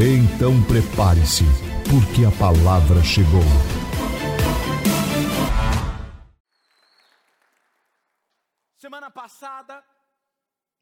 Então 0.00 0.52
prepare-se, 0.62 1.42
porque 1.90 2.22
a 2.24 2.30
palavra 2.38 3.02
chegou. 3.02 3.42
Semana 8.76 9.10
passada, 9.10 9.84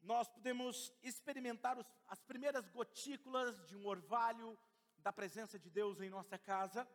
nós 0.03 0.27
pudemos 0.27 0.93
experimentar 1.01 1.79
os, 1.79 1.87
as 2.07 2.21
primeiras 2.21 2.69
gotículas 2.69 3.59
de 3.65 3.75
um 3.75 3.87
orvalho 3.87 4.55
da 4.99 5.11
presença 5.11 5.57
de 5.57 5.71
Deus 5.71 5.99
em 5.99 6.11
nossa 6.11 6.37
casa. 6.37 6.87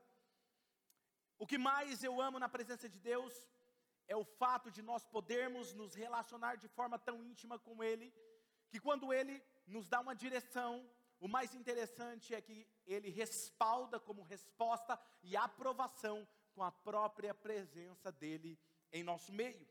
O 1.41 1.45
que 1.45 1.59
mais 1.59 2.05
eu 2.05 2.23
amo 2.23 2.39
na 2.39 2.49
presença 2.49 2.89
de 2.89 3.01
Deus 3.01 3.35
é 4.07 4.15
o 4.15 4.25
fato 4.25 4.71
de 4.71 4.81
nós 4.81 5.05
podermos 5.05 5.75
nos 5.75 5.93
relacionar 5.93 6.55
de 6.55 6.69
forma 6.69 7.01
tão 7.01 7.21
íntima 7.25 7.59
com 7.59 7.83
Ele, 7.83 8.15
que 8.71 8.79
quando 8.79 9.13
Ele 9.13 9.43
nos 9.67 9.89
dá 9.89 9.99
uma 9.99 10.15
direção, 10.15 10.89
o 11.23 11.29
mais 11.29 11.55
interessante 11.55 12.35
é 12.35 12.41
que 12.41 12.67
ele 12.85 13.09
respalda 13.09 14.01
como 14.01 14.25
resposta 14.25 14.99
e 15.23 15.37
aprovação 15.37 16.27
com 16.53 16.65
a 16.65 16.73
própria 16.73 17.33
presença 17.33 18.11
dele 18.11 18.59
em 18.93 19.05
nosso 19.05 19.33
meio. 19.33 19.65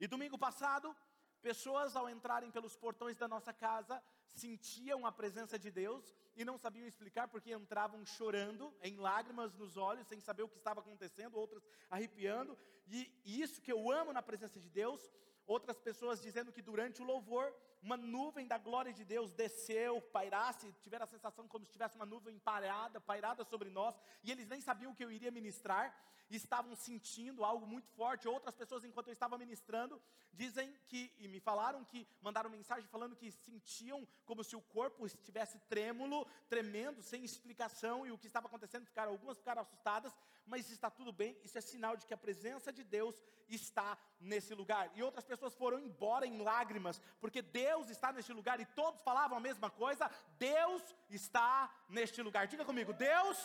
E 0.00 0.06
domingo 0.06 0.38
passado, 0.38 0.96
pessoas 1.40 1.96
ao 1.96 2.08
entrarem 2.08 2.52
pelos 2.52 2.76
portões 2.76 3.16
da 3.16 3.26
nossa 3.26 3.52
casa 3.52 4.00
sentiam 4.28 5.04
a 5.04 5.10
presença 5.10 5.58
de 5.58 5.72
Deus 5.72 6.14
e 6.36 6.44
não 6.44 6.56
sabiam 6.56 6.86
explicar 6.86 7.26
porque 7.26 7.52
entravam 7.52 8.06
chorando, 8.06 8.72
em 8.80 8.96
lágrimas 8.96 9.52
nos 9.54 9.76
olhos, 9.76 10.06
sem 10.06 10.20
saber 10.20 10.44
o 10.44 10.48
que 10.48 10.58
estava 10.58 10.78
acontecendo, 10.78 11.36
outras 11.36 11.68
arrepiando. 11.90 12.56
E 12.86 13.12
isso 13.24 13.60
que 13.60 13.72
eu 13.72 13.90
amo 13.90 14.12
na 14.12 14.22
presença 14.22 14.60
de 14.60 14.70
Deus, 14.70 15.10
outras 15.48 15.80
pessoas 15.80 16.22
dizendo 16.22 16.52
que 16.52 16.62
durante 16.62 17.02
o 17.02 17.04
louvor 17.04 17.52
uma 17.82 17.96
nuvem 17.96 18.46
da 18.46 18.58
glória 18.58 18.92
de 18.92 19.04
Deus 19.04 19.32
desceu, 19.32 20.00
pairasse, 20.00 20.72
tiveram 20.82 21.04
a 21.04 21.08
sensação 21.08 21.48
como 21.48 21.64
se 21.64 21.72
tivesse 21.72 21.96
uma 21.96 22.06
nuvem 22.06 22.38
pairada, 22.38 23.00
pairada 23.00 23.44
sobre 23.44 23.70
nós, 23.70 23.94
e 24.22 24.30
eles 24.30 24.48
nem 24.48 24.60
sabiam 24.60 24.92
o 24.92 24.94
que 24.94 25.04
eu 25.04 25.10
iria 25.10 25.30
ministrar, 25.30 25.94
estavam 26.30 26.74
sentindo 26.74 27.44
algo 27.44 27.66
muito 27.66 27.88
forte. 27.90 28.28
Outras 28.28 28.54
pessoas, 28.54 28.84
enquanto 28.84 29.08
eu 29.08 29.12
estava 29.12 29.36
ministrando, 29.36 30.00
dizem 30.32 30.74
que, 30.86 31.12
e 31.18 31.28
me 31.28 31.40
falaram 31.40 31.84
que, 31.84 32.06
mandaram 32.20 32.48
mensagem 32.48 32.88
falando 32.88 33.16
que 33.16 33.30
sentiam 33.30 34.06
como 34.24 34.42
se 34.42 34.56
o 34.56 34.60
corpo 34.60 35.04
estivesse 35.06 35.58
trêmulo, 35.68 36.26
tremendo, 36.48 37.02
sem 37.02 37.24
explicação, 37.24 38.06
e 38.06 38.12
o 38.12 38.18
que 38.18 38.26
estava 38.26 38.46
acontecendo, 38.46 38.86
ficaram, 38.86 39.12
algumas 39.12 39.38
ficaram 39.38 39.62
assustadas, 39.62 40.14
mas 40.46 40.70
está 40.70 40.90
tudo 40.90 41.12
bem, 41.12 41.36
isso 41.42 41.58
é 41.58 41.60
sinal 41.60 41.96
de 41.96 42.06
que 42.06 42.14
a 42.14 42.18
presença 42.18 42.72
de 42.72 42.82
Deus 42.82 43.14
está 43.48 43.98
nesse 44.20 44.54
lugar. 44.54 44.90
E 44.94 45.02
outras 45.02 45.24
pessoas 45.24 45.54
foram 45.54 45.78
embora 45.78 46.26
em 46.26 46.38
lágrimas, 46.38 47.00
porque 47.20 47.42
Deus 47.42 47.71
está 47.90 48.12
neste 48.12 48.32
lugar, 48.32 48.60
e 48.60 48.66
todos 48.66 49.00
falavam 49.02 49.38
a 49.38 49.40
mesma 49.40 49.70
coisa: 49.70 50.10
Deus 50.38 50.82
está 51.08 51.70
neste 51.88 52.20
lugar. 52.22 52.46
Diga 52.46 52.64
comigo, 52.64 52.92
Deus, 52.92 53.38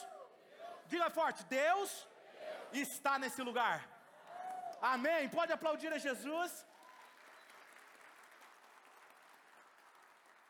diga 0.88 1.10
forte, 1.10 1.44
Deus 1.46 2.08
está 2.72 3.18
nesse 3.20 3.42
lugar. 3.42 3.78
Amém. 4.82 5.30
Pode 5.30 5.52
aplaudir 5.52 5.92
a 5.94 5.98
Jesus. 5.98 6.66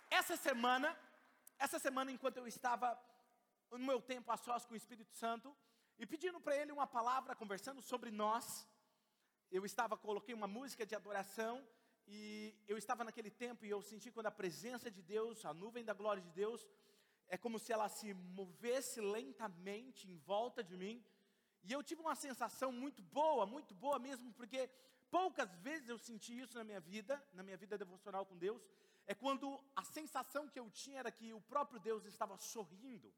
Essa 0.09 0.35
semana, 0.37 0.97
essa 1.59 1.79
semana, 1.79 2.11
enquanto 2.11 2.37
eu 2.37 2.47
estava 2.47 2.97
no 3.71 3.79
meu 3.79 4.01
tempo 4.01 4.31
a 4.31 4.37
sós 4.37 4.65
com 4.65 4.73
o 4.73 4.77
Espírito 4.77 5.13
Santo, 5.13 5.55
e 5.99 6.05
pedindo 6.05 6.39
para 6.39 6.55
ele 6.55 6.71
uma 6.71 6.87
palavra, 6.87 7.35
conversando 7.35 7.81
sobre 7.81 8.11
nós, 8.11 8.67
eu 9.51 9.65
estava, 9.65 9.97
coloquei 9.97 10.33
uma 10.33 10.47
música 10.47 10.85
de 10.85 10.95
adoração, 10.95 11.65
e 12.07 12.55
eu 12.67 12.77
estava 12.77 13.03
naquele 13.03 13.29
tempo 13.29 13.65
e 13.65 13.69
eu 13.69 13.81
senti 13.81 14.09
quando 14.09 14.27
a 14.27 14.31
presença 14.31 14.89
de 14.89 15.01
Deus, 15.01 15.43
a 15.45 15.53
nuvem 15.53 15.83
da 15.83 15.93
glória 15.93 16.21
de 16.21 16.31
Deus, 16.31 16.65
é 17.27 17.37
como 17.37 17.59
se 17.59 17.73
ela 17.73 17.89
se 17.89 18.13
movesse 18.13 19.01
lentamente 19.01 20.09
em 20.09 20.17
volta 20.17 20.63
de 20.63 20.77
mim, 20.77 21.03
e 21.63 21.73
eu 21.73 21.83
tive 21.83 22.01
uma 22.01 22.15
sensação 22.15 22.71
muito 22.71 23.01
boa, 23.01 23.45
muito 23.45 23.75
boa 23.75 23.99
mesmo, 23.99 24.31
porque 24.33 24.69
poucas 25.11 25.53
vezes 25.57 25.89
eu 25.89 25.97
senti 25.97 26.39
isso 26.39 26.57
na 26.57 26.63
minha 26.63 26.79
vida, 26.79 27.21
na 27.33 27.43
minha 27.43 27.57
vida 27.57 27.77
devocional 27.77 28.25
com 28.25 28.37
Deus, 28.37 28.65
é 29.05 29.13
quando 29.13 29.61
a 29.75 29.83
sensação 29.83 30.47
que 30.47 30.59
eu 30.59 30.69
tinha 30.69 30.99
era 30.99 31.11
que 31.11 31.33
o 31.33 31.41
próprio 31.41 31.79
Deus 31.79 32.05
estava 32.05 32.37
sorrindo, 32.37 33.13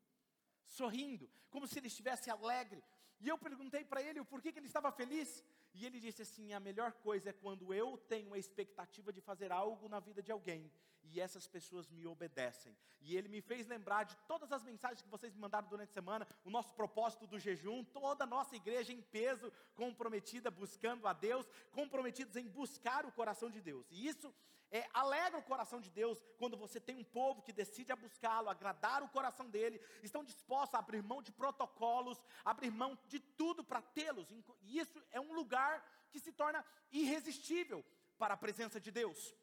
sorrindo, 0.66 1.30
como 1.50 1.68
se 1.68 1.78
ele 1.80 1.88
estivesse 1.88 2.30
alegre. 2.30 2.84
E 3.20 3.28
eu 3.28 3.38
perguntei 3.38 3.84
para 3.84 4.02
ele 4.02 4.20
o 4.20 4.26
porquê 4.26 4.52
que 4.52 4.60
ele 4.60 4.68
estava 4.68 4.92
feliz, 4.92 5.44
e 5.74 5.86
ele 5.86 6.00
disse 6.00 6.22
assim: 6.22 6.54
a 6.54 6.60
melhor 6.60 6.92
coisa 6.94 7.30
é 7.30 7.34
quando 7.34 7.74
eu 7.74 7.98
tenho 7.98 8.34
a 8.34 8.38
expectativa 8.38 9.12
de 9.12 9.22
fazer 9.22 9.52
algo 9.52 9.90
na 9.90 10.00
vida 10.00 10.22
de 10.22 10.32
alguém 10.32 10.72
e 11.12 11.20
essas 11.20 11.48
pessoas 11.48 11.90
me 11.90 12.06
obedecem. 12.06 12.76
E 13.02 13.16
ele 13.16 13.28
me 13.28 13.42
fez 13.42 13.68
lembrar 13.68 14.04
de 14.04 14.16
todas 14.28 14.52
as 14.52 14.64
mensagens 14.64 15.02
que 15.02 15.10
vocês 15.10 15.34
me 15.34 15.40
mandaram 15.40 15.68
durante 15.68 15.90
a 15.90 15.94
semana, 15.94 16.28
o 16.44 16.50
nosso 16.50 16.74
propósito 16.74 17.26
do 17.26 17.40
jejum, 17.40 17.84
toda 17.84 18.24
a 18.24 18.28
nossa 18.28 18.56
igreja 18.56 18.94
em 18.94 19.02
peso, 19.02 19.52
comprometida 19.76 20.52
buscando 20.52 21.08
a 21.08 21.14
Deus, 21.14 21.48
comprometidos 21.72 22.36
em 22.36 22.48
buscar 22.48 23.06
o 23.06 23.12
coração 23.12 23.50
de 23.50 23.62
Deus. 23.62 23.88
E 23.90 24.08
isso 24.08 24.34
é, 24.72 24.88
alegra 24.94 25.40
o 25.40 25.44
coração 25.44 25.80
de 25.82 25.90
Deus 25.90 26.22
quando 26.38 26.56
você 26.56 26.80
tem 26.80 26.96
um 26.96 27.04
povo 27.04 27.42
que 27.42 27.52
decide 27.52 27.92
a 27.92 27.96
buscá-lo, 27.96 28.50
agradar 28.50 29.02
o 29.04 29.10
coração 29.10 29.50
dele, 29.50 29.82
estão 30.04 30.24
dispostos 30.24 30.76
a 30.76 30.80
abrir 30.80 31.02
mão 31.02 31.22
de 31.22 31.32
protocolos, 31.32 32.22
abrir 32.46 32.72
mão 32.72 32.98
de 33.08 33.20
tudo 33.20 33.64
para 33.64 33.82
tê-los. 33.82 34.28
E 34.62 34.80
isso 34.80 35.02
é 35.12 35.20
um 35.20 35.34
lugar 35.34 35.84
que 36.12 36.20
se 36.20 36.32
torna 36.32 36.64
irresistível 36.92 37.84
para 38.18 38.36
a 38.36 38.38
presença 38.38 38.80
de 38.80 38.92
Deus. 38.92 39.36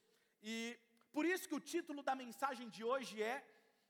E 0.42 0.78
por 1.12 1.24
isso 1.24 1.48
que 1.48 1.54
o 1.54 1.60
título 1.60 2.02
da 2.02 2.14
mensagem 2.14 2.68
de 2.68 2.84
hoje 2.84 3.22
é, 3.22 3.44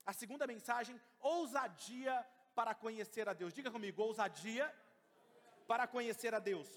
a 0.07 0.13
segunda 0.13 0.47
mensagem, 0.47 0.99
ousadia 1.19 2.25
para 2.55 2.73
conhecer 2.73 3.27
a 3.27 3.33
Deus. 3.33 3.53
Diga 3.53 3.69
comigo, 3.69 4.01
ousadia 4.01 4.73
para 5.67 5.85
conhecer 5.85 6.33
a 6.33 6.39
Deus. 6.39 6.69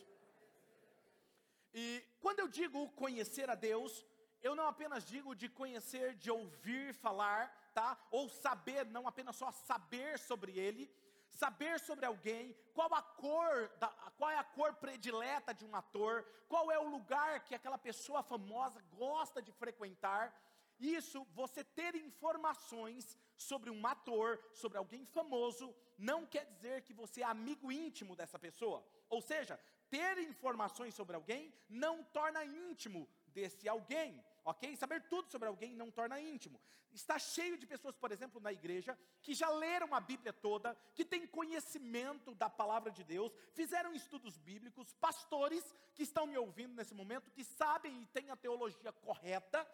E 1.72 2.04
quando 2.20 2.41
eu 2.41 2.49
digo 2.49 2.91
conhecer 2.91 3.49
a 3.49 3.54
Deus, 3.54 4.04
eu 4.42 4.54
não 4.54 4.66
apenas 4.66 5.04
digo 5.04 5.34
de 5.34 5.48
conhecer, 5.48 6.14
de 6.14 6.30
ouvir 6.30 6.94
falar, 6.94 7.70
tá? 7.74 7.96
Ou 8.10 8.28
saber, 8.28 8.86
não 8.86 9.06
apenas 9.06 9.36
só 9.36 9.50
saber 9.50 10.18
sobre 10.18 10.58
ele, 10.58 10.90
saber 11.30 11.78
sobre 11.80 12.06
alguém, 12.06 12.56
qual 12.74 12.92
a 12.94 13.02
cor, 13.02 13.70
da, 13.78 13.88
qual 14.16 14.30
é 14.30 14.38
a 14.38 14.44
cor 14.44 14.74
predileta 14.74 15.54
de 15.54 15.64
um 15.64 15.74
ator, 15.74 16.24
qual 16.48 16.70
é 16.70 16.78
o 16.78 16.88
lugar 16.88 17.40
que 17.44 17.54
aquela 17.54 17.78
pessoa 17.78 18.22
famosa 18.22 18.82
gosta 18.96 19.40
de 19.40 19.52
frequentar. 19.52 20.34
Isso, 20.78 21.26
você 21.34 21.62
ter 21.62 21.94
informações 21.94 23.18
sobre 23.36 23.70
um 23.70 23.86
ator, 23.86 24.42
sobre 24.52 24.78
alguém 24.78 25.04
famoso, 25.04 25.74
não 25.98 26.26
quer 26.26 26.44
dizer 26.46 26.82
que 26.82 26.94
você 26.94 27.20
é 27.20 27.24
amigo 27.24 27.70
íntimo 27.70 28.16
dessa 28.16 28.38
pessoa. 28.38 28.84
Ou 29.08 29.20
seja, 29.20 29.60
ter 29.90 30.18
informações 30.18 30.94
sobre 30.94 31.16
alguém 31.16 31.52
não 31.68 32.02
torna 32.04 32.44
íntimo 32.44 33.08
desse 33.28 33.68
alguém 33.68 34.22
ok? 34.44 34.76
Saber 34.76 35.02
tudo 35.08 35.30
sobre 35.30 35.48
alguém 35.48 35.74
não 35.74 35.90
torna 35.90 36.20
íntimo. 36.20 36.60
Está 36.92 37.18
cheio 37.18 37.56
de 37.56 37.66
pessoas, 37.66 37.96
por 37.96 38.10
exemplo, 38.10 38.40
na 38.40 38.52
igreja, 38.52 38.98
que 39.22 39.32
já 39.34 39.48
leram 39.48 39.94
a 39.94 40.00
Bíblia 40.00 40.32
toda, 40.32 40.76
que 40.94 41.04
têm 41.04 41.26
conhecimento 41.26 42.34
da 42.34 42.50
palavra 42.50 42.90
de 42.90 43.04
Deus, 43.04 43.32
fizeram 43.52 43.92
estudos 43.92 44.37
bíblicos, 44.38 44.92
pastores 44.94 45.75
que 45.94 46.02
estão 46.02 46.26
me 46.26 46.37
ouvindo 46.37 46.75
nesse 46.75 46.94
momento, 46.94 47.31
que 47.31 47.44
sabem 47.44 48.02
e 48.02 48.06
têm 48.06 48.31
a 48.31 48.37
teologia 48.37 48.92
correta, 48.92 49.66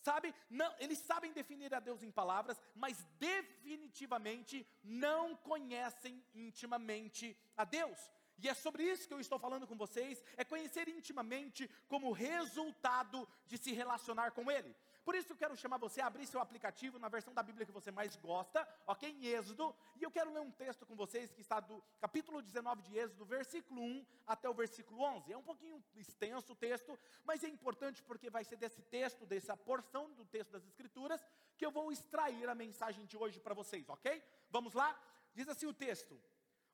sabe? 0.00 0.34
Não, 0.48 0.74
eles 0.78 0.98
sabem 0.98 1.32
definir 1.32 1.74
a 1.74 1.80
Deus 1.80 2.02
em 2.02 2.10
palavras, 2.10 2.60
mas 2.74 3.04
definitivamente 3.18 4.66
não 4.82 5.36
conhecem 5.36 6.24
intimamente 6.34 7.36
a 7.56 7.64
Deus. 7.64 7.98
E 8.42 8.48
é 8.48 8.54
sobre 8.54 8.82
isso 8.84 9.06
que 9.06 9.14
eu 9.14 9.20
estou 9.20 9.38
falando 9.38 9.66
com 9.66 9.76
vocês, 9.76 10.22
é 10.36 10.44
conhecer 10.44 10.88
intimamente 10.88 11.68
como 11.88 12.12
resultado 12.12 13.28
de 13.46 13.58
se 13.58 13.72
relacionar 13.72 14.30
com 14.32 14.50
Ele. 14.50 14.74
Por 15.04 15.14
isso 15.14 15.32
eu 15.32 15.36
quero 15.36 15.56
chamar 15.56 15.78
você 15.78 16.00
a 16.00 16.06
abrir 16.06 16.26
seu 16.26 16.40
aplicativo 16.40 16.98
na 16.98 17.08
versão 17.08 17.32
da 17.32 17.42
Bíblia 17.42 17.66
que 17.66 17.72
você 17.72 17.90
mais 17.90 18.16
gosta, 18.16 18.66
ok? 18.86 19.10
Em 19.10 19.26
Êxodo. 19.26 19.74
E 19.96 20.02
eu 20.04 20.10
quero 20.10 20.32
ler 20.32 20.40
um 20.40 20.50
texto 20.50 20.86
com 20.86 20.94
vocês 20.94 21.32
que 21.32 21.40
está 21.40 21.58
do 21.58 21.82
capítulo 22.00 22.42
19 22.42 22.82
de 22.82 22.96
Êxodo, 22.96 23.24
versículo 23.24 23.82
1 23.82 24.06
até 24.26 24.48
o 24.48 24.54
versículo 24.54 25.02
11. 25.02 25.32
É 25.32 25.36
um 25.36 25.42
pouquinho 25.42 25.82
extenso 25.96 26.52
o 26.52 26.56
texto, 26.56 26.98
mas 27.24 27.42
é 27.42 27.48
importante 27.48 28.02
porque 28.02 28.30
vai 28.30 28.44
ser 28.44 28.56
desse 28.56 28.82
texto, 28.82 29.26
dessa 29.26 29.56
porção 29.56 30.12
do 30.12 30.24
texto 30.24 30.50
das 30.50 30.64
Escrituras, 30.64 31.24
que 31.56 31.64
eu 31.64 31.70
vou 31.70 31.90
extrair 31.90 32.48
a 32.48 32.54
mensagem 32.54 33.04
de 33.06 33.16
hoje 33.16 33.40
para 33.40 33.54
vocês, 33.54 33.88
ok? 33.88 34.22
Vamos 34.50 34.74
lá? 34.74 34.98
Diz 35.34 35.48
assim 35.48 35.66
o 35.66 35.74
texto: 35.74 36.20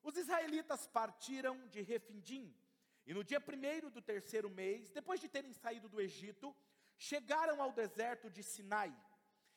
Os 0.03 0.15
israelitas 0.15 0.87
partiram 0.87 1.67
de 1.67 1.81
Refindim, 1.81 2.55
e 3.05 3.13
no 3.13 3.23
dia 3.23 3.39
primeiro 3.39 3.89
do 3.89 4.01
terceiro 4.01 4.49
mês, 4.49 4.89
depois 4.91 5.19
de 5.19 5.27
terem 5.27 5.53
saído 5.53 5.87
do 5.89 6.01
Egito, 6.01 6.55
chegaram 6.97 7.61
ao 7.61 7.71
deserto 7.71 8.29
de 8.29 8.43
Sinai. 8.43 8.93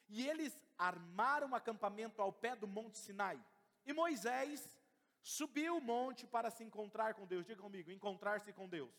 E 0.08 0.26
eles 0.26 0.58
armaram 0.76 1.48
um 1.48 1.54
acampamento 1.54 2.20
ao 2.20 2.32
pé 2.32 2.54
do 2.56 2.66
monte 2.66 2.98
Sinai. 2.98 3.42
E 3.84 3.92
Moisés 3.92 4.76
subiu 5.22 5.76
o 5.76 5.80
monte 5.80 6.26
para 6.26 6.50
se 6.50 6.64
encontrar 6.64 7.14
com 7.14 7.26
Deus. 7.26 7.46
Diga 7.46 7.62
comigo, 7.62 7.90
encontrar-se 7.90 8.52
com 8.52 8.68
Deus. 8.68 8.94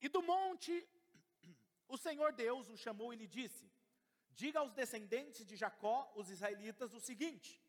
E 0.00 0.08
do 0.08 0.22
monte, 0.22 0.86
o 1.88 1.96
Senhor 1.96 2.32
Deus 2.32 2.68
o 2.68 2.76
chamou 2.76 3.12
e 3.12 3.16
lhe 3.16 3.26
disse: 3.26 3.70
Diga 4.30 4.60
aos 4.60 4.72
descendentes 4.72 5.44
de 5.44 5.56
Jacó, 5.56 6.10
os 6.14 6.30
israelitas, 6.30 6.94
o 6.94 7.00
seguinte: 7.00 7.60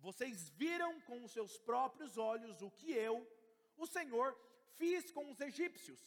Vocês 0.00 0.50
viram 0.50 1.00
com 1.02 1.22
os 1.24 1.32
seus 1.32 1.58
próprios 1.58 2.16
olhos 2.18 2.62
o 2.62 2.70
que 2.70 2.92
eu, 2.92 3.26
o 3.76 3.86
Senhor, 3.86 4.36
fiz 4.76 5.10
com 5.10 5.30
os 5.30 5.40
egípcios, 5.40 6.00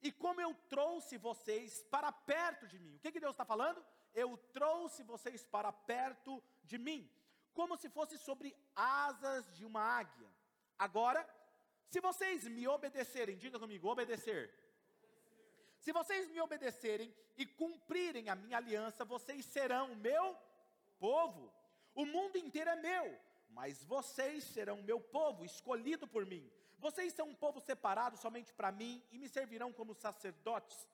e 0.00 0.10
como 0.10 0.40
eu 0.40 0.54
trouxe 0.68 1.16
vocês 1.16 1.82
para 1.90 2.10
perto 2.10 2.66
de 2.66 2.78
mim. 2.78 2.96
O 2.96 3.00
que, 3.00 3.12
que 3.12 3.20
Deus 3.20 3.32
está 3.32 3.44
falando? 3.44 3.84
Eu 4.12 4.36
trouxe 4.52 5.02
vocês 5.02 5.44
para 5.44 5.72
perto 5.72 6.42
de 6.64 6.78
mim 6.78 7.10
como 7.54 7.76
se 7.76 7.88
fosse 7.88 8.18
sobre 8.18 8.56
asas 8.74 9.54
de 9.56 9.64
uma 9.64 9.80
águia. 9.80 10.28
Agora, 10.78 11.28
se 11.88 12.00
vocês 12.00 12.48
me 12.48 12.66
obedecerem, 12.66 13.36
diga 13.36 13.58
comigo, 13.58 13.88
obedecer. 13.88 14.52
Se 15.78 15.92
vocês 15.92 16.28
me 16.30 16.40
obedecerem 16.40 17.14
e 17.36 17.44
cumprirem 17.44 18.28
a 18.28 18.34
minha 18.34 18.56
aliança, 18.56 19.04
vocês 19.04 19.44
serão 19.44 19.92
o 19.92 19.96
meu 19.96 20.36
povo. 20.98 21.52
O 21.94 22.06
mundo 22.06 22.36
inteiro 22.38 22.70
é 22.70 22.76
meu, 22.76 23.20
mas 23.52 23.82
vocês 23.84 24.44
serão 24.44 24.82
meu 24.82 25.00
povo, 25.00 25.44
escolhido 25.44 26.06
por 26.06 26.26
mim. 26.26 26.50
Vocês 26.78 27.12
são 27.12 27.28
um 27.28 27.34
povo 27.34 27.60
separado 27.60 28.16
somente 28.16 28.52
para 28.52 28.72
mim 28.72 29.02
e 29.10 29.18
me 29.18 29.28
servirão 29.28 29.72
como 29.72 29.94
sacerdotes. 29.94 30.88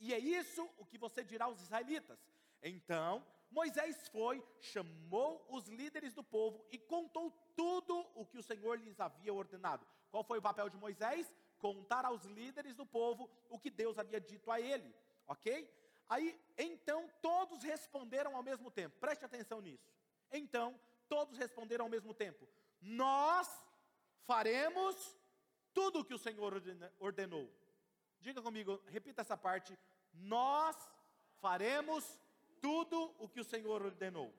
E 0.00 0.12
é 0.12 0.18
isso 0.18 0.68
o 0.78 0.86
que 0.86 0.98
você 0.98 1.22
dirá 1.22 1.44
aos 1.44 1.60
israelitas. 1.60 2.18
Então, 2.62 3.24
Moisés 3.50 4.08
foi, 4.08 4.42
chamou 4.58 5.46
os 5.48 5.68
líderes 5.68 6.14
do 6.14 6.24
povo 6.24 6.64
e 6.70 6.78
contou 6.78 7.30
tudo 7.54 7.94
o 8.14 8.24
que 8.24 8.38
o 8.38 8.42
Senhor 8.42 8.80
lhes 8.80 8.98
havia 8.98 9.32
ordenado. 9.32 9.86
Qual 10.10 10.24
foi 10.24 10.38
o 10.38 10.42
papel 10.42 10.68
de 10.68 10.76
Moisés? 10.76 11.32
Contar 11.58 12.04
aos 12.04 12.24
líderes 12.24 12.74
do 12.74 12.84
povo 12.84 13.30
o 13.48 13.58
que 13.58 13.70
Deus 13.70 13.98
havia 13.98 14.20
dito 14.20 14.50
a 14.50 14.60
ele, 14.60 14.94
ok? 15.26 15.70
Aí, 16.08 16.38
então, 16.58 17.08
todos 17.22 17.62
responderam 17.62 18.36
ao 18.36 18.42
mesmo 18.42 18.70
tempo, 18.70 18.98
preste 18.98 19.24
atenção 19.24 19.60
nisso. 19.60 19.88
Então, 20.30 20.78
todos 21.08 21.38
responderam 21.38 21.84
ao 21.84 21.90
mesmo 21.90 22.14
tempo: 22.14 22.48
Nós 22.80 23.48
faremos 24.26 25.16
tudo 25.72 26.00
o 26.00 26.04
que 26.04 26.14
o 26.14 26.18
Senhor 26.18 26.54
ordenou. 26.98 27.50
Diga 28.20 28.40
comigo, 28.40 28.82
repita 28.86 29.22
essa 29.22 29.36
parte: 29.36 29.78
Nós 30.12 30.76
faremos 31.40 32.18
tudo 32.60 33.14
o 33.18 33.28
que 33.28 33.40
o 33.40 33.44
Senhor 33.44 33.82
ordenou. 33.82 34.32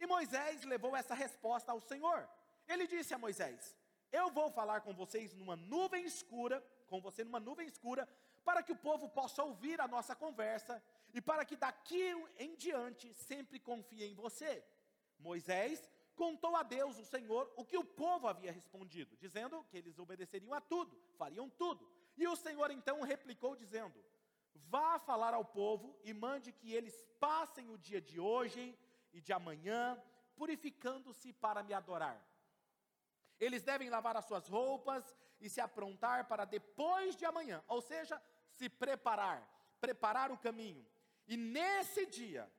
E 0.00 0.06
Moisés 0.06 0.64
levou 0.64 0.96
essa 0.96 1.14
resposta 1.14 1.72
ao 1.72 1.80
Senhor. 1.80 2.28
Ele 2.66 2.86
disse 2.86 3.12
a 3.12 3.18
Moisés: 3.18 3.76
Eu 4.10 4.30
vou 4.30 4.50
falar 4.50 4.80
com 4.80 4.94
vocês 4.94 5.34
numa 5.34 5.56
nuvem 5.56 6.04
escura, 6.04 6.64
com 6.86 7.00
você 7.00 7.24
numa 7.24 7.40
nuvem 7.40 7.66
escura, 7.66 8.08
para 8.44 8.62
que 8.62 8.72
o 8.72 8.76
povo 8.76 9.08
possa 9.08 9.42
ouvir 9.42 9.80
a 9.80 9.88
nossa 9.88 10.14
conversa 10.14 10.82
e 11.12 11.20
para 11.20 11.44
que 11.44 11.56
daqui 11.56 12.12
em 12.38 12.54
diante 12.54 13.12
sempre 13.14 13.58
confie 13.58 14.04
em 14.04 14.14
você. 14.14 14.64
Moisés 15.18 15.90
contou 16.22 16.54
a 16.56 16.62
Deus, 16.62 16.98
o 16.98 17.04
Senhor, 17.04 17.44
o 17.56 17.64
que 17.64 17.78
o 17.78 17.84
povo 18.02 18.26
havia 18.26 18.52
respondido, 18.52 19.16
dizendo 19.16 19.64
que 19.68 19.76
eles 19.78 19.98
obedeceriam 19.98 20.52
a 20.52 20.60
tudo, 20.60 21.00
fariam 21.20 21.48
tudo. 21.48 21.88
E 22.16 22.26
o 22.26 22.36
Senhor 22.44 22.70
então 22.78 23.00
replicou, 23.02 23.54
dizendo: 23.62 23.98
Vá 24.74 24.98
falar 24.98 25.32
ao 25.34 25.44
povo 25.44 25.96
e 26.02 26.12
mande 26.12 26.52
que 26.52 26.74
eles 26.78 26.96
passem 27.20 27.70
o 27.70 27.78
dia 27.78 28.00
de 28.00 28.18
hoje 28.18 28.76
e 29.12 29.20
de 29.20 29.32
amanhã, 29.32 29.82
purificando-se 30.36 31.32
para 31.32 31.62
me 31.62 31.72
adorar. 31.72 32.18
Eles 33.38 33.62
devem 33.62 33.88
lavar 33.88 34.16
as 34.16 34.24
suas 34.24 34.48
roupas 34.48 35.04
e 35.40 35.48
se 35.48 35.60
aprontar 35.60 36.26
para 36.26 36.44
depois 36.44 37.14
de 37.14 37.24
amanhã, 37.24 37.62
ou 37.68 37.80
seja, 37.80 38.20
se 38.50 38.68
preparar, 38.68 39.40
preparar 39.80 40.32
o 40.32 40.38
caminho. 40.38 40.84
E 41.26 41.36
nesse 41.36 42.04
dia, 42.06 42.50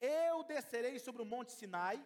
eu 0.00 0.42
descerei 0.42 0.98
sobre 0.98 1.22
o 1.22 1.26
monte 1.26 1.52
Sinai. 1.52 2.04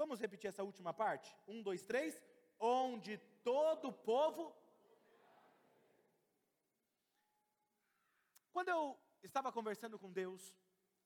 Vamos 0.00 0.18
repetir 0.18 0.48
essa 0.48 0.64
última 0.64 0.94
parte? 0.94 1.28
Um, 1.46 1.62
dois, 1.62 1.82
três. 1.82 2.22
Onde 2.58 3.18
todo 3.44 3.88
o 3.88 3.92
povo 3.92 4.56
Quando 8.52 8.68
eu 8.68 8.98
estava 9.22 9.52
conversando 9.52 9.98
com 9.98 10.10
Deus 10.10 10.54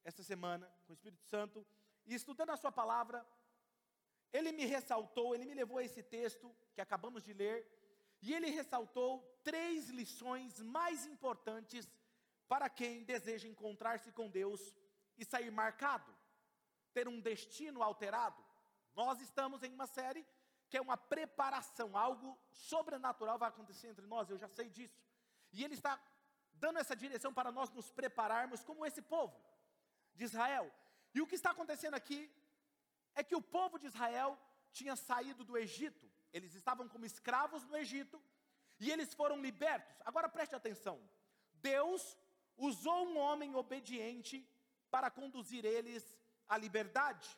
essa 0.03 0.23
semana, 0.23 0.67
com 0.85 0.93
o 0.93 0.95
Espírito 0.95 1.25
Santo, 1.25 1.65
e 2.07 2.15
estudando 2.15 2.51
a 2.51 2.57
Sua 2.57 2.73
palavra, 2.73 3.25
ele 4.33 4.51
me 4.53 4.65
ressaltou, 4.65 5.35
ele 5.35 5.45
me 5.45 5.55
levou 5.55 5.79
a 5.79 5.85
esse 5.85 6.03
texto 6.03 6.55
que 6.75 6.81
acabamos 6.81 7.23
de 7.23 7.33
ler, 7.33 7.59
e 8.23 8.33
ele 8.33 8.51
ressaltou 8.51 9.23
três 9.43 9.89
lições 9.89 10.61
mais 10.61 11.07
importantes 11.07 11.89
para 12.49 12.69
quem 12.69 13.05
deseja 13.05 13.47
encontrar-se 13.47 14.11
com 14.13 14.31
Deus 14.31 14.75
e 15.17 15.25
sair 15.25 15.51
marcado, 15.51 16.13
ter 16.93 17.07
um 17.07 17.21
destino 17.21 17.83
alterado. 17.83 18.44
Nós 18.95 19.21
estamos 19.21 19.63
em 19.63 19.73
uma 19.73 19.87
série 19.87 20.27
que 20.69 20.77
é 20.77 20.81
uma 20.81 20.97
preparação, 20.97 21.97
algo 21.97 22.39
sobrenatural 22.51 23.39
vai 23.39 23.49
acontecer 23.49 23.89
entre 23.89 24.07
nós, 24.07 24.31
eu 24.31 24.39
já 24.39 24.49
sei 24.49 24.69
disso. 24.69 25.01
E 25.53 25.63
ele 25.65 25.75
está 25.75 26.01
dando 26.55 26.79
essa 26.79 26.97
direção 26.97 27.33
para 27.33 27.53
nós 27.53 27.71
nos 27.71 27.91
prepararmos 27.91 28.65
como 28.65 28.87
esse 28.87 29.03
povo 29.03 29.37
de 30.15 30.25
Israel. 30.25 30.73
E 31.15 31.21
o 31.21 31.27
que 31.27 31.35
está 31.35 31.51
acontecendo 31.51 31.95
aqui 31.95 32.31
é 33.15 33.23
que 33.23 33.37
o 33.37 33.43
povo 33.43 33.79
de 33.79 33.87
Israel 33.87 34.39
tinha 34.73 34.97
saído 34.97 35.45
do 35.45 35.57
Egito, 35.57 36.11
eles 36.33 36.55
estavam 36.55 36.89
como 36.89 37.07
escravos 37.07 37.65
no 37.65 37.77
Egito 37.77 38.21
e 38.81 38.91
eles 38.91 39.15
foram 39.15 39.41
libertos. 39.41 39.95
Agora 40.05 40.29
preste 40.29 40.55
atenção: 40.55 41.01
Deus 41.55 42.19
usou 42.57 43.07
um 43.07 43.17
homem 43.17 43.55
obediente 43.55 44.45
para 44.91 45.11
conduzir 45.11 45.65
eles 45.65 46.17
à 46.49 46.57
liberdade. 46.57 47.29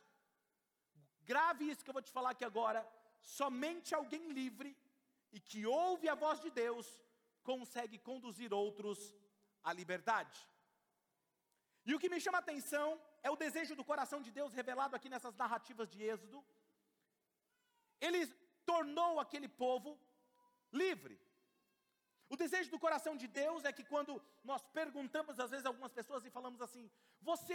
Grave 1.30 1.68
isso 1.71 1.85
que 1.85 1.90
eu 1.90 1.99
vou 1.99 2.06
te 2.09 2.16
falar 2.16 2.30
aqui 2.33 2.45
agora. 2.45 2.80
Somente 3.38 3.95
alguém 3.95 4.25
livre 4.40 4.71
e 5.37 5.40
que 5.49 5.61
ouve 5.66 6.09
a 6.09 6.21
voz 6.25 6.40
de 6.45 6.50
Deus 6.62 6.87
consegue 7.50 7.99
conduzir 8.11 8.52
outros 8.52 8.99
à 9.62 9.73
liberdade. 9.80 10.38
E 11.88 11.95
o 11.95 12.00
que 12.02 12.12
me 12.12 12.21
chama 12.25 12.38
a 12.38 12.45
atenção 12.47 12.87
é 13.23 13.30
o 13.30 13.40
desejo 13.45 13.75
do 13.78 13.85
coração 13.90 14.21
de 14.26 14.30
Deus 14.38 14.52
revelado 14.61 14.97
aqui 14.97 15.09
nessas 15.09 15.35
narrativas 15.42 15.88
de 15.92 16.02
Êxodo. 16.12 16.45
Ele 18.00 18.21
tornou 18.71 19.12
aquele 19.21 19.49
povo 19.49 19.90
livre. 20.73 21.16
O 22.28 22.37
desejo 22.37 22.71
do 22.73 22.78
coração 22.85 23.14
de 23.16 23.28
Deus 23.28 23.64
é 23.64 23.73
que 23.73 23.85
quando 23.85 24.21
nós 24.42 24.62
perguntamos 24.78 25.38
às 25.38 25.50
vezes 25.52 25.66
algumas 25.66 25.92
pessoas 25.92 26.25
e 26.25 26.30
falamos 26.38 26.61
assim: 26.61 26.90
Você 27.21 27.54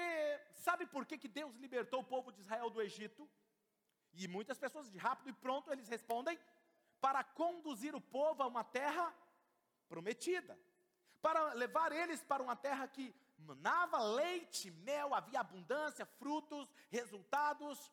sabe 0.54 0.86
por 0.86 1.06
que, 1.06 1.18
que 1.18 1.28
Deus 1.28 1.54
libertou 1.56 2.00
o 2.02 2.10
povo 2.16 2.32
de 2.32 2.40
Israel 2.40 2.70
do 2.70 2.82
Egito? 2.82 3.30
E 4.14 4.28
muitas 4.28 4.58
pessoas 4.58 4.90
de 4.90 4.98
rápido 4.98 5.30
e 5.30 5.34
pronto 5.34 5.72
eles 5.72 5.88
respondem: 5.88 6.40
Para 7.00 7.24
conduzir 7.24 7.96
o 7.96 8.02
povo 8.02 8.44
a 8.44 8.48
uma 8.48 8.64
terra 8.64 9.14
prometida, 9.88 10.58
para 11.22 11.54
levar 11.54 11.92
eles 11.92 12.24
para 12.24 12.44
uma 12.44 12.56
terra 12.56 12.88
que 12.88 13.14
manava 13.38 13.98
leite, 14.00 14.72
mel, 14.72 15.14
havia 15.14 15.40
abundância, 15.40 16.06
frutos, 16.06 16.68
resultados. 16.90 17.92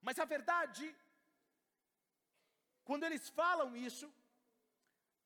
Mas 0.00 0.18
a 0.18 0.24
verdade, 0.24 0.94
quando 2.84 3.04
eles 3.04 3.28
falam 3.28 3.76
isso, 3.76 4.12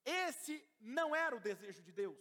esse 0.03 0.63
não 0.79 1.15
era 1.15 1.35
o 1.35 1.39
desejo 1.39 1.81
de 1.81 1.91
Deus. 1.91 2.17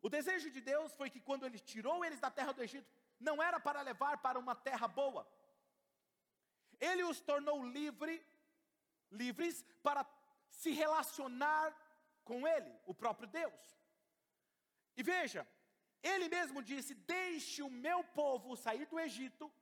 O 0.00 0.08
desejo 0.08 0.50
de 0.50 0.60
Deus 0.60 0.92
foi 0.94 1.10
que 1.10 1.20
quando 1.20 1.44
ele 1.44 1.58
tirou 1.58 2.04
eles 2.04 2.20
da 2.20 2.30
terra 2.30 2.52
do 2.52 2.62
Egito, 2.62 2.88
não 3.18 3.42
era 3.42 3.58
para 3.58 3.82
levar 3.82 4.18
para 4.18 4.38
uma 4.38 4.54
terra 4.54 4.86
boa. 4.86 5.28
Ele 6.80 7.02
os 7.04 7.20
tornou 7.20 7.64
livre, 7.64 8.24
livres 9.10 9.64
para 9.82 10.06
se 10.50 10.70
relacionar 10.70 11.74
com 12.24 12.46
ele, 12.46 12.72
o 12.86 12.94
próprio 12.94 13.28
Deus. 13.28 13.78
E 14.96 15.02
veja, 15.02 15.46
ele 16.02 16.28
mesmo 16.28 16.62
disse: 16.62 16.94
Deixe 16.94 17.62
o 17.62 17.70
meu 17.70 18.02
povo 18.04 18.56
sair 18.56 18.86
do 18.86 19.00
Egito 19.00 19.52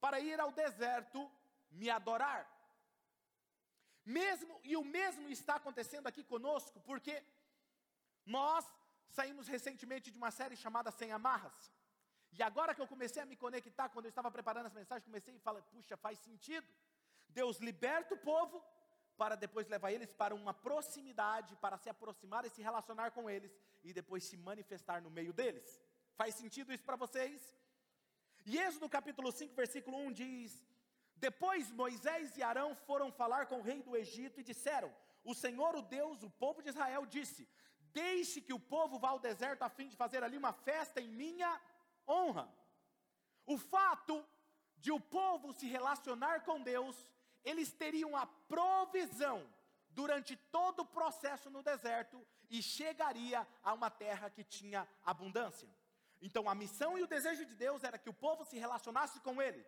para 0.00 0.20
ir 0.20 0.38
ao 0.40 0.52
deserto 0.52 1.30
me 1.70 1.88
adorar. 1.90 2.42
Mesmo 4.04 4.60
e 4.64 4.76
o 4.76 4.84
mesmo 4.84 5.28
está 5.28 5.54
acontecendo 5.56 6.06
aqui 6.06 6.24
conosco, 6.24 6.80
porque 6.80 7.22
nós 8.24 8.64
saímos 9.08 9.46
recentemente 9.46 10.10
de 10.10 10.18
uma 10.18 10.30
série 10.30 10.56
chamada 10.56 10.90
Sem 10.90 11.12
Amarras. 11.12 11.70
E 12.38 12.42
agora 12.42 12.74
que 12.74 12.80
eu 12.80 12.88
comecei 12.88 13.22
a 13.22 13.26
me 13.26 13.36
conectar, 13.36 13.88
quando 13.90 14.06
eu 14.06 14.10
estava 14.10 14.30
preparando 14.30 14.66
essa 14.66 14.78
mensagem, 14.78 15.04
comecei 15.04 15.34
e 15.34 15.38
falei, 15.38 15.62
puxa, 15.70 15.96
faz 15.96 16.18
sentido. 16.18 16.66
Deus 17.28 17.58
liberta 17.58 18.14
o 18.14 18.18
povo 18.18 18.62
para 19.16 19.34
depois 19.34 19.68
levar 19.68 19.92
eles 19.92 20.12
para 20.12 20.34
uma 20.34 20.54
proximidade, 20.54 21.56
para 21.56 21.76
se 21.76 21.88
aproximar 21.88 22.44
e 22.44 22.50
se 22.50 22.62
relacionar 22.62 23.10
com 23.10 23.28
eles 23.28 23.52
e 23.84 23.92
depois 23.92 24.24
se 24.24 24.36
manifestar 24.36 25.02
no 25.02 25.10
meio 25.10 25.32
deles. 25.32 25.80
Faz 26.16 26.34
sentido 26.34 26.72
isso 26.72 26.84
para 26.84 26.96
vocês? 26.96 27.40
E 28.44 28.58
Êxodo 28.58 28.88
capítulo 28.88 29.30
5, 29.30 29.54
versículo 29.54 29.98
1 29.98 30.12
diz: 30.12 30.64
Depois 31.16 31.70
Moisés 31.70 32.36
e 32.36 32.42
Arão 32.42 32.74
foram 32.74 33.12
falar 33.12 33.46
com 33.46 33.58
o 33.58 33.62
rei 33.62 33.82
do 33.82 33.96
Egito 33.96 34.40
e 34.40 34.44
disseram: 34.44 34.92
O 35.22 35.34
Senhor, 35.34 35.76
o 35.76 35.82
Deus, 35.82 36.22
o 36.22 36.30
povo 36.30 36.62
de 36.62 36.70
Israel, 36.70 37.06
disse: 37.06 37.48
Deixe 37.92 38.40
que 38.40 38.52
o 38.52 38.58
povo 38.58 38.98
vá 38.98 39.10
ao 39.10 39.18
deserto 39.18 39.62
a 39.62 39.68
fim 39.68 39.88
de 39.88 39.96
fazer 39.96 40.22
ali 40.22 40.36
uma 40.36 40.52
festa 40.52 41.00
em 41.00 41.08
minha 41.08 41.60
honra. 42.12 42.48
O 43.46 43.56
fato 43.58 44.24
de 44.76 44.90
o 44.92 45.00
povo 45.00 45.52
se 45.52 45.66
relacionar 45.66 46.44
com 46.44 46.60
Deus, 46.60 46.96
eles 47.44 47.72
teriam 47.72 48.16
a 48.16 48.26
provisão 48.26 49.38
durante 49.90 50.36
todo 50.36 50.80
o 50.80 50.86
processo 50.86 51.50
no 51.50 51.62
deserto 51.62 52.24
e 52.50 52.62
chegaria 52.62 53.46
a 53.62 53.72
uma 53.72 53.90
terra 53.90 54.30
que 54.30 54.44
tinha 54.44 54.88
abundância. 55.04 55.68
Então 56.20 56.48
a 56.48 56.54
missão 56.54 56.98
e 56.98 57.02
o 57.02 57.06
desejo 57.06 57.44
de 57.44 57.54
Deus 57.54 57.82
era 57.82 57.98
que 57.98 58.10
o 58.10 58.14
povo 58.14 58.44
se 58.44 58.58
relacionasse 58.58 59.20
com 59.20 59.40
Ele. 59.40 59.64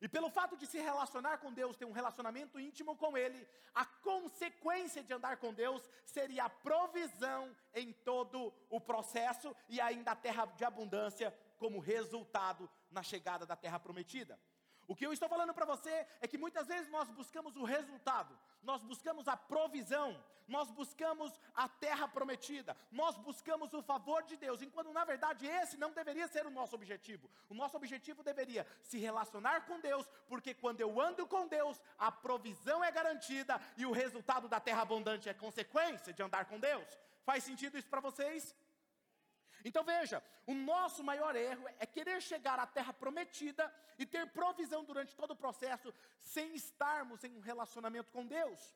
E 0.00 0.06
pelo 0.06 0.30
fato 0.30 0.56
de 0.56 0.66
se 0.66 0.78
relacionar 0.78 1.38
com 1.38 1.52
Deus, 1.52 1.76
ter 1.76 1.86
um 1.86 1.92
relacionamento 1.92 2.60
íntimo 2.60 2.94
com 2.96 3.16
Ele, 3.16 3.48
a 3.74 3.84
consequência 3.84 5.02
de 5.02 5.12
andar 5.12 5.38
com 5.38 5.54
Deus 5.54 5.82
seria 6.04 6.44
a 6.44 6.50
provisão 6.50 7.54
em 7.74 7.92
todo 7.92 8.52
o 8.68 8.80
processo 8.80 9.56
e 9.68 9.80
ainda 9.80 10.12
a 10.12 10.16
terra 10.16 10.44
de 10.44 10.64
abundância 10.64 11.34
como 11.56 11.78
resultado 11.78 12.68
na 12.90 13.02
chegada 13.02 13.46
da 13.46 13.56
terra 13.56 13.78
prometida. 13.78 14.38
O 14.88 14.94
que 14.94 15.04
eu 15.04 15.12
estou 15.12 15.28
falando 15.28 15.52
para 15.52 15.66
você 15.66 16.06
é 16.20 16.28
que 16.28 16.38
muitas 16.38 16.66
vezes 16.68 16.88
nós 16.90 17.10
buscamos 17.10 17.56
o 17.56 17.64
resultado, 17.64 18.38
nós 18.62 18.82
buscamos 18.82 19.26
a 19.26 19.36
provisão, 19.36 20.22
nós 20.46 20.70
buscamos 20.70 21.32
a 21.54 21.68
terra 21.68 22.06
prometida, 22.06 22.76
nós 22.92 23.16
buscamos 23.16 23.74
o 23.74 23.82
favor 23.82 24.22
de 24.22 24.36
Deus, 24.36 24.62
enquanto 24.62 24.92
na 24.92 25.04
verdade 25.04 25.44
esse 25.44 25.76
não 25.76 25.92
deveria 25.92 26.28
ser 26.28 26.46
o 26.46 26.50
nosso 26.50 26.76
objetivo. 26.76 27.28
O 27.48 27.54
nosso 27.54 27.76
objetivo 27.76 28.22
deveria 28.22 28.64
se 28.80 28.96
relacionar 28.96 29.66
com 29.66 29.80
Deus, 29.80 30.08
porque 30.28 30.54
quando 30.54 30.80
eu 30.80 31.00
ando 31.00 31.26
com 31.26 31.48
Deus, 31.48 31.80
a 31.98 32.12
provisão 32.12 32.84
é 32.84 32.92
garantida 32.92 33.60
e 33.76 33.84
o 33.84 33.90
resultado 33.90 34.48
da 34.48 34.60
terra 34.60 34.82
abundante 34.82 35.28
é 35.28 35.34
consequência 35.34 36.12
de 36.12 36.22
andar 36.22 36.44
com 36.44 36.60
Deus. 36.60 36.86
Faz 37.24 37.42
sentido 37.42 37.76
isso 37.76 37.88
para 37.88 38.00
vocês? 38.00 38.54
Então 39.64 39.82
veja, 39.84 40.22
o 40.46 40.54
nosso 40.54 41.02
maior 41.02 41.34
erro 41.34 41.66
é 41.78 41.86
querer 41.86 42.20
chegar 42.22 42.58
à 42.58 42.66
terra 42.66 42.92
prometida 42.92 43.72
e 43.98 44.06
ter 44.06 44.30
provisão 44.32 44.84
durante 44.84 45.14
todo 45.14 45.32
o 45.32 45.36
processo 45.36 45.92
sem 46.20 46.54
estarmos 46.54 47.24
em 47.24 47.34
um 47.36 47.40
relacionamento 47.40 48.12
com 48.12 48.26
Deus. 48.26 48.74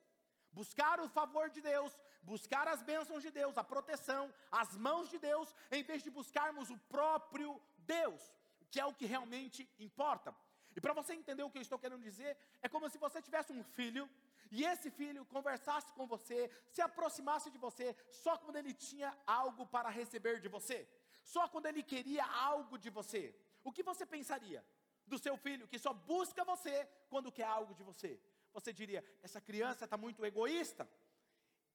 Buscar 0.52 0.98
o 1.00 1.08
favor 1.08 1.48
de 1.48 1.60
Deus, 1.60 1.96
buscar 2.22 2.66
as 2.66 2.82
bênçãos 2.82 3.22
de 3.22 3.30
Deus, 3.30 3.56
a 3.56 3.62
proteção, 3.62 4.32
as 4.50 4.76
mãos 4.76 5.08
de 5.08 5.18
Deus, 5.18 5.54
em 5.70 5.82
vez 5.82 6.02
de 6.02 6.10
buscarmos 6.10 6.70
o 6.70 6.78
próprio 6.94 7.60
Deus, 7.78 8.32
que 8.70 8.80
é 8.80 8.84
o 8.84 8.94
que 8.94 9.06
realmente 9.06 9.68
importa. 9.78 10.34
E 10.74 10.80
para 10.80 10.92
você 10.92 11.14
entender 11.14 11.42
o 11.42 11.50
que 11.50 11.58
eu 11.58 11.62
estou 11.62 11.78
querendo 11.78 12.02
dizer, 12.02 12.36
é 12.62 12.68
como 12.68 12.88
se 12.88 12.98
você 12.98 13.20
tivesse 13.20 13.52
um 13.52 13.62
filho 13.62 14.08
e 14.50 14.64
esse 14.64 14.90
filho 14.90 15.24
conversasse 15.24 15.92
com 15.92 16.06
você, 16.06 16.50
se 16.68 16.82
aproximasse 16.82 17.50
de 17.50 17.58
você, 17.58 17.96
só 18.10 18.36
quando 18.36 18.56
ele 18.56 18.74
tinha 18.74 19.16
algo 19.26 19.64
para 19.66 19.88
receber 19.88 20.40
de 20.40 20.48
você, 20.48 20.88
só 21.22 21.46
quando 21.48 21.66
ele 21.66 21.82
queria 21.82 22.24
algo 22.24 22.76
de 22.76 22.90
você. 22.90 23.34
O 23.62 23.70
que 23.70 23.82
você 23.82 24.04
pensaria 24.04 24.64
do 25.06 25.18
seu 25.18 25.36
filho 25.36 25.68
que 25.68 25.78
só 25.78 25.92
busca 25.92 26.44
você 26.44 26.88
quando 27.08 27.30
quer 27.30 27.44
algo 27.44 27.74
de 27.74 27.84
você? 27.84 28.20
Você 28.52 28.72
diria: 28.72 29.04
essa 29.22 29.40
criança 29.40 29.84
está 29.84 29.96
muito 29.96 30.24
egoísta, 30.24 30.88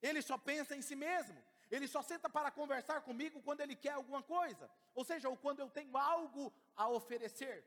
ele 0.01 0.21
só 0.21 0.37
pensa 0.37 0.75
em 0.75 0.81
si 0.81 0.95
mesmo, 0.95 1.41
ele 1.71 1.87
só 1.87 2.01
senta 2.01 2.29
para 2.29 2.51
conversar 2.51 3.01
comigo 3.01 3.41
quando 3.41 3.61
ele 3.61 3.75
quer 3.75 3.91
alguma 3.91 4.21
coisa, 4.21 4.69
ou 4.93 5.05
seja, 5.05 5.29
ou 5.29 5.37
quando 5.37 5.61
eu 5.61 5.69
tenho 5.69 5.95
algo 5.97 6.53
a 6.75 6.89
oferecer. 6.89 7.65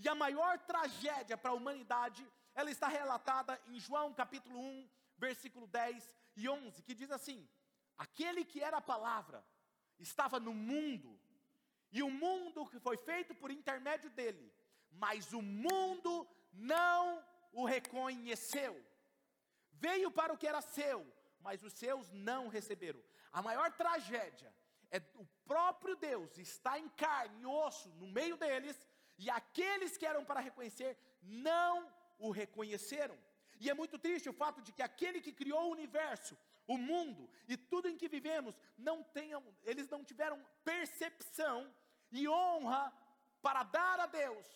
E 0.00 0.08
a 0.08 0.14
maior 0.14 0.58
tragédia 0.58 1.36
para 1.38 1.50
a 1.50 1.54
humanidade 1.54 2.26
ela 2.56 2.70
está 2.70 2.88
relatada 2.88 3.60
em 3.66 3.78
João 3.78 4.14
capítulo 4.14 4.58
1, 4.58 4.88
versículo 5.18 5.66
10 5.66 6.14
e 6.36 6.48
11, 6.48 6.82
que 6.82 6.94
diz 6.94 7.10
assim: 7.10 7.46
Aquele 7.98 8.46
que 8.46 8.62
era 8.62 8.78
a 8.78 8.88
palavra 8.92 9.44
estava 9.98 10.40
no 10.40 10.54
mundo, 10.54 11.20
e 11.92 12.02
o 12.02 12.10
mundo 12.10 12.66
que 12.66 12.80
foi 12.80 12.96
feito 12.96 13.34
por 13.34 13.50
intermédio 13.50 14.08
dele, 14.10 14.50
mas 14.90 15.34
o 15.34 15.42
mundo 15.42 16.26
não 16.50 17.22
o 17.52 17.66
reconheceu. 17.66 18.74
Veio 19.72 20.10
para 20.10 20.32
o 20.32 20.38
que 20.38 20.46
era 20.46 20.62
seu, 20.62 21.06
mas 21.40 21.62
os 21.62 21.74
seus 21.74 22.10
não 22.10 22.48
receberam. 22.48 23.02
A 23.30 23.42
maior 23.42 23.70
tragédia 23.72 24.50
é 24.90 24.98
o 25.16 25.26
próprio 25.44 25.94
Deus 25.96 26.38
está 26.38 26.78
em 26.78 26.88
carne 26.88 27.42
e 27.42 27.46
osso 27.46 27.90
no 28.00 28.06
meio 28.06 28.38
deles, 28.38 28.78
e 29.18 29.28
aqueles 29.28 29.98
que 29.98 30.06
eram 30.06 30.24
para 30.24 30.40
reconhecer 30.40 30.98
não 31.22 31.94
o 32.18 32.30
reconheceram. 32.30 33.16
E 33.60 33.70
é 33.70 33.74
muito 33.74 33.98
triste 33.98 34.28
o 34.28 34.32
fato 34.32 34.60
de 34.60 34.72
que 34.72 34.82
aquele 34.82 35.20
que 35.20 35.32
criou 35.32 35.68
o 35.68 35.72
universo, 35.72 36.36
o 36.66 36.76
mundo 36.76 37.28
e 37.48 37.56
tudo 37.56 37.88
em 37.88 37.96
que 37.96 38.08
vivemos, 38.08 38.58
não 38.76 39.02
tenham, 39.02 39.42
eles 39.64 39.88
não 39.88 40.04
tiveram 40.04 40.44
percepção 40.64 41.72
e 42.10 42.28
honra 42.28 42.92
para 43.40 43.62
dar 43.62 44.00
a 44.00 44.06
Deus, 44.06 44.46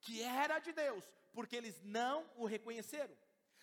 que 0.00 0.22
era 0.22 0.58
de 0.58 0.72
Deus, 0.72 1.04
porque 1.32 1.56
eles 1.56 1.80
não 1.82 2.28
o 2.36 2.44
reconheceram. 2.44 3.16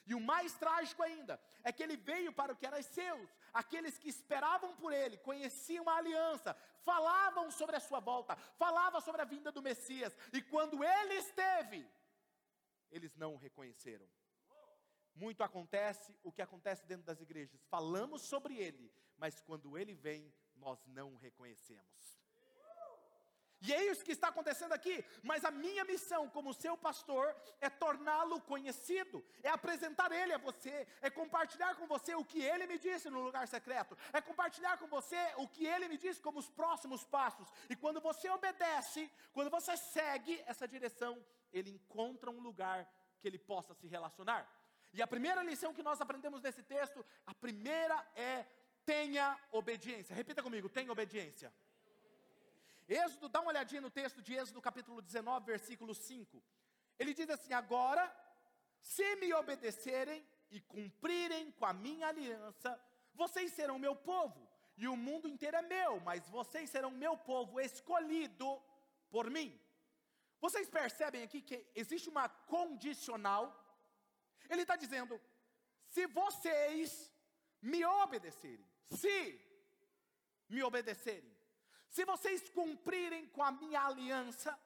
E 0.06 0.16
o 0.16 0.22
mais 0.22 0.54
trágico 0.54 1.04
ainda 1.04 1.40
é 1.64 1.72
que 1.72 1.84
ele 1.84 1.98
veio 1.98 2.32
para 2.32 2.54
o 2.54 2.56
que 2.56 2.66
era 2.66 2.82
seus, 2.82 3.30
aqueles 3.54 3.98
que 3.98 4.08
esperavam 4.08 4.74
por 4.78 4.94
ele, 4.94 5.18
conheciam 5.18 5.90
a 5.90 5.98
aliança, 5.98 6.56
falavam 6.86 7.52
sobre 7.52 7.76
a 7.76 7.80
sua 7.82 8.00
volta, 8.00 8.38
falavam 8.58 9.02
sobre 9.02 9.22
a 9.22 9.26
vinda 9.26 9.52
do 9.52 9.62
Messias, 9.62 10.16
e 10.32 10.42
quando 10.42 10.82
ele 10.82 11.16
esteve, 11.16 11.86
eles 12.92 13.16
não 13.16 13.34
o 13.34 13.38
reconheceram. 13.38 14.08
Muito 15.16 15.44
acontece 15.44 16.16
o 16.24 16.32
que 16.32 16.42
acontece 16.42 16.86
dentro 16.86 17.06
das 17.06 17.20
igrejas. 17.20 17.60
Falamos 17.66 18.22
sobre 18.22 18.58
ele, 18.58 18.92
mas 19.18 19.40
quando 19.42 19.78
ele 19.78 19.94
vem, 19.94 20.32
nós 20.56 20.86
não 20.86 21.14
o 21.14 21.18
reconhecemos. 21.18 22.18
E 23.62 23.74
é 23.74 23.86
isso 23.86 24.06
que 24.06 24.12
está 24.12 24.28
acontecendo 24.28 24.74
aqui. 24.74 25.04
Mas 25.24 25.44
a 25.44 25.52
minha 25.52 25.84
missão 25.84 26.30
como 26.30 26.54
seu 26.54 26.78
pastor 26.78 27.36
é 27.60 27.70
torná-lo 27.70 28.40
conhecido, 28.42 29.26
é 29.42 29.50
apresentar 29.50 30.12
ele 30.12 30.34
a 30.34 30.38
você, 30.38 30.88
é 31.02 31.10
compartilhar 31.10 31.76
com 31.76 31.88
você 31.88 32.14
o 32.14 32.24
que 32.24 32.42
ele 32.42 32.68
me 32.68 32.78
disse 32.78 33.10
no 33.10 33.22
lugar 33.22 33.48
secreto, 33.48 33.98
é 34.14 34.22
compartilhar 34.22 34.78
com 34.78 34.88
você 34.88 35.18
o 35.38 35.48
que 35.48 35.66
ele 35.66 35.88
me 35.88 35.98
disse 35.98 36.22
como 36.22 36.40
os 36.40 36.50
próximos 36.50 37.04
passos. 37.04 37.52
E 37.70 37.76
quando 37.76 38.00
você 38.00 38.30
obedece, 38.30 39.10
quando 39.34 39.50
você 39.50 39.76
segue 39.76 40.42
essa 40.46 40.68
direção, 40.68 41.24
ele 41.52 41.72
encontra 41.72 42.30
um 42.30 42.40
lugar 42.40 42.90
que 43.20 43.28
ele 43.28 43.38
possa 43.38 43.74
se 43.74 43.88
relacionar. 43.88 44.48
E 44.94 45.02
a 45.02 45.08
primeira 45.08 45.44
lição 45.44 45.74
que 45.74 45.84
nós 45.84 46.00
aprendemos 46.02 46.42
nesse 46.42 46.64
texto, 46.64 47.06
a 47.26 47.34
primeira 47.34 47.96
é 48.16 48.46
tenha 48.86 49.38
obediência. 49.52 50.16
Repita 50.16 50.42
comigo, 50.42 50.70
tenha 50.70 50.92
obediência. 50.92 51.54
Êxodo, 52.88 53.28
dá 53.28 53.42
uma 53.42 53.50
olhadinha 53.50 53.82
no 53.82 53.92
texto 53.92 54.22
de 54.22 54.34
Êxodo 54.34 54.62
capítulo 54.62 55.02
19, 55.02 55.46
versículo 55.46 55.94
5. 55.94 56.42
Ele 56.98 57.14
diz 57.14 57.30
assim: 57.30 57.52
Agora, 57.52 58.04
se 58.82 59.16
me 59.18 59.34
obedecerem 59.34 60.26
e 60.50 60.62
cumprirem 60.62 61.52
com 61.52 61.66
a 61.66 61.74
minha 61.74 62.08
aliança, 62.08 62.80
vocês 63.14 63.52
serão 63.52 63.78
meu 63.78 63.96
povo, 63.96 64.48
e 64.78 64.88
o 64.88 64.96
mundo 64.96 65.28
inteiro 65.28 65.58
é 65.58 65.62
meu, 65.62 66.00
mas 66.00 66.30
vocês 66.30 66.70
serão 66.70 66.90
meu 66.90 67.18
povo 67.18 67.60
escolhido 67.60 68.62
por 69.10 69.30
mim. 69.30 69.60
Vocês 70.40 70.70
percebem 70.70 71.24
aqui 71.24 71.42
que 71.42 71.66
existe 71.76 72.10
uma 72.10 72.30
condicional? 72.30 73.44
Ele 74.50 74.62
está 74.62 74.76
dizendo: 74.76 75.20
se 75.86 76.06
vocês 76.08 77.12
me 77.62 77.84
obedecerem, 77.86 78.66
se 78.84 79.42
me 80.50 80.62
obedecerem, 80.64 81.36
se 81.90 82.06
vocês 82.06 82.50
cumprirem 82.50 83.28
com 83.30 83.44
a 83.44 83.52
minha 83.52 83.82
aliança, 83.82 84.58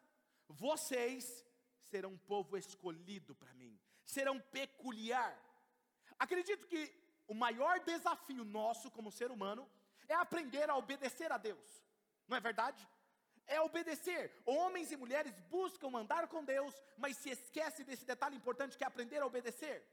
vocês 0.48 1.46
serão 1.84 2.12
um 2.12 2.18
povo 2.18 2.58
escolhido 2.58 3.34
para 3.36 3.54
mim, 3.54 3.80
serão 4.04 4.40
peculiar. 4.40 5.38
Acredito 6.20 6.68
que 6.68 6.94
o 7.28 7.34
maior 7.34 7.80
desafio 7.80 8.44
nosso 8.44 8.92
como 8.92 9.12
ser 9.12 9.32
humano 9.32 9.70
é 10.08 10.14
aprender 10.16 10.70
a 10.70 10.76
obedecer 10.76 11.32
a 11.32 11.38
Deus, 11.38 11.84
não 12.28 12.36
é 12.36 12.40
verdade? 12.40 12.88
É 13.48 13.60
obedecer. 13.62 14.32
Homens 14.46 14.92
e 14.92 14.98
mulheres 14.98 15.40
buscam 15.50 15.96
andar 15.96 16.28
com 16.28 16.44
Deus, 16.44 16.74
mas 16.98 17.18
se 17.18 17.30
esquece 17.30 17.84
desse 17.84 18.06
detalhe 18.06 18.36
importante 18.36 18.78
que 18.78 18.84
é 18.84 18.88
aprender 18.88 19.20
a 19.22 19.26
obedecer. 19.26 19.86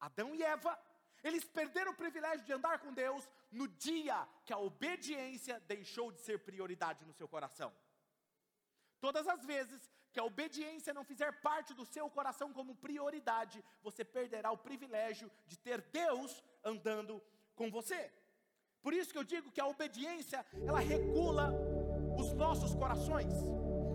Adão 0.00 0.34
e 0.34 0.42
Eva, 0.42 0.78
eles 1.22 1.44
perderam 1.44 1.92
o 1.92 1.96
privilégio 1.96 2.44
de 2.44 2.52
andar 2.52 2.78
com 2.78 2.92
Deus 2.92 3.28
no 3.50 3.66
dia 3.68 4.28
que 4.44 4.52
a 4.52 4.58
obediência 4.58 5.60
deixou 5.66 6.12
de 6.12 6.20
ser 6.20 6.38
prioridade 6.40 7.04
no 7.04 7.12
seu 7.12 7.26
coração. 7.26 7.72
Todas 9.00 9.26
as 9.26 9.44
vezes 9.44 9.90
que 10.12 10.20
a 10.20 10.24
obediência 10.24 10.94
não 10.94 11.04
fizer 11.04 11.30
parte 11.40 11.74
do 11.74 11.84
seu 11.84 12.08
coração 12.08 12.52
como 12.52 12.74
prioridade, 12.74 13.62
você 13.82 14.04
perderá 14.04 14.50
o 14.50 14.58
privilégio 14.58 15.30
de 15.46 15.58
ter 15.58 15.80
Deus 15.82 16.42
andando 16.64 17.22
com 17.54 17.70
você. 17.70 18.10
Por 18.80 18.94
isso 18.94 19.12
que 19.12 19.18
eu 19.18 19.24
digo 19.24 19.50
que 19.50 19.60
a 19.60 19.66
obediência, 19.66 20.46
ela 20.64 20.78
regula 20.78 21.52
nossos 22.36 22.74
corações. 22.74 23.32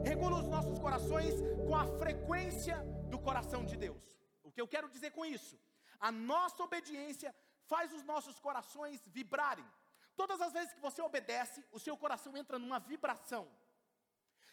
Regula 0.03 0.39
os 0.39 0.47
nossos 0.47 0.77
corações 0.79 1.35
com 1.65 1.75
a 1.75 1.85
frequência 1.99 2.77
do 3.09 3.19
coração 3.19 3.63
de 3.63 3.77
Deus. 3.77 4.03
O 4.43 4.51
que 4.51 4.59
eu 4.59 4.67
quero 4.67 4.89
dizer 4.89 5.11
com 5.11 5.23
isso? 5.23 5.59
A 5.99 6.11
nossa 6.11 6.63
obediência 6.63 7.33
faz 7.71 7.93
os 7.93 8.03
nossos 8.03 8.39
corações 8.39 8.99
vibrarem. 9.07 9.65
Todas 10.15 10.41
as 10.41 10.51
vezes 10.51 10.73
que 10.73 10.81
você 10.81 11.01
obedece, 11.01 11.63
o 11.71 11.79
seu 11.79 11.95
coração 11.95 12.35
entra 12.35 12.57
numa 12.57 12.79
vibração. 12.79 13.47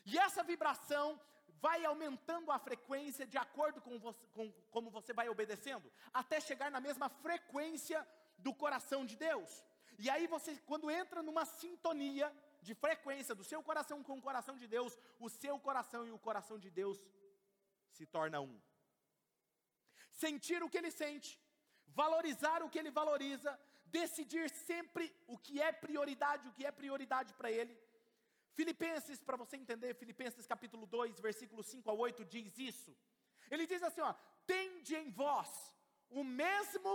E 0.05 0.19
essa 0.19 0.43
vibração 0.43 1.19
vai 1.61 1.85
aumentando 1.85 2.51
a 2.53 2.59
frequência 2.59 3.27
de 3.27 3.39
acordo 3.39 3.81
com, 3.81 3.99
você, 3.99 4.27
com 4.29 4.53
como 4.71 4.91
você 4.91 5.13
vai 5.13 5.29
obedecendo, 5.29 5.91
até 6.13 6.41
chegar 6.41 6.71
na 6.71 6.81
mesma 6.81 7.09
frequência 7.09 8.07
do 8.37 8.55
coração 8.55 9.05
de 9.05 9.17
Deus. 9.17 9.65
E 9.99 10.09
aí 10.09 10.27
você, 10.27 10.57
quando 10.67 10.91
entra 10.91 11.23
numa 11.23 11.45
sintonia 11.45 12.33
de 12.69 12.75
frequência 12.85 13.35
do 13.39 13.45
seu 13.51 13.61
coração 13.69 13.99
com 14.07 14.17
o 14.19 14.25
coração 14.29 14.57
de 14.63 14.67
Deus, 14.77 14.93
o 15.27 15.29
seu 15.43 15.57
coração 15.67 16.03
e 16.09 16.13
o 16.17 16.23
coração 16.27 16.57
de 16.65 16.71
Deus 16.81 16.99
se 17.97 18.05
torna 18.17 18.39
um. 18.49 18.57
Sentir 20.25 20.61
o 20.63 20.71
que 20.71 20.81
ele 20.81 20.93
sente, 21.03 21.31
valorizar 22.03 22.59
o 22.63 22.71
que 22.73 22.81
ele 22.81 22.93
valoriza, 23.01 23.53
decidir 23.99 24.47
sempre 24.69 25.05
o 25.35 25.37
que 25.47 25.55
é 25.69 25.71
prioridade, 25.87 26.49
o 26.49 26.55
que 26.57 26.67
é 26.71 26.73
prioridade 26.81 27.33
para 27.39 27.51
ele, 27.59 27.75
Filipenses, 28.59 29.19
para 29.27 29.41
você 29.43 29.57
entender, 29.57 29.91
Filipenses 30.03 30.47
capítulo 30.53 30.85
2, 30.85 31.21
versículo 31.29 31.63
5 31.63 31.91
a 31.91 31.95
8 31.95 32.25
diz 32.25 32.59
isso. 32.71 32.93
Ele 33.53 33.67
diz 33.73 33.83
assim, 33.89 34.01
ó: 34.01 34.13
"Tende 34.53 34.97
em 34.97 35.11
vós 35.21 35.51
o 36.21 36.25
mesmo 36.25 36.95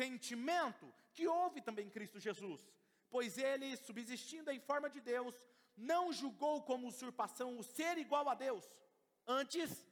sentimento 0.00 0.86
que 1.12 1.26
houve 1.36 1.60
também 1.60 1.86
em 1.86 1.94
Cristo 1.96 2.18
Jesus, 2.26 2.62
pois 3.10 3.38
ele, 3.38 3.76
subsistindo 3.76 4.50
em 4.50 4.60
forma 4.60 4.88
de 4.90 5.00
Deus, 5.00 5.34
não 5.76 6.12
julgou 6.12 6.62
como 6.62 6.88
usurpação 6.88 7.58
o 7.58 7.62
ser 7.62 7.98
igual 7.98 8.28
a 8.28 8.34
Deus. 8.34 8.64
Antes, 9.26 9.86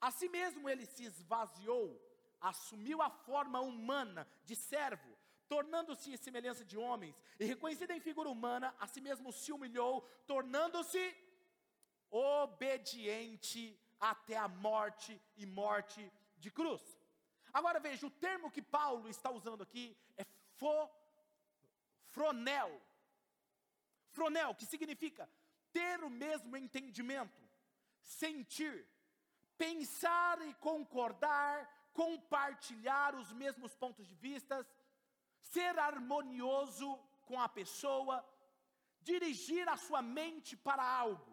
a 0.00 0.10
si 0.10 0.28
mesmo 0.28 0.68
ele 0.68 0.86
se 0.86 1.04
esvaziou, 1.04 2.00
assumiu 2.40 3.02
a 3.02 3.10
forma 3.10 3.60
humana 3.60 4.26
de 4.44 4.56
servo, 4.56 5.16
tornando-se 5.48 6.12
em 6.12 6.16
semelhança 6.16 6.64
de 6.64 6.76
homens, 6.78 7.16
e 7.38 7.44
reconhecido 7.44 7.90
em 7.90 8.00
figura 8.00 8.28
humana, 8.28 8.74
a 8.78 8.86
si 8.86 9.00
mesmo 9.00 9.32
se 9.32 9.52
humilhou, 9.52 10.02
tornando-se 10.26 11.16
obediente 12.10 13.78
até 13.98 14.36
a 14.36 14.48
morte 14.48 15.20
e 15.36 15.44
morte 15.46 16.10
de 16.38 16.50
cruz. 16.50 16.82
Agora 17.52 17.80
veja, 17.80 18.06
o 18.06 18.10
termo 18.10 18.50
que 18.50 18.62
Paulo 18.62 19.08
está 19.08 19.30
usando 19.30 19.62
aqui 19.62 19.96
é 20.16 20.24
fo, 20.56 20.88
fronel. 22.14 22.70
Fronel, 24.10 24.54
que 24.54 24.66
significa 24.66 25.28
ter 25.72 26.02
o 26.02 26.10
mesmo 26.10 26.56
entendimento, 26.56 27.40
sentir, 28.02 28.86
pensar 29.56 30.40
e 30.48 30.52
concordar, 30.54 31.54
compartilhar 31.92 33.14
os 33.14 33.32
mesmos 33.32 33.74
pontos 33.74 34.06
de 34.06 34.14
vistas, 34.14 34.66
ser 35.40 35.78
harmonioso 35.78 36.88
com 37.26 37.38
a 37.40 37.48
pessoa, 37.48 38.24
dirigir 39.00 39.68
a 39.68 39.76
sua 39.76 40.02
mente 40.02 40.56
para 40.56 40.82
algo. 40.82 41.30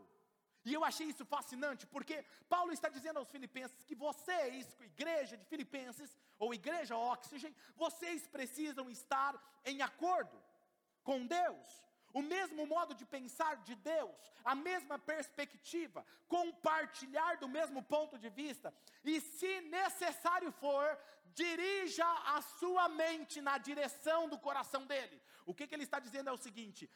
E 0.67 0.73
eu 0.73 0.83
achei 0.83 1.07
isso 1.07 1.25
fascinante, 1.25 1.87
porque 1.87 2.25
Paulo 2.49 2.71
está 2.73 2.89
dizendo 2.89 3.19
aos 3.19 3.31
filipenses 3.31 3.83
que 3.85 3.95
vocês, 3.95 4.75
igreja 4.81 5.37
de 5.37 5.45
Filipenses, 5.45 6.15
ou 6.37 6.53
igreja 6.53 6.97
Oxygen, 6.97 7.55
vocês 7.75 8.27
precisam 8.27 8.89
estar 8.89 9.33
em 9.63 9.81
acordo 9.81 10.37
com 11.07 11.19
Deus 11.39 11.67
o 12.19 12.21
mesmo 12.21 12.65
modo 12.65 12.93
de 12.99 13.05
pensar 13.05 13.57
de 13.57 13.75
Deus, 13.75 14.19
a 14.43 14.55
mesma 14.55 14.97
perspectiva, 14.97 16.05
compartilhar 16.27 17.37
do 17.37 17.47
mesmo 17.47 17.83
ponto 17.83 18.17
de 18.17 18.29
vista, 18.29 18.73
e 19.03 19.19
se 19.21 19.61
necessário 19.61 20.51
for, 20.63 20.97
dirija 21.35 22.07
a 22.35 22.41
sua 22.41 22.89
mente 22.89 23.39
na 23.39 23.57
direção 23.59 24.27
do 24.27 24.39
coração 24.39 24.85
dele. 24.87 25.21
O 25.45 25.53
que, 25.53 25.67
que 25.67 25.75
ele 25.75 25.83
está 25.83 25.99
dizendo 25.99 26.29
é 26.29 26.33
o 26.33 26.43
seguinte: 26.47 26.89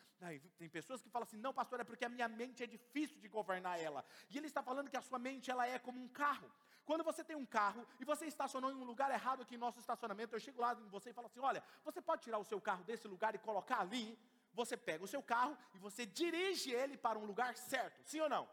tem 0.58 0.70
pessoas 0.70 1.02
que 1.02 1.10
falam 1.10 1.28
assim, 1.28 1.38
não, 1.38 1.54
pastor, 1.54 1.80
é 1.80 1.84
porque 1.84 2.06
a 2.06 2.10
minha 2.10 2.28
mente 2.28 2.64
é 2.64 2.68
difícil 2.68 3.20
de 3.20 3.28
governar 3.28 3.80
ela. 3.80 4.04
E 4.30 4.38
ele 4.38 4.48
está 4.48 4.64
falando 4.64 4.90
que 4.90 4.98
a 4.98 5.02
sua 5.02 5.20
mente 5.20 5.52
ela 5.52 5.68
é 5.68 5.78
como 5.78 6.02
um 6.02 6.08
carro. 6.08 6.50
Quando 6.86 7.04
você 7.04 7.24
tem 7.24 7.36
um 7.36 7.46
carro 7.46 7.88
e 8.00 8.06
você 8.06 8.26
estacionou 8.26 8.72
em 8.72 8.76
um 8.76 8.84
lugar 8.84 9.12
errado 9.12 9.42
aqui 9.44 9.56
em 9.56 9.58
nosso 9.58 9.80
estacionamento, 9.80 10.36
eu 10.36 10.40
chego 10.40 10.62
lá 10.62 10.74
em 10.74 10.90
você 10.90 11.12
e 11.12 11.14
falo 11.14 11.28
assim: 11.28 11.40
olha, 11.40 11.64
você 11.84 12.02
pode 12.02 12.24
tirar 12.24 12.40
o 12.40 12.44
seu 12.44 12.60
carro 12.60 12.84
desse 12.84 13.08
lugar 13.08 13.34
e 13.36 13.40
colocar 13.40 13.80
ali? 13.80 14.18
você 14.54 14.76
pega 14.76 15.04
o 15.04 15.08
seu 15.08 15.22
carro 15.22 15.58
e 15.74 15.78
você 15.80 16.06
dirige 16.06 16.72
ele 16.72 16.98
para 16.98 17.18
um 17.18 17.26
lugar 17.26 17.56
certo, 17.56 18.02
sim 18.04 18.20
ou 18.20 18.30
não? 18.30 18.48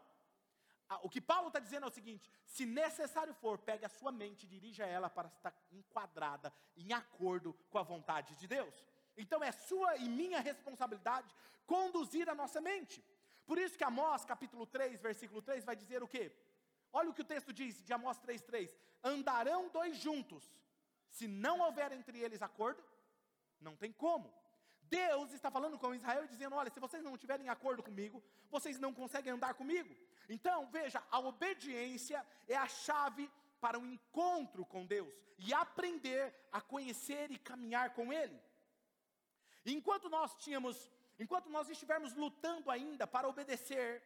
Ah, 0.87 0.99
o 1.03 1.09
que 1.09 1.21
Paulo 1.21 1.47
está 1.47 1.59
dizendo 1.59 1.85
é 1.85 1.87
o 1.87 1.91
seguinte: 1.91 2.31
se 2.45 2.65
necessário 2.65 3.33
for, 3.33 3.57
pegue 3.57 3.85
a 3.85 3.89
sua 3.89 4.11
mente 4.11 4.43
e 4.43 4.47
dirija 4.47 4.85
ela 4.85 5.09
para 5.09 5.27
estar 5.27 5.53
enquadrada, 5.71 6.53
em 6.75 6.93
acordo 6.93 7.53
com 7.69 7.77
a 7.77 7.83
vontade 7.83 8.35
de 8.35 8.47
Deus. 8.47 8.73
Então 9.15 9.43
é 9.43 9.51
sua 9.51 9.97
e 9.97 10.09
minha 10.09 10.39
responsabilidade 10.39 11.33
conduzir 11.67 12.27
a 12.29 12.33
nossa 12.33 12.59
mente. 12.59 13.03
Por 13.45 13.57
isso 13.57 13.77
que 13.77 13.83
Amós, 13.83 14.25
capítulo 14.25 14.65
3, 14.65 15.01
versículo 15.01 15.41
3, 15.41 15.63
vai 15.65 15.75
dizer 15.75 16.01
o 16.01 16.07
quê? 16.07 16.31
Olha 16.91 17.09
o 17.09 17.13
que 17.13 17.21
o 17.21 17.31
texto 17.33 17.53
diz 17.53 17.83
de 17.83 17.93
Amós 17.93 18.19
3,3: 18.19 18.75
Andarão 19.03 19.69
dois 19.69 19.97
juntos, 19.97 20.43
se 21.09 21.27
não 21.27 21.59
houver 21.59 21.91
entre 21.91 22.19
eles 22.19 22.41
acordo, 22.41 22.83
não 23.59 23.75
tem 23.75 23.91
como. 23.91 24.33
Deus 24.83 25.31
está 25.33 25.51
falando 25.51 25.77
com 25.77 25.93
Israel 25.93 26.25
e 26.25 26.27
dizendo: 26.27 26.55
olha, 26.55 26.71
se 26.71 26.79
vocês 26.79 27.03
não 27.03 27.17
tiverem 27.17 27.49
acordo 27.49 27.83
comigo, 27.83 28.23
vocês 28.49 28.79
não 28.79 28.93
conseguem 28.93 29.33
andar 29.33 29.53
comigo. 29.53 29.95
Então, 30.27 30.67
veja, 30.71 31.03
a 31.11 31.19
obediência 31.19 32.25
é 32.47 32.55
a 32.55 32.67
chave 32.67 33.29
para 33.61 33.77
o 33.77 33.81
um 33.81 33.85
encontro 33.93 34.65
com 34.65 34.85
Deus 34.85 35.13
e 35.37 35.53
aprender 35.53 36.33
a 36.51 36.61
conhecer 36.61 37.31
e 37.31 37.37
caminhar 37.37 37.93
com 37.93 38.11
Ele. 38.11 38.39
Enquanto 39.65 40.09
nós 40.09 40.35
tínhamos, 40.35 40.89
enquanto 41.19 41.49
nós 41.49 41.69
estivermos 41.69 42.13
lutando 42.13 42.71
ainda 42.71 43.05
para 43.05 43.27
obedecer, 43.27 44.03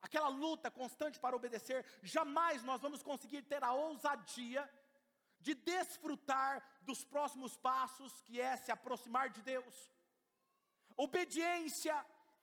aquela 0.00 0.28
luta 0.28 0.70
constante 0.70 1.18
para 1.18 1.36
obedecer, 1.36 1.84
jamais 2.02 2.62
nós 2.62 2.80
vamos 2.80 3.02
conseguir 3.02 3.42
ter 3.42 3.62
a 3.62 3.72
ousadia 3.72 4.68
de 5.40 5.54
desfrutar 5.54 6.62
dos 6.82 7.04
próximos 7.04 7.56
passos, 7.56 8.20
que 8.22 8.40
é 8.40 8.56
se 8.56 8.70
aproximar 8.70 9.30
de 9.30 9.42
Deus. 9.42 9.90
Obediência 10.96 11.94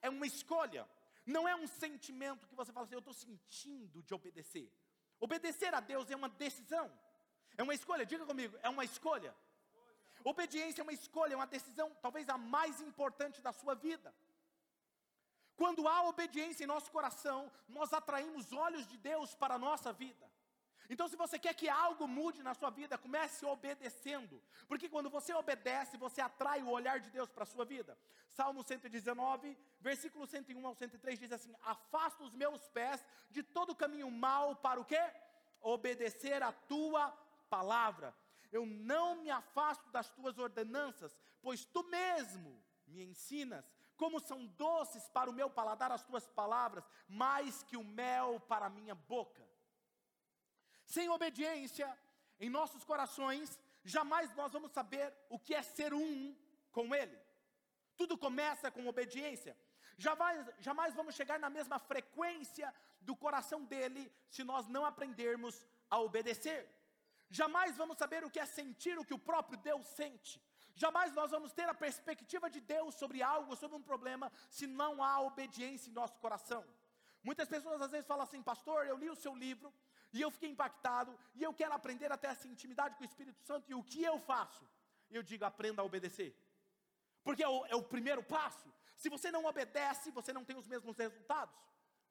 é 0.01 0.09
uma 0.09 0.25
escolha, 0.25 0.87
não 1.25 1.47
é 1.47 1.55
um 1.55 1.67
sentimento 1.67 2.47
que 2.47 2.55
você 2.55 2.71
fala 2.71 2.85
assim, 2.85 2.95
eu 2.95 2.99
estou 2.99 3.13
sentindo 3.13 4.01
de 4.01 4.13
obedecer. 4.13 4.71
Obedecer 5.19 5.73
a 5.73 5.79
Deus 5.79 6.09
é 6.09 6.15
uma 6.15 6.29
decisão, 6.29 6.91
é 7.57 7.63
uma 7.63 7.73
escolha, 7.73 8.05
diga 8.05 8.25
comigo, 8.25 8.57
é 8.61 8.69
uma 8.69 8.85
escolha. 8.85 9.35
Obediência 10.23 10.81
é 10.81 10.83
uma 10.83 10.93
escolha, 10.93 11.33
é 11.33 11.35
uma 11.35 11.47
decisão, 11.47 11.95
talvez 12.01 12.27
a 12.29 12.37
mais 12.37 12.81
importante 12.81 13.41
da 13.41 13.51
sua 13.51 13.75
vida. 13.75 14.13
Quando 15.57 15.87
há 15.87 16.03
obediência 16.03 16.63
em 16.63 16.67
nosso 16.67 16.91
coração, 16.91 17.51
nós 17.67 17.91
atraímos 17.91 18.53
olhos 18.53 18.87
de 18.87 18.97
Deus 18.97 19.33
para 19.33 19.55
a 19.55 19.59
nossa 19.59 19.91
vida. 19.91 20.25
Então, 20.89 21.07
se 21.09 21.17
você 21.17 21.37
quer 21.37 21.53
que 21.53 21.67
algo 21.67 22.07
mude 22.07 22.41
na 22.41 22.53
sua 22.53 22.69
vida, 22.69 22.97
comece 22.97 23.45
obedecendo, 23.45 24.41
porque 24.67 24.87
quando 24.87 25.09
você 25.09 25.33
obedece, 25.33 25.97
você 25.97 26.21
atrai 26.21 26.61
o 26.61 26.69
olhar 26.69 26.99
de 26.99 27.09
Deus 27.09 27.29
para 27.29 27.43
a 27.43 27.47
sua 27.53 27.65
vida. 27.65 27.97
Salmo 28.29 28.63
119, 28.63 29.57
versículo 29.81 30.25
101 30.25 30.65
ao 30.65 30.75
103 30.75 31.19
diz 31.19 31.31
assim: 31.31 31.53
Afasta 31.63 32.23
os 32.23 32.33
meus 32.33 32.69
pés 32.69 33.03
de 33.29 33.43
todo 33.43 33.75
caminho 33.75 34.09
mal 34.09 34.55
para 34.55 34.79
o 34.79 34.85
quê? 34.85 35.01
Obedecer 35.59 36.41
a 36.41 36.53
tua 36.53 37.11
palavra. 37.49 38.15
Eu 38.51 38.65
não 38.65 39.15
me 39.15 39.29
afasto 39.29 39.89
das 39.89 40.09
tuas 40.11 40.37
ordenanças, 40.37 41.17
pois 41.41 41.65
tu 41.65 41.83
mesmo 41.83 42.63
me 42.87 43.03
ensinas. 43.03 43.65
Como 43.97 44.19
são 44.19 44.45
doces 44.63 45.09
para 45.09 45.29
o 45.29 45.33
meu 45.33 45.49
paladar 45.49 45.91
as 45.91 46.03
tuas 46.03 46.25
palavras, 46.27 46.83
mais 47.07 47.63
que 47.63 47.75
o 47.75 47.83
mel 47.83 48.39
para 48.41 48.67
a 48.67 48.69
minha 48.69 48.95
boca. 48.95 49.43
Sem 50.85 51.09
obediência 51.09 51.87
em 52.39 52.49
nossos 52.49 52.83
corações, 52.83 53.59
jamais 53.83 54.33
nós 54.35 54.53
vamos 54.53 54.71
saber 54.71 55.13
o 55.29 55.39
que 55.39 55.53
é 55.53 55.61
ser 55.61 55.93
um 55.93 56.35
com 56.71 56.93
Ele. 56.93 57.17
Tudo 57.97 58.17
começa 58.17 58.69
com 58.69 58.87
obediência. 58.87 59.57
Jamais, 59.97 60.45
jamais 60.59 60.93
vamos 60.93 61.15
chegar 61.15 61.39
na 61.39 61.49
mesma 61.49 61.79
frequência 61.79 62.73
do 63.01 63.15
coração 63.15 63.65
dele 63.65 64.11
se 64.29 64.43
nós 64.43 64.67
não 64.67 64.85
aprendermos 64.85 65.65
a 65.89 65.99
obedecer. 65.99 66.69
Jamais 67.29 67.75
vamos 67.75 67.97
saber 67.97 68.23
o 68.23 68.29
que 68.29 68.39
é 68.39 68.45
sentir 68.45 68.97
o 68.97 69.03
que 69.03 69.13
o 69.13 69.19
próprio 69.19 69.57
Deus 69.57 69.85
sente. 69.87 70.41
Jamais 70.83 71.11
nós 71.19 71.31
vamos 71.31 71.51
ter 71.51 71.67
a 71.67 71.73
perspectiva 71.73 72.47
de 72.55 72.61
Deus 72.61 72.93
sobre 72.93 73.23
algo, 73.23 73.55
sobre 73.55 73.75
um 73.75 73.81
problema, 73.81 74.31
se 74.57 74.67
não 74.67 75.03
há 75.03 75.19
obediência 75.21 75.89
em 75.89 75.93
nosso 75.93 76.19
coração. 76.19 76.63
Muitas 77.23 77.49
pessoas 77.49 77.81
às 77.81 77.89
vezes 77.89 78.05
falam 78.05 78.23
assim, 78.23 78.43
pastor, 78.43 78.85
eu 78.85 78.95
li 78.95 79.09
o 79.09 79.15
seu 79.15 79.35
livro 79.35 79.73
e 80.13 80.21
eu 80.21 80.29
fiquei 80.29 80.49
impactado 80.51 81.17
e 81.33 81.41
eu 81.41 81.51
quero 81.51 81.73
aprender 81.73 82.11
até 82.11 82.27
essa 82.27 82.47
intimidade 82.47 82.95
com 82.95 83.01
o 83.01 83.07
Espírito 83.11 83.41
Santo 83.41 83.65
e 83.71 83.73
o 83.73 83.83
que 83.83 84.03
eu 84.03 84.19
faço? 84.19 84.63
Eu 85.09 85.23
digo, 85.23 85.45
aprenda 85.45 85.81
a 85.81 85.85
obedecer. 85.85 86.31
Porque 87.23 87.43
é 87.43 87.49
o, 87.49 87.65
é 87.65 87.75
o 87.75 87.81
primeiro 87.81 88.21
passo. 88.21 88.71
Se 88.95 89.09
você 89.09 89.31
não 89.31 89.45
obedece, 89.45 90.11
você 90.11 90.31
não 90.31 90.45
tem 90.45 90.55
os 90.55 90.67
mesmos 90.67 90.95
resultados. 90.95 91.55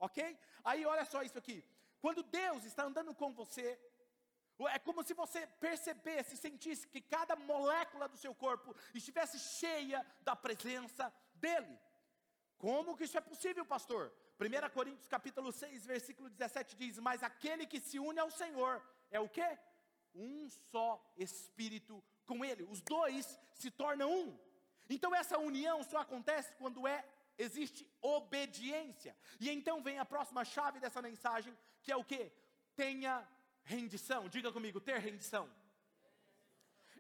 Ok? 0.01 0.37
Aí 0.65 0.85
olha 0.85 1.05
só 1.05 1.23
isso 1.23 1.39
aqui. 1.39 1.65
Quando 2.01 2.25
Deus 2.25 2.65
está 2.65 2.83
andando 2.83 3.15
com 3.15 3.33
você, 3.33 3.79
é 4.69 4.79
como 4.79 5.03
se 5.03 5.13
você 5.13 5.47
percebesse, 5.61 6.37
sentisse 6.37 6.87
que 6.89 7.01
cada 7.01 7.37
molécula 7.37 8.09
do 8.09 8.17
seu 8.17 8.35
corpo 8.35 8.75
estivesse 8.95 9.39
cheia 9.39 10.05
da 10.23 10.35
presença 10.35 11.13
dEle. 11.35 11.79
Como 12.57 12.97
que 12.97 13.05
isso 13.05 13.19
é 13.19 13.21
possível, 13.21 13.67
pastor? 13.67 14.13
1 14.41 14.71
Coríntios 14.73 15.09
capítulo 15.09 15.53
6, 15.53 15.85
versículo 15.85 16.31
17 16.31 16.75
diz: 16.77 16.99
Mas 16.99 17.23
aquele 17.23 17.67
que 17.67 17.81
se 17.81 17.99
une 17.99 18.19
ao 18.19 18.31
Senhor 18.31 18.83
é 19.11 19.21
o 19.21 19.29
que? 19.29 19.47
Um 20.15 20.49
só 20.71 21.03
espírito 21.17 22.03
com 22.25 22.45
Ele. 22.45 22.65
Os 22.65 22.81
dois 22.81 23.39
se 23.53 23.71
tornam 23.71 24.11
um. 24.11 24.39
Então 24.89 25.15
essa 25.15 25.39
união 25.39 25.83
só 25.83 25.99
acontece 25.99 26.55
quando 26.55 26.87
é 26.87 27.05
existe 27.39 27.87
obediência. 28.01 29.17
E 29.39 29.51
então 29.51 29.83
vem 29.83 29.99
a 29.99 30.05
próxima 30.05 30.45
chave 30.45 30.81
dessa 30.81 31.03
mensagem, 31.03 31.57
que 31.83 31.93
é 31.93 31.97
o 31.97 32.05
que? 32.05 32.33
Tenha 32.75 33.27
rendição. 33.67 34.29
Diga 34.29 34.51
comigo, 34.57 34.81
ter 34.81 34.99
rendição. 34.99 35.47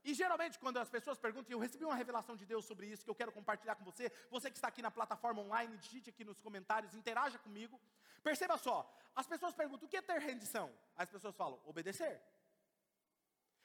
E 0.04 0.14
geralmente, 0.14 0.58
quando 0.58 0.78
as 0.78 0.88
pessoas 0.88 1.18
perguntam, 1.18 1.50
eu 1.50 1.58
recebi 1.58 1.84
uma 1.84 1.94
revelação 1.94 2.36
de 2.36 2.44
Deus 2.44 2.64
sobre 2.64 2.86
isso 2.86 3.04
que 3.04 3.10
eu 3.10 3.14
quero 3.14 3.32
compartilhar 3.32 3.74
com 3.74 3.84
você. 3.84 4.12
Você 4.30 4.50
que 4.50 4.56
está 4.56 4.68
aqui 4.68 4.82
na 4.82 4.90
plataforma 4.90 5.42
online, 5.42 5.76
digite 5.78 6.10
aqui 6.10 6.24
nos 6.24 6.38
comentários, 6.38 6.94
interaja 6.94 7.38
comigo. 7.38 7.80
Perceba 8.22 8.56
só, 8.56 8.76
as 9.14 9.26
pessoas 9.26 9.54
perguntam: 9.54 9.86
o 9.86 9.90
que 9.90 9.96
é 9.96 10.02
ter 10.02 10.20
rendição? 10.20 10.72
As 10.96 11.10
pessoas 11.10 11.34
falam: 11.34 11.60
obedecer. 11.64 12.20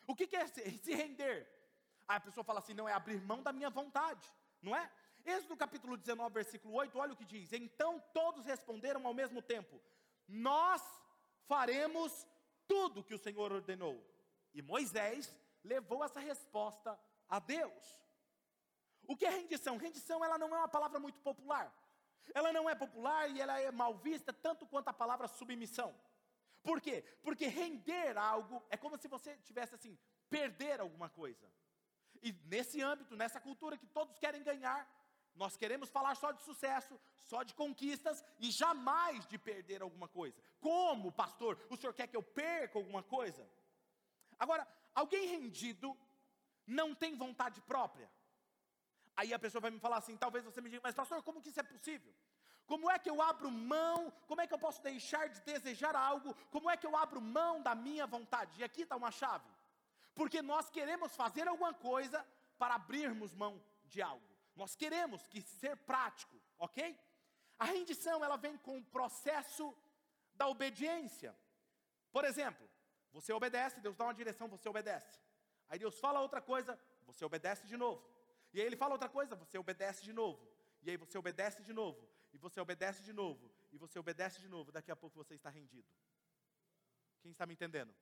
O 0.08 0.16
que 0.16 0.36
é 0.36 0.48
se 0.48 0.94
render? 0.96 1.48
Aí 2.08 2.18
a 2.18 2.20
pessoa 2.20 2.44
fala 2.44 2.60
assim: 2.60 2.74
não, 2.74 2.90
é 2.90 2.94
abrir 2.94 3.22
mão 3.22 3.44
da 3.44 3.54
minha 3.54 3.70
vontade, 3.70 4.28
não 4.62 4.76
é? 4.76 4.90
Êxodo 5.24 5.56
capítulo 5.56 5.96
19, 5.96 6.34
versículo 6.34 6.74
8, 6.74 6.98
olha 6.98 7.14
o 7.14 7.16
que 7.16 7.26
diz: 7.26 7.54
Então 7.54 8.00
todos 8.14 8.46
responderam 8.46 9.06
ao 9.06 9.14
mesmo 9.14 9.42
tempo: 9.42 9.80
Nós 10.28 10.82
faremos 11.48 12.26
tudo 12.72 13.04
que 13.04 13.14
o 13.14 13.24
Senhor 13.26 13.52
ordenou. 13.52 14.02
E 14.54 14.62
Moisés 14.62 15.36
levou 15.62 16.06
essa 16.06 16.22
resposta 16.22 16.98
a 17.28 17.38
Deus. 17.38 17.86
O 19.06 19.18
que 19.18 19.26
é 19.26 19.30
rendição? 19.30 19.76
Rendição 19.76 20.24
ela 20.24 20.38
não 20.38 20.56
é 20.56 20.60
uma 20.60 20.70
palavra 20.70 20.98
muito 20.98 21.20
popular. 21.20 21.68
Ela 22.34 22.54
não 22.54 22.70
é 22.70 22.76
popular 22.76 23.30
e 23.30 23.42
ela 23.42 23.60
é 23.60 23.72
mal 23.72 23.94
vista 23.98 24.32
tanto 24.32 24.66
quanto 24.66 24.88
a 24.88 24.94
palavra 24.94 25.28
submissão. 25.28 25.94
Por 26.64 26.80
quê? 26.80 27.04
Porque 27.22 27.48
render 27.48 28.18
algo 28.18 28.64
é 28.70 28.78
como 28.78 28.98
se 28.98 29.10
você 29.10 29.36
tivesse 29.40 29.76
assim, 29.76 29.98
perder 30.30 30.80
alguma 30.80 31.10
coisa. 31.10 31.52
E 32.24 32.32
nesse 32.46 32.82
âmbito, 32.82 33.18
nessa 33.18 33.42
cultura 33.42 33.78
que 33.78 33.88
todos 33.88 34.18
querem 34.18 34.44
ganhar, 34.44 34.88
nós 35.36 35.56
queremos 35.58 35.90
falar 35.90 36.16
só 36.16 36.32
de 36.32 36.42
sucesso, 36.42 37.00
só 37.18 37.44
de 37.44 37.54
conquistas 37.54 38.24
e 38.40 38.52
jamais 38.52 39.26
de 39.28 39.38
perder 39.38 39.82
alguma 39.82 40.08
coisa. 40.08 40.42
Como, 40.60 41.12
pastor? 41.12 41.60
O 41.70 41.78
senhor 41.78 41.94
quer 41.94 42.08
que 42.08 42.18
eu 42.18 42.24
perca 42.24 42.78
alguma 42.78 43.02
coisa? 43.02 43.48
Agora, 44.38 44.68
alguém 44.94 45.28
rendido 45.28 45.98
não 46.66 46.94
tem 46.94 47.16
vontade 47.16 47.62
própria. 47.62 48.10
Aí 49.16 49.34
a 49.34 49.40
pessoa 49.40 49.62
vai 49.62 49.72
me 49.72 49.80
falar 49.80 49.98
assim, 49.98 50.18
talvez 50.18 50.44
você 50.44 50.62
me 50.62 50.70
diga, 50.70 50.82
mas 50.84 50.96
pastor, 50.96 51.22
como 51.24 51.42
que 51.42 51.50
isso 51.50 51.60
é 51.60 51.64
possível? 51.64 52.14
Como 52.66 52.90
é 52.90 52.98
que 52.98 53.10
eu 53.10 53.22
abro 53.22 53.52
mão? 53.52 54.12
Como 54.28 54.42
é 54.42 54.48
que 54.48 54.54
eu 54.54 54.60
posso 54.60 54.82
deixar 54.82 55.28
de 55.28 55.42
desejar 55.42 55.96
algo? 55.96 56.34
Como 56.50 56.70
é 56.70 56.78
que 56.78 56.88
eu 56.88 56.96
abro 56.96 57.20
mão 57.22 57.62
da 57.62 57.76
minha 57.76 58.08
vontade? 58.08 58.60
E 58.60 58.64
aqui 58.64 58.84
está 58.84 58.96
uma 58.96 59.12
chave. 59.12 59.50
Porque 60.16 60.42
nós 60.42 60.70
queremos 60.70 61.16
fazer 61.16 61.48
alguma 61.48 61.74
coisa 61.74 62.26
para 62.58 62.76
abrirmos 62.76 63.34
mão 63.34 63.62
de 63.86 64.02
algo. 64.02 64.31
Nós 64.56 64.76
queremos 64.76 65.26
que 65.28 65.42
ser 65.42 65.76
prático, 65.78 66.40
ok? 66.58 66.98
A 67.58 67.66
rendição 67.66 68.24
ela 68.24 68.38
vem 68.38 68.58
com 68.58 68.78
o 68.78 68.84
processo 68.84 69.76
da 70.34 70.48
obediência. 70.48 71.36
Por 72.12 72.26
exemplo, 72.26 72.68
você 73.12 73.32
obedece, 73.34 73.80
Deus 73.80 73.96
dá 73.96 74.06
uma 74.06 74.14
direção, 74.14 74.48
você 74.48 74.68
obedece. 74.68 75.20
Aí 75.70 75.80
Deus 75.80 76.00
fala 76.00 76.22
outra 76.22 76.42
coisa, 76.42 76.80
você 77.06 77.24
obedece 77.24 77.66
de 77.66 77.78
novo. 77.78 78.04
E 78.54 78.60
aí 78.60 78.66
ele 78.66 78.76
fala 78.76 78.94
outra 78.94 79.10
coisa, 79.10 79.36
você 79.36 79.58
obedece 79.58 80.04
de 80.04 80.12
novo. 80.12 80.46
E 80.82 80.90
aí 80.90 80.98
você 80.98 81.18
obedece 81.18 81.64
de 81.64 81.74
novo. 81.74 82.08
E 82.34 82.38
você 82.38 82.60
obedece 82.60 83.04
de 83.04 83.14
novo. 83.14 83.52
E 83.72 83.78
você 83.78 83.98
obedece 84.00 84.40
de 84.42 84.50
novo. 84.50 84.72
Daqui 84.72 84.92
a 84.92 84.96
pouco 84.96 85.16
você 85.16 85.36
está 85.36 85.50
rendido. 85.50 85.88
Quem 87.22 87.32
está 87.32 87.46
me 87.46 87.54
entendendo? 87.54 87.94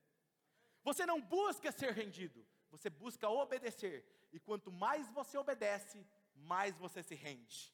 Você 0.84 1.06
não 1.06 1.22
busca 1.22 1.72
ser 1.72 1.92
rendido, 1.94 2.46
você 2.72 2.90
busca 2.90 3.30
obedecer. 3.30 4.06
E 4.32 4.40
quanto 4.40 4.72
mais 4.72 5.10
você 5.10 5.38
obedece, 5.38 6.06
mais 6.46 6.78
você 6.78 7.02
se 7.04 7.16
rende. 7.16 7.74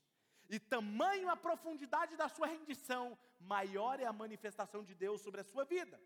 E 0.50 0.60
tamanho 0.60 1.30
a 1.30 1.36
profundidade 1.36 2.16
da 2.16 2.30
sua 2.30 2.48
rendição, 2.48 3.18
maior 3.40 4.00
é 4.00 4.06
a 4.06 4.14
manifestação 4.14 4.84
de 4.84 4.94
Deus 4.94 5.22
sobre 5.22 5.42
a 5.42 5.44
sua 5.44 5.66
vida. 5.66 6.00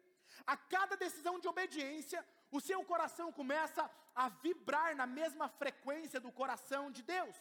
A 0.45 0.55
cada 0.55 0.95
decisão 0.95 1.39
de 1.39 1.47
obediência, 1.47 2.25
o 2.51 2.61
seu 2.61 2.83
coração 2.83 3.31
começa 3.31 3.89
a 4.15 4.29
vibrar 4.29 4.95
na 4.95 5.05
mesma 5.05 5.49
frequência 5.49 6.19
do 6.19 6.31
coração 6.31 6.91
de 6.91 7.03
Deus. 7.03 7.35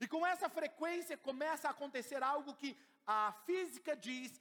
E 0.00 0.06
com 0.06 0.26
essa 0.26 0.48
frequência 0.48 1.16
começa 1.16 1.68
a 1.68 1.72
acontecer 1.72 2.22
algo 2.22 2.54
que 2.54 2.76
a 3.06 3.32
física 3.44 3.96
diz 3.96 4.40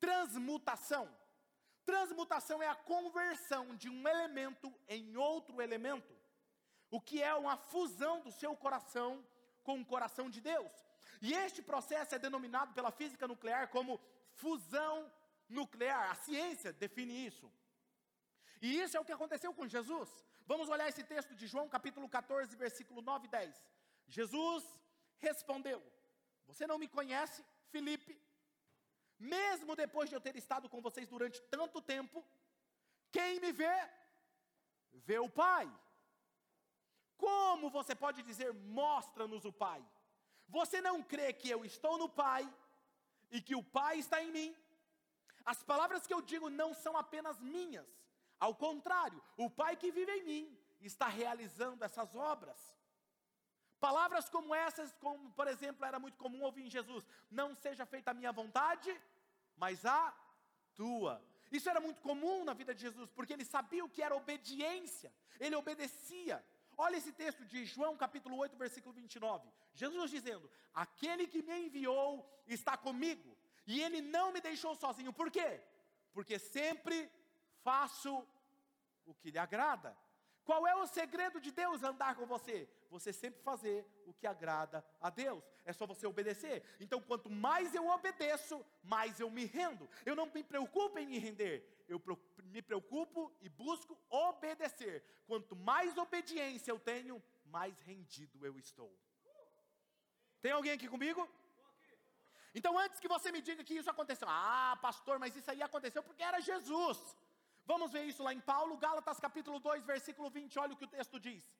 transmutação. 0.00 1.08
Transmutação 1.84 2.62
é 2.62 2.68
a 2.68 2.74
conversão 2.74 3.74
de 3.76 3.88
um 3.88 4.06
elemento 4.06 4.72
em 4.88 5.16
outro 5.16 5.60
elemento, 5.62 6.14
o 6.90 7.00
que 7.00 7.22
é 7.22 7.34
uma 7.34 7.56
fusão 7.56 8.20
do 8.20 8.30
seu 8.30 8.54
coração 8.56 9.24
com 9.68 9.76
o 9.80 9.88
coração 9.94 10.26
de 10.34 10.40
Deus. 10.52 10.72
E 11.26 11.28
este 11.44 11.60
processo 11.70 12.14
é 12.14 12.24
denominado 12.26 12.70
pela 12.76 12.92
física 13.00 13.30
nuclear 13.32 13.64
como 13.76 14.00
fusão 14.42 14.96
nuclear. 15.58 16.04
A 16.12 16.16
ciência 16.26 16.70
define 16.84 17.14
isso. 17.30 17.46
E 18.66 18.68
isso 18.82 18.96
é 18.96 19.00
o 19.00 19.06
que 19.08 19.16
aconteceu 19.16 19.52
com 19.58 19.72
Jesus. 19.76 20.10
Vamos 20.50 20.70
olhar 20.74 20.88
esse 20.88 21.04
texto 21.12 21.34
de 21.40 21.46
João, 21.52 21.68
capítulo 21.76 22.08
14, 22.08 22.56
versículo 22.64 23.02
9 23.02 23.26
e 23.26 23.30
10. 23.30 23.62
Jesus 24.18 24.64
respondeu: 25.26 25.80
Você 26.46 26.66
não 26.70 26.78
me 26.82 26.88
conhece, 26.96 27.44
Felipe? 27.74 28.14
Mesmo 29.36 29.76
depois 29.82 30.08
de 30.08 30.16
eu 30.16 30.24
ter 30.26 30.34
estado 30.42 30.66
com 30.72 30.80
vocês 30.86 31.06
durante 31.14 31.42
tanto 31.56 31.82
tempo, 31.94 32.24
quem 33.16 33.38
me 33.44 33.52
vê, 33.60 33.76
vê 35.08 35.18
o 35.18 35.28
Pai. 35.28 35.66
Como 37.18 37.68
você 37.68 37.94
pode 37.94 38.22
dizer, 38.22 38.52
mostra-nos 38.54 39.44
o 39.44 39.52
Pai? 39.52 39.84
Você 40.48 40.80
não 40.80 41.02
crê 41.02 41.32
que 41.32 41.50
eu 41.50 41.64
estou 41.64 41.98
no 41.98 42.08
Pai 42.08 42.42
e 43.30 43.42
que 43.42 43.54
o 43.54 43.62
Pai 43.62 43.98
está 43.98 44.22
em 44.22 44.30
mim? 44.30 44.56
As 45.44 45.62
palavras 45.62 46.06
que 46.06 46.14
eu 46.14 46.22
digo 46.22 46.48
não 46.48 46.72
são 46.72 46.96
apenas 46.96 47.38
minhas, 47.40 47.88
ao 48.38 48.54
contrário, 48.54 49.20
o 49.36 49.50
Pai 49.50 49.76
que 49.76 49.90
vive 49.90 50.12
em 50.12 50.24
mim 50.24 50.58
está 50.80 51.08
realizando 51.08 51.84
essas 51.84 52.14
obras. 52.14 52.58
Palavras 53.80 54.28
como 54.28 54.54
essas, 54.54 54.92
como 54.94 55.30
por 55.32 55.46
exemplo, 55.48 55.84
era 55.84 55.98
muito 55.98 56.18
comum 56.18 56.42
ouvir 56.42 56.64
em 56.66 56.70
Jesus: 56.70 57.04
Não 57.30 57.54
seja 57.54 57.84
feita 57.86 58.10
a 58.10 58.14
minha 58.14 58.32
vontade, 58.32 58.90
mas 59.56 59.84
a 59.84 60.14
tua. 60.74 61.22
Isso 61.50 61.68
era 61.68 61.80
muito 61.80 62.00
comum 62.00 62.44
na 62.44 62.54
vida 62.54 62.74
de 62.74 62.80
Jesus, 62.80 63.10
porque 63.10 63.32
ele 63.32 63.44
sabia 63.44 63.84
o 63.84 63.88
que 63.88 64.02
era 64.02 64.14
obediência, 64.14 65.12
ele 65.40 65.56
obedecia. 65.56 66.44
Olha 66.80 66.96
esse 66.96 67.10
texto 67.10 67.44
de 67.44 67.64
João 67.64 67.96
capítulo 67.96 68.36
8, 68.36 68.56
versículo 68.56 68.94
29. 68.94 69.50
Jesus 69.74 70.12
dizendo: 70.12 70.48
Aquele 70.72 71.26
que 71.26 71.42
me 71.42 71.66
enviou 71.66 72.08
está 72.46 72.76
comigo, 72.76 73.36
e 73.66 73.82
ele 73.82 74.00
não 74.00 74.32
me 74.32 74.40
deixou 74.40 74.76
sozinho. 74.76 75.12
Por 75.12 75.28
quê? 75.28 75.60
Porque 76.12 76.38
sempre 76.38 77.10
faço 77.64 78.24
o 79.04 79.12
que 79.12 79.32
lhe 79.32 79.38
agrada. 79.38 79.96
Qual 80.44 80.66
é 80.68 80.74
o 80.76 80.86
segredo 80.86 81.40
de 81.40 81.50
Deus 81.50 81.82
andar 81.82 82.14
com 82.14 82.24
você? 82.24 82.70
Você 82.90 83.12
sempre 83.12 83.42
fazer 83.42 83.84
o 84.06 84.14
que 84.14 84.26
agrada 84.26 84.82
a 85.00 85.10
Deus. 85.10 85.44
É 85.64 85.72
só 85.72 85.84
você 85.84 86.06
obedecer. 86.06 86.62
Então, 86.80 87.02
quanto 87.02 87.28
mais 87.28 87.74
eu 87.74 87.88
obedeço, 87.88 88.64
mais 88.82 89.18
eu 89.18 89.28
me 89.28 89.44
rendo. 89.44 89.90
Eu 90.06 90.16
não 90.16 90.26
me 90.26 90.42
preocupo 90.42 90.98
em 90.98 91.06
me 91.06 91.18
render 91.18 91.78
eu 91.88 91.98
me 92.48 92.62
preocupo 92.62 93.32
e 93.40 93.48
busco 93.48 93.98
obedecer. 94.08 95.04
Quanto 95.26 95.54
mais 95.56 95.96
obediência 95.96 96.70
eu 96.70 96.78
tenho, 96.78 97.22
mais 97.44 97.78
rendido 97.80 98.44
eu 98.44 98.58
estou. 98.58 98.92
Tem 100.40 100.52
alguém 100.52 100.72
aqui 100.72 100.88
comigo? 100.88 101.28
Então, 102.54 102.78
antes 102.78 102.98
que 103.00 103.08
você 103.08 103.30
me 103.30 103.40
diga 103.40 103.62
que 103.62 103.74
isso 103.74 103.90
aconteceu, 103.90 104.26
ah, 104.28 104.76
pastor, 104.80 105.18
mas 105.18 105.36
isso 105.36 105.50
aí 105.50 105.62
aconteceu 105.62 106.02
porque 106.02 106.22
era 106.22 106.40
Jesus. 106.40 106.98
Vamos 107.66 107.92
ver 107.92 108.04
isso 108.04 108.22
lá 108.22 108.32
em 108.32 108.40
Paulo, 108.40 108.78
Gálatas 108.78 109.20
capítulo 109.20 109.58
2, 109.60 109.84
versículo 109.84 110.30
20, 110.30 110.58
olha 110.58 110.72
o 110.72 110.76
que 110.76 110.84
o 110.86 110.94
texto 110.96 111.20
diz: 111.20 111.52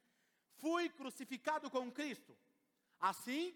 Fui 0.57 0.89
crucificado 0.89 1.71
com 1.71 1.93
Cristo, 1.93 2.37
assim, 2.99 3.55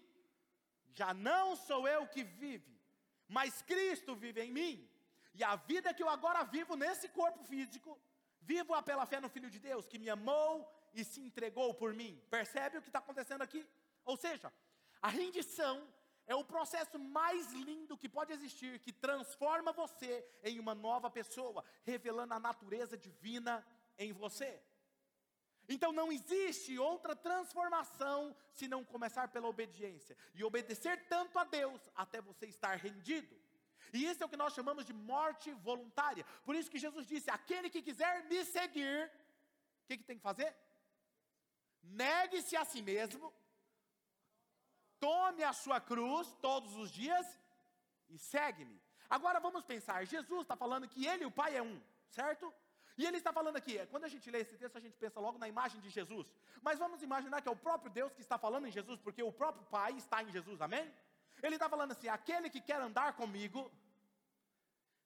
já 0.93 1.13
não 1.13 1.55
sou 1.55 1.87
eu 1.87 2.05
que 2.07 2.23
vive, 2.23 2.79
mas 3.27 3.61
Cristo 3.63 4.15
vive 4.15 4.41
em 4.41 4.51
mim. 4.51 4.89
E 5.33 5.43
a 5.43 5.55
vida 5.55 5.93
que 5.93 6.03
eu 6.03 6.09
agora 6.09 6.43
vivo 6.43 6.75
nesse 6.75 7.07
corpo 7.09 7.43
físico, 7.43 7.99
vivo-a 8.41 8.81
pela 8.81 9.05
fé 9.05 9.19
no 9.19 9.29
Filho 9.29 9.49
de 9.49 9.59
Deus, 9.59 9.87
que 9.87 9.97
me 9.97 10.09
amou 10.09 10.69
e 10.93 11.03
se 11.03 11.19
entregou 11.21 11.73
por 11.73 11.93
mim. 11.93 12.21
Percebe 12.29 12.77
o 12.77 12.81
que 12.81 12.89
está 12.89 12.99
acontecendo 12.99 13.41
aqui? 13.41 13.67
Ou 14.05 14.15
seja, 14.15 14.53
a 15.01 15.09
rendição 15.09 15.87
é 16.25 16.35
o 16.35 16.43
processo 16.43 16.97
mais 16.99 17.51
lindo 17.53 17.97
que 17.97 18.07
pode 18.07 18.31
existir, 18.31 18.79
que 18.79 18.91
transforma 18.91 19.71
você 19.73 20.25
em 20.43 20.59
uma 20.59 20.75
nova 20.75 21.09
pessoa, 21.09 21.63
revelando 21.83 22.33
a 22.33 22.39
natureza 22.39 22.97
divina 22.97 23.65
em 23.97 24.13
você. 24.13 24.61
Então 25.67 25.91
não 25.91 26.11
existe 26.11 26.77
outra 26.77 27.15
transformação 27.15 28.35
se 28.51 28.67
não 28.67 28.83
começar 28.83 29.29
pela 29.29 29.47
obediência 29.47 30.15
e 30.33 30.43
obedecer 30.43 31.07
tanto 31.07 31.39
a 31.39 31.43
Deus 31.43 31.81
até 31.95 32.21
você 32.21 32.45
estar 32.47 32.75
rendido. 32.75 33.42
E 33.91 34.05
isso 34.05 34.21
é 34.23 34.25
o 34.25 34.29
que 34.29 34.37
nós 34.37 34.53
chamamos 34.53 34.85
de 34.85 34.93
morte 34.93 35.51
voluntária. 35.69 36.25
Por 36.45 36.55
isso 36.55 36.71
que 36.71 36.79
Jesus 36.79 37.05
disse: 37.05 37.29
aquele 37.29 37.69
que 37.69 37.81
quiser 37.81 38.23
me 38.25 38.43
seguir, 38.45 39.11
o 39.83 39.87
que, 39.87 39.97
que 39.97 40.03
tem 40.03 40.17
que 40.17 40.23
fazer? 40.23 40.55
Negue-se 41.83 42.55
a 42.55 42.63
si 42.63 42.81
mesmo, 42.81 43.33
tome 44.99 45.43
a 45.43 45.53
sua 45.53 45.79
cruz 45.81 46.33
todos 46.41 46.75
os 46.77 46.89
dias 46.89 47.27
e 48.09 48.17
segue-me. 48.17 48.81
Agora 49.09 49.39
vamos 49.39 49.63
pensar: 49.63 50.05
Jesus 50.05 50.41
está 50.41 50.55
falando 50.55 50.87
que 50.87 51.05
ele 51.05 51.23
e 51.23 51.25
o 51.25 51.31
Pai 51.31 51.55
é 51.57 51.61
um, 51.61 51.81
certo? 52.09 52.53
E 52.97 53.05
ele 53.05 53.17
está 53.17 53.33
falando 53.33 53.57
aqui, 53.57 53.83
quando 53.87 54.03
a 54.05 54.07
gente 54.07 54.29
lê 54.29 54.39
esse 54.41 54.55
texto, 54.55 54.77
a 54.77 54.79
gente 54.79 54.95
pensa 54.97 55.19
logo 55.19 55.37
na 55.37 55.47
imagem 55.47 55.81
de 55.81 55.89
Jesus. 55.89 56.27
Mas 56.61 56.77
vamos 56.77 57.01
imaginar 57.01 57.41
que 57.41 57.49
é 57.49 57.51
o 57.51 57.55
próprio 57.55 57.91
Deus 57.91 58.13
que 58.13 58.21
está 58.21 58.37
falando 58.37 58.67
em 58.67 58.71
Jesus, 58.71 58.99
porque 58.99 59.23
o 59.23 59.31
próprio 59.31 59.65
Pai 59.65 59.93
está 59.93 60.21
em 60.21 60.31
Jesus, 60.31 60.61
amém? 60.61 60.93
Ele 61.43 61.55
está 61.57 61.69
falando 61.73 61.91
assim: 61.91 62.07
aquele 62.07 62.49
que 62.49 62.61
quer 62.69 62.79
andar 62.87 63.09
comigo, 63.21 63.59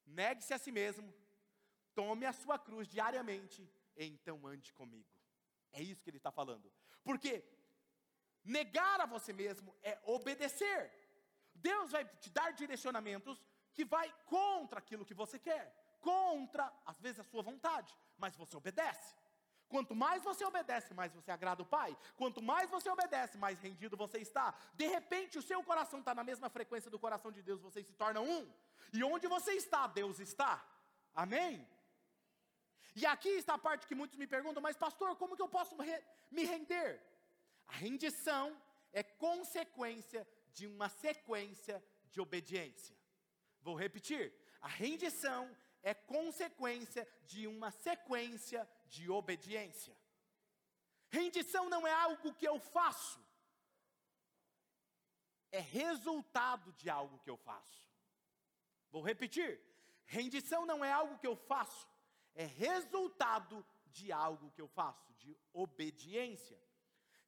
negue-se 0.06 0.54
a 0.54 0.58
si 0.64 0.72
mesmo, 0.80 1.12
tome 1.94 2.24
a 2.26 2.32
sua 2.32 2.58
cruz 2.58 2.86
diariamente, 2.88 3.60
e 3.96 4.04
então 4.06 4.46
ande 4.46 4.72
comigo. 4.80 5.12
É 5.72 5.82
isso 5.82 6.02
que 6.02 6.10
ele 6.10 6.22
está 6.22 6.32
falando. 6.40 6.72
Porque 7.02 7.32
negar 8.58 9.00
a 9.00 9.06
você 9.14 9.32
mesmo 9.32 9.76
é 9.82 9.98
obedecer. 10.04 10.80
Deus 11.54 11.90
vai 11.90 12.04
te 12.22 12.30
dar 12.30 12.52
direcionamentos 12.52 13.36
que 13.74 13.84
vai 13.84 14.08
contra 14.24 14.78
aquilo 14.78 15.04
que 15.04 15.20
você 15.22 15.38
quer 15.38 15.64
contra, 16.00 16.72
às 16.86 16.98
vezes, 17.00 17.20
a 17.20 17.24
sua 17.24 17.42
vontade, 17.42 17.94
mas 18.16 18.36
você 18.36 18.56
obedece. 18.56 19.14
Quanto 19.68 19.94
mais 19.94 20.22
você 20.22 20.44
obedece, 20.44 20.94
mais 20.94 21.12
você 21.12 21.30
agrada 21.30 21.62
o 21.62 21.66
Pai. 21.66 21.96
Quanto 22.16 22.42
mais 22.42 22.70
você 22.70 22.88
obedece, 22.88 23.36
mais 23.36 23.60
rendido 23.60 23.96
você 23.96 24.18
está. 24.18 24.54
De 24.74 24.86
repente, 24.86 25.38
o 25.38 25.42
seu 25.42 25.62
coração 25.62 26.00
está 26.00 26.14
na 26.14 26.24
mesma 26.24 26.48
frequência 26.48 26.90
do 26.90 26.98
coração 26.98 27.30
de 27.30 27.42
Deus, 27.42 27.60
vocês 27.60 27.86
se 27.86 27.92
tornam 27.92 28.24
um. 28.24 28.50
E 28.92 29.04
onde 29.04 29.26
você 29.26 29.52
está, 29.52 29.86
Deus 29.86 30.18
está. 30.18 30.64
Amém? 31.14 31.66
E 32.94 33.04
aqui 33.06 33.28
está 33.28 33.54
a 33.54 33.58
parte 33.58 33.86
que 33.86 33.94
muitos 33.94 34.18
me 34.18 34.26
perguntam, 34.26 34.62
mas 34.62 34.76
pastor, 34.76 35.14
como 35.16 35.36
que 35.36 35.42
eu 35.42 35.48
posso 35.48 35.76
re 35.76 36.02
me 36.30 36.44
render? 36.44 37.00
A 37.66 37.72
rendição 37.72 38.60
é 38.92 39.02
consequência 39.02 40.26
de 40.52 40.66
uma 40.66 40.88
sequência 40.88 41.84
de 42.10 42.20
obediência. 42.20 42.96
Vou 43.60 43.76
repetir. 43.76 44.32
A 44.60 44.68
rendição 44.68 45.54
é 45.82 45.94
consequência 45.94 47.06
de 47.26 47.46
uma 47.46 47.70
sequência 47.70 48.68
de 48.88 49.10
obediência. 49.10 49.96
Rendição 51.10 51.68
não 51.68 51.86
é 51.86 51.92
algo 51.92 52.34
que 52.34 52.46
eu 52.46 52.58
faço, 52.58 53.20
é 55.50 55.60
resultado 55.60 56.72
de 56.72 56.90
algo 56.90 57.18
que 57.20 57.30
eu 57.30 57.36
faço. 57.36 57.88
Vou 58.90 59.02
repetir: 59.02 59.60
rendição 60.04 60.66
não 60.66 60.84
é 60.84 60.92
algo 60.92 61.18
que 61.18 61.26
eu 61.26 61.36
faço, 61.36 61.88
é 62.34 62.44
resultado 62.44 63.64
de 63.86 64.12
algo 64.12 64.50
que 64.50 64.60
eu 64.60 64.68
faço, 64.68 65.12
de 65.14 65.36
obediência. 65.52 66.60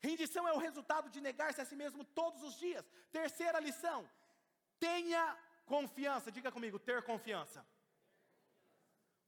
Rendição 0.00 0.48
é 0.48 0.52
o 0.52 0.58
resultado 0.58 1.10
de 1.10 1.20
negar-se 1.20 1.60
a 1.60 1.64
si 1.64 1.76
mesmo 1.76 2.04
todos 2.04 2.42
os 2.42 2.54
dias. 2.58 2.84
Terceira 3.10 3.60
lição: 3.60 4.08
tenha 4.78 5.24
confiança. 5.66 6.32
Diga 6.32 6.50
comigo, 6.50 6.78
ter 6.78 7.02
confiança. 7.02 7.66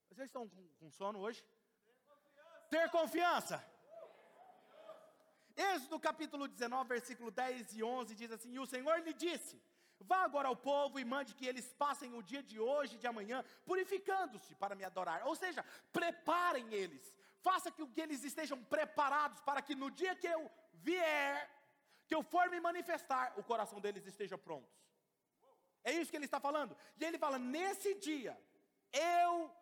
Vocês 0.08 0.28
estão 0.28 0.48
com, 0.48 0.90
sono 0.90 1.18
hoje? 1.20 1.42
Ter 2.72 2.88
confiança. 2.98 3.56
Êxodo 5.54 6.00
capítulo 6.00 6.44
19, 6.48 6.88
versículo 6.88 7.30
10 7.30 7.74
e 7.76 7.82
11 7.84 8.14
diz 8.20 8.30
assim: 8.36 8.52
E 8.54 8.58
o 8.58 8.70
Senhor 8.74 8.96
lhe 9.06 9.12
disse: 9.24 9.62
Vá 10.10 10.20
agora 10.28 10.48
ao 10.48 10.56
povo 10.56 10.98
e 10.98 11.04
mande 11.04 11.34
que 11.34 11.46
eles 11.50 11.66
passem 11.74 12.14
o 12.14 12.22
dia 12.22 12.42
de 12.42 12.58
hoje 12.58 12.94
e 12.94 12.98
de 13.02 13.06
amanhã, 13.06 13.44
purificando-se 13.66 14.54
para 14.54 14.74
me 14.74 14.84
adorar. 14.84 15.20
Ou 15.26 15.36
seja, 15.36 15.62
preparem 15.92 16.72
eles, 16.72 17.14
faça 17.48 17.70
que 17.70 18.00
eles 18.00 18.24
estejam 18.24 18.58
preparados 18.64 19.42
para 19.42 19.60
que 19.60 19.74
no 19.74 19.90
dia 19.90 20.14
que 20.22 20.30
eu 20.36 20.50
vier, 20.72 21.50
que 22.08 22.14
eu 22.14 22.22
for 22.22 22.48
me 22.48 22.58
manifestar, 22.58 23.34
o 23.36 23.44
coração 23.44 23.80
deles 23.82 24.06
esteja 24.06 24.38
pronto. 24.38 24.72
É 25.84 25.92
isso 25.92 26.10
que 26.10 26.16
ele 26.16 26.30
está 26.30 26.40
falando. 26.40 26.74
E 26.98 27.04
ele 27.04 27.18
fala: 27.18 27.38
nesse 27.38 27.92
dia, 27.96 28.34
eu 28.94 29.54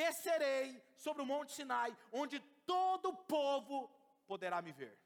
descerei 0.00 0.82
sobre 0.96 1.22
o 1.22 1.26
monte 1.26 1.52
Sinai, 1.52 1.96
onde 2.10 2.42
todo 2.66 3.10
o 3.10 3.16
povo 3.16 3.88
poderá 4.26 4.60
me 4.62 4.72
ver. 4.72 4.98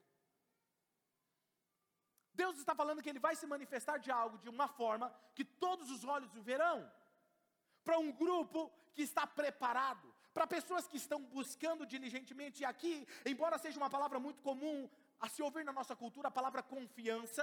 Deus 2.41 2.57
está 2.59 2.75
falando 2.81 3.03
que 3.03 3.11
Ele 3.13 3.27
vai 3.27 3.35
se 3.35 3.47
manifestar 3.55 3.97
de 3.99 4.11
algo, 4.11 4.39
de 4.39 4.49
uma 4.49 4.69
forma 4.69 5.07
que 5.35 5.45
todos 5.45 5.91
os 5.91 6.05
olhos 6.05 6.35
o 6.37 6.43
verão. 6.43 6.79
Para 7.85 7.99
um 7.99 8.13
grupo 8.13 8.71
que 8.95 9.03
está 9.03 9.27
preparado, 9.27 10.07
para 10.33 10.47
pessoas 10.47 10.87
que 10.87 10.97
estão 10.97 11.21
buscando 11.37 11.85
diligentemente, 11.85 12.63
e 12.63 12.65
aqui, 12.65 13.07
embora 13.27 13.59
seja 13.59 13.81
uma 13.83 13.91
palavra 13.91 14.21
muito 14.21 14.41
comum 14.43 14.89
a 15.19 15.29
se 15.29 15.43
ouvir 15.43 15.65
na 15.65 15.73
nossa 15.73 15.97
cultura, 15.97 16.29
a 16.29 16.39
palavra 16.39 16.63
confiança, 16.63 17.43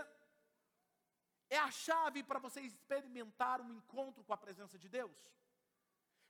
é 1.50 1.58
a 1.58 1.72
chave 1.72 2.24
para 2.24 2.40
você 2.40 2.62
experimentar 2.62 3.60
um 3.62 3.72
encontro 3.74 4.24
com 4.24 4.34
a 4.34 4.38
presença 4.38 4.78
de 4.78 4.88
Deus. 4.88 5.16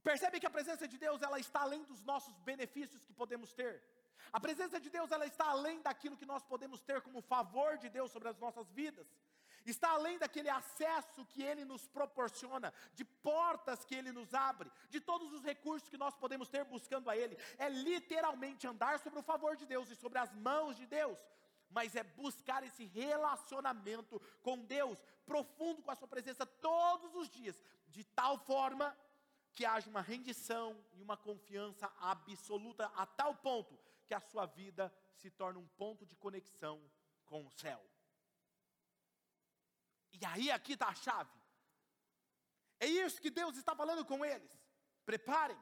Percebe 0.07 0.39
que 0.39 0.49
a 0.49 0.55
presença 0.57 0.87
de 0.87 0.97
Deus 1.03 1.21
ela 1.27 1.39
está 1.39 1.61
além 1.61 1.83
dos 1.91 2.01
nossos 2.03 2.35
benefícios 2.49 3.03
que 3.03 3.13
podemos 3.21 3.51
ter. 3.59 3.73
A 4.31 4.39
presença 4.39 4.79
de 4.79 4.89
Deus 4.95 5.11
ela 5.11 5.25
está 5.25 5.45
além 5.45 5.81
daquilo 5.81 6.19
que 6.21 6.27
nós 6.31 6.43
podemos 6.51 6.79
ter 6.79 7.01
como 7.01 7.21
favor 7.21 7.71
de 7.83 7.89
Deus 7.89 8.11
sobre 8.11 8.29
as 8.29 8.37
nossas 8.37 8.69
vidas. 8.79 9.07
Está 9.65 9.89
além 9.97 10.19
daquele 10.19 10.47
acesso 10.47 11.25
que 11.31 11.41
Ele 11.41 11.65
nos 11.65 11.87
proporciona, 11.87 12.71
de 12.93 13.03
portas 13.03 13.83
que 13.83 13.95
Ele 13.95 14.11
nos 14.11 14.31
abre, 14.35 14.71
de 14.91 14.99
todos 15.01 15.33
os 15.33 15.43
recursos 15.43 15.89
que 15.89 15.97
nós 15.97 16.15
podemos 16.15 16.49
ter 16.49 16.63
buscando 16.65 17.09
a 17.09 17.17
Ele. 17.17 17.35
É 17.57 17.67
literalmente 17.67 18.67
andar 18.67 18.99
sobre 18.99 19.17
o 19.21 19.23
favor 19.23 19.55
de 19.55 19.65
Deus 19.65 19.89
e 19.89 19.95
sobre 19.95 20.19
as 20.19 20.31
mãos 20.49 20.77
de 20.77 20.85
Deus 20.85 21.17
mas 21.71 21.93
é 21.93 22.03
buscar 22.03 22.63
esse 22.63 22.85
relacionamento 22.85 24.21
com 24.41 24.57
Deus, 24.59 24.97
profundo 25.25 25.81
com 25.81 25.91
a 25.91 25.95
Sua 25.95 26.07
presença 26.07 26.45
todos 26.45 27.13
os 27.15 27.29
dias, 27.29 27.61
de 27.89 28.01
tal 28.05 28.37
forma 28.37 28.95
que 29.55 29.65
haja 29.65 29.89
uma 29.89 30.01
rendição 30.01 30.77
e 30.93 31.01
uma 31.01 31.15
confiança 31.15 31.91
absoluta 31.99 32.85
a 32.95 33.05
tal 33.05 33.33
ponto 33.35 33.79
que 34.05 34.13
a 34.13 34.19
sua 34.19 34.45
vida 34.45 34.93
se 35.15 35.31
torne 35.31 35.57
um 35.57 35.67
ponto 35.69 36.05
de 36.05 36.15
conexão 36.15 36.79
com 37.25 37.45
o 37.45 37.49
céu. 37.49 37.81
E 40.11 40.25
aí 40.25 40.51
aqui 40.51 40.73
está 40.73 40.89
a 40.89 40.95
chave. 40.95 41.31
É 42.79 42.85
isso 42.85 43.21
que 43.21 43.31
Deus 43.31 43.55
está 43.57 43.73
falando 43.75 44.03
com 44.05 44.23
eles. 44.23 44.51
Preparem, 45.05 45.57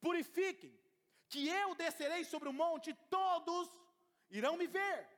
purifiquem, 0.00 0.76
que 1.28 1.48
eu 1.48 1.74
descerei 1.74 2.24
sobre 2.24 2.48
o 2.48 2.52
monte, 2.52 2.92
todos 3.08 3.68
irão 4.30 4.56
me 4.56 4.66
ver. 4.66 5.08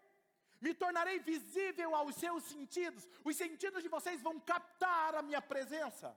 Me 0.60 0.74
tornarei 0.74 1.18
visível 1.18 1.94
aos 1.94 2.14
seus 2.16 2.44
sentidos. 2.44 3.08
Os 3.24 3.36
sentidos 3.36 3.82
de 3.82 3.88
vocês 3.88 4.20
vão 4.20 4.38
captar 4.38 5.14
a 5.14 5.22
minha 5.22 5.40
presença. 5.40 6.14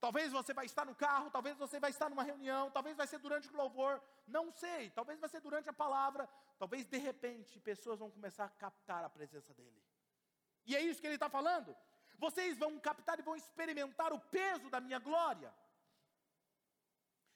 Talvez 0.00 0.30
você 0.30 0.52
vai 0.52 0.66
estar 0.66 0.84
no 0.84 0.94
carro, 0.94 1.30
talvez 1.30 1.56
você 1.56 1.80
vai 1.80 1.90
estar 1.90 2.10
numa 2.10 2.22
reunião, 2.22 2.70
talvez 2.70 2.96
vai 2.96 3.06
ser 3.06 3.18
durante 3.18 3.48
o 3.48 3.56
louvor, 3.56 4.02
não 4.26 4.52
sei, 4.52 4.90
talvez 4.90 5.18
vai 5.18 5.28
ser 5.28 5.40
durante 5.40 5.68
a 5.70 5.72
palavra, 5.72 6.28
talvez 6.58 6.86
de 6.86 6.98
repente 6.98 7.58
pessoas 7.60 7.98
vão 7.98 8.10
começar 8.10 8.44
a 8.44 8.48
captar 8.50 9.02
a 9.04 9.08
presença 9.08 9.54
dele. 9.54 9.82
E 10.66 10.76
é 10.76 10.80
isso 10.80 11.00
que 11.00 11.06
ele 11.06 11.14
está 11.14 11.30
falando. 11.30 11.74
Vocês 12.18 12.58
vão 12.58 12.78
captar 12.78 13.18
e 13.18 13.22
vão 13.22 13.36
experimentar 13.36 14.12
o 14.12 14.20
peso 14.20 14.68
da 14.68 14.80
minha 14.80 14.98
glória. 14.98 15.52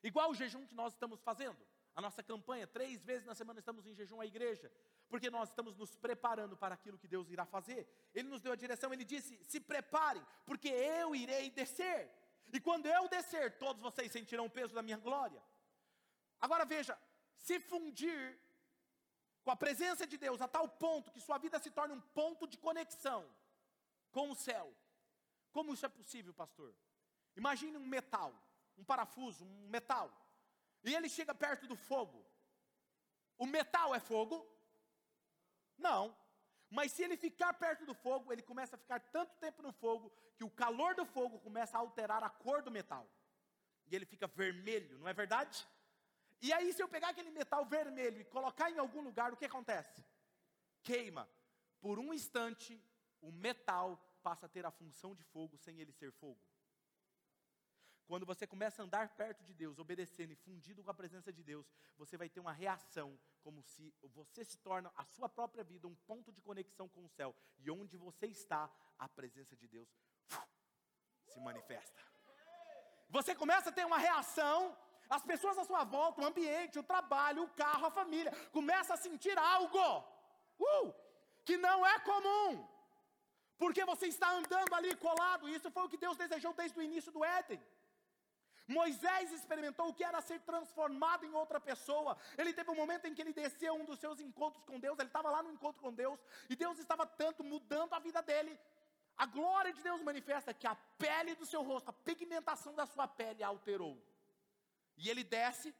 Igual 0.03 0.31
o 0.31 0.35
jejum 0.35 0.66
que 0.66 0.75
nós 0.75 0.92
estamos 0.92 1.20
fazendo. 1.23 1.59
A 1.94 2.01
nossa 2.01 2.23
campanha, 2.23 2.66
três 2.66 3.05
vezes 3.05 3.27
na 3.27 3.35
semana 3.35 3.59
estamos 3.59 3.87
em 3.87 3.94
jejum 3.94 4.20
à 4.20 4.27
igreja, 4.27 4.73
porque 5.09 5.29
nós 5.29 5.49
estamos 5.49 5.77
nos 5.77 5.94
preparando 5.96 6.57
para 6.57 6.75
aquilo 6.75 6.99
que 6.99 7.09
Deus 7.09 7.29
irá 7.29 7.44
fazer. 7.44 7.87
Ele 8.14 8.29
nos 8.29 8.40
deu 8.40 8.53
a 8.53 8.57
direção, 8.57 8.92
ele 8.92 9.05
disse: 9.05 9.38
se 9.44 9.61
preparem, 9.61 10.25
porque 10.46 10.68
eu 10.68 11.14
irei 11.14 11.51
descer. 11.51 12.11
E 12.53 12.61
quando 12.61 12.87
eu 12.87 13.09
descer, 13.09 13.59
todos 13.59 13.83
vocês 13.83 14.11
sentirão 14.11 14.47
o 14.47 14.51
peso 14.51 14.75
da 14.75 14.83
minha 14.83 14.97
glória. 14.97 15.43
Agora 16.41 16.65
veja, 16.65 16.99
se 17.37 17.61
fundir 17.61 18.39
com 19.43 19.51
a 19.51 19.57
presença 19.57 20.07
de 20.07 20.17
Deus 20.17 20.41
a 20.41 20.49
tal 20.49 20.69
ponto 20.69 21.13
que 21.13 21.21
sua 21.21 21.39
vida 21.39 21.59
se 21.59 21.71
torne 21.71 21.95
um 21.95 22.01
ponto 22.01 22.47
de 22.47 22.59
conexão 22.59 23.29
com 24.11 24.31
o 24.31 24.35
céu. 24.35 24.75
Como 25.53 25.73
isso 25.75 25.87
é 25.87 25.89
possível, 25.89 26.33
pastor? 26.33 26.75
Imagine 27.37 27.77
um 27.77 27.87
metal, 27.87 28.33
um 28.77 28.85
parafuso, 28.85 29.45
um 29.45 29.69
metal, 29.69 30.11
e 30.83 30.95
ele 30.95 31.09
chega 31.09 31.35
perto 31.35 31.67
do 31.67 31.77
fogo. 31.77 32.25
O 33.39 33.47
metal 33.47 33.95
é 33.95 34.01
fogo? 34.01 34.47
Não. 35.79 36.15
Mas 36.70 36.92
se 36.92 37.02
ele 37.02 37.16
ficar 37.16 37.52
perto 37.54 37.85
do 37.85 37.94
fogo, 37.94 38.33
ele 38.33 38.42
começa 38.42 38.76
a 38.76 38.78
ficar 38.78 39.00
tanto 39.00 39.35
tempo 39.38 39.61
no 39.61 39.72
fogo 39.72 40.12
que 40.37 40.44
o 40.44 40.50
calor 40.50 40.94
do 40.94 41.04
fogo 41.04 41.40
começa 41.40 41.76
a 41.76 41.80
alterar 41.80 42.22
a 42.22 42.30
cor 42.30 42.62
do 42.62 42.70
metal. 42.70 43.06
E 43.88 43.96
ele 43.96 44.06
fica 44.06 44.28
vermelho, 44.28 44.98
não 44.98 45.09
é 45.09 45.12
verdade? 45.12 45.66
E 46.40 46.52
aí, 46.52 46.72
se 46.72 46.83
eu 46.83 46.88
pegar 46.88 47.09
aquele 47.09 47.30
metal 47.30 47.66
vermelho 47.66 48.20
e 48.20 48.24
colocar 48.24 48.70
em 48.70 48.78
algum 48.78 49.02
lugar, 49.02 49.33
o 49.33 49.37
que 49.37 49.44
acontece? 49.44 50.02
Queima. 50.83 51.28
Por 51.80 51.98
um 51.98 52.14
instante, 52.14 52.80
o 53.20 53.33
metal 53.33 54.00
passa 54.22 54.46
a 54.46 54.48
ter 54.48 54.64
a 54.64 54.70
função 54.70 55.14
de 55.14 55.24
fogo 55.24 55.59
sem 55.59 55.80
ele 55.80 55.92
ser 55.92 56.12
fogo. 56.12 56.40
Quando 58.11 58.27
você 58.27 58.44
começa 58.44 58.83
a 58.83 58.85
andar 58.85 59.09
perto 59.11 59.44
de 59.44 59.55
Deus, 59.55 59.79
obedecendo 59.79 60.33
e 60.33 60.35
fundido 60.35 60.83
com 60.83 60.90
a 60.90 60.94
presença 61.01 61.33
de 61.33 61.44
Deus, 61.44 61.64
você 61.96 62.16
vai 62.16 62.29
ter 62.29 62.40
uma 62.40 62.53
reação 62.53 63.16
como 63.40 63.62
se 63.62 63.94
você 64.03 64.44
se 64.44 64.59
torna 64.59 64.92
a 64.96 65.05
sua 65.05 65.29
própria 65.29 65.62
vida 65.62 65.87
um 65.87 65.94
ponto 66.09 66.33
de 66.33 66.40
conexão 66.40 66.88
com 66.88 67.05
o 67.05 67.09
céu. 67.09 67.33
E 67.61 67.70
onde 67.70 67.96
você 67.96 68.27
está, 68.27 68.68
a 68.99 69.09
presença 69.09 69.55
de 69.55 69.68
Deus 69.68 69.88
se 71.29 71.38
manifesta. 71.38 72.01
Você 73.09 73.33
começa 73.33 73.70
a 73.70 73.73
ter 73.73 73.87
uma 73.87 73.99
reação, 73.99 74.77
as 75.09 75.23
pessoas 75.23 75.57
à 75.57 75.64
sua 75.64 75.85
volta, 75.85 76.20
o 76.20 76.27
ambiente, 76.27 76.81
o 76.81 76.83
trabalho, 76.83 77.44
o 77.44 77.51
carro, 77.51 77.87
a 77.87 77.92
família, 77.92 78.33
começa 78.51 78.94
a 78.94 78.96
sentir 78.96 79.38
algo 79.38 79.99
uh, 80.59 80.94
que 81.44 81.57
não 81.57 81.87
é 81.87 81.96
comum. 82.01 82.68
Porque 83.57 83.85
você 83.85 84.09
está 84.09 84.33
andando 84.33 84.75
ali 84.75 84.96
colado, 84.96 85.49
e 85.49 85.55
isso 85.55 85.70
foi 85.70 85.85
o 85.85 85.88
que 85.88 85.96
Deus 85.96 86.16
desejou 86.16 86.53
desde 86.55 86.77
o 86.77 86.83
início 86.83 87.12
do 87.12 87.25
Éden. 87.25 87.62
Moisés 88.70 89.33
experimentou 89.33 89.88
o 89.88 89.94
que 89.94 90.04
era 90.04 90.20
ser 90.20 90.40
transformado 90.40 91.24
em 91.26 91.35
outra 91.35 91.61
pessoa. 91.61 92.16
Ele 92.38 92.52
teve 92.52 92.70
um 92.70 92.74
momento 92.74 93.06
em 93.06 93.14
que 93.14 93.20
ele 93.20 93.33
desceu 93.33 93.74
um 93.74 93.85
dos 93.85 93.98
seus 93.98 94.20
encontros 94.20 94.64
com 94.64 94.78
Deus, 94.78 94.98
ele 94.98 95.09
estava 95.09 95.28
lá 95.28 95.42
no 95.42 95.50
encontro 95.50 95.83
com 95.83 95.92
Deus, 95.92 96.18
e 96.48 96.54
Deus 96.54 96.78
estava 96.78 97.04
tanto 97.04 97.42
mudando 97.42 97.94
a 97.94 97.98
vida 97.98 98.22
dele. 98.22 98.59
A 99.16 99.26
glória 99.26 99.72
de 99.72 99.83
Deus 99.83 100.00
manifesta 100.02 100.54
que 100.54 100.66
a 100.66 100.74
pele 100.74 101.35
do 101.35 101.44
seu 101.44 101.62
rosto, 101.62 101.90
a 101.90 101.92
pigmentação 101.92 102.74
da 102.74 102.87
sua 102.87 103.06
pele 103.06 103.42
alterou. 103.42 104.00
E 104.96 105.11
ele 105.11 105.24
desce, 105.24 105.74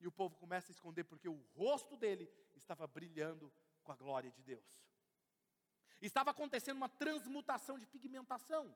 e 0.00 0.06
o 0.06 0.12
povo 0.12 0.36
começa 0.36 0.70
a 0.70 0.74
esconder, 0.74 1.04
porque 1.04 1.28
o 1.28 1.40
rosto 1.54 1.96
dele 1.96 2.28
estava 2.56 2.86
brilhando 2.86 3.52
com 3.84 3.92
a 3.92 3.96
glória 3.96 4.30
de 4.30 4.42
Deus. 4.42 4.64
Estava 6.00 6.30
acontecendo 6.30 6.78
uma 6.78 6.88
transmutação 6.88 7.78
de 7.78 7.86
pigmentação. 7.86 8.74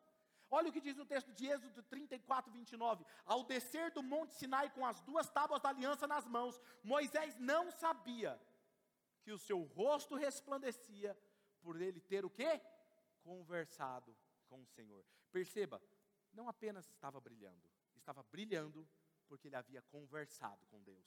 Olha 0.51 0.69
o 0.69 0.73
que 0.73 0.81
diz 0.81 0.99
o 0.99 1.07
texto 1.07 1.33
de 1.33 1.47
Êxodo 1.47 1.83
34, 1.83 2.53
29. 2.53 3.05
Ao 3.25 3.45
descer 3.45 3.91
do 3.91 4.03
monte 4.03 4.35
Sinai 4.35 4.71
com 4.71 4.85
as 4.87 5.01
duas 5.01 5.29
tábuas 5.29 5.61
da 5.61 5.71
aliança 5.71 6.07
nas 6.07 6.27
mãos, 6.27 6.61
Moisés 6.83 7.37
não 7.39 7.71
sabia 7.71 8.41
que 9.23 9.33
o 9.33 9.39
seu 9.39 9.63
rosto 9.63 10.15
resplandecia 10.15 11.17
por 11.63 11.81
ele 11.81 12.01
ter 12.01 12.25
o 12.25 12.31
quê? 12.31 12.61
Conversado 13.23 14.17
com 14.49 14.63
o 14.63 14.67
Senhor. 14.67 15.05
Perceba, 15.33 15.83
não 16.33 16.49
apenas 16.49 16.89
estava 16.91 17.21
brilhando, 17.21 17.69
estava 17.97 18.23
brilhando 18.23 18.87
porque 19.27 19.49
ele 19.49 19.57
havia 19.57 19.83
conversado 19.83 20.67
com 20.67 20.83
Deus. 20.83 21.07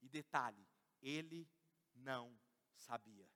E 0.00 0.08
detalhe, 0.08 0.66
ele 1.02 1.48
não 1.94 2.38
sabia. 2.74 3.28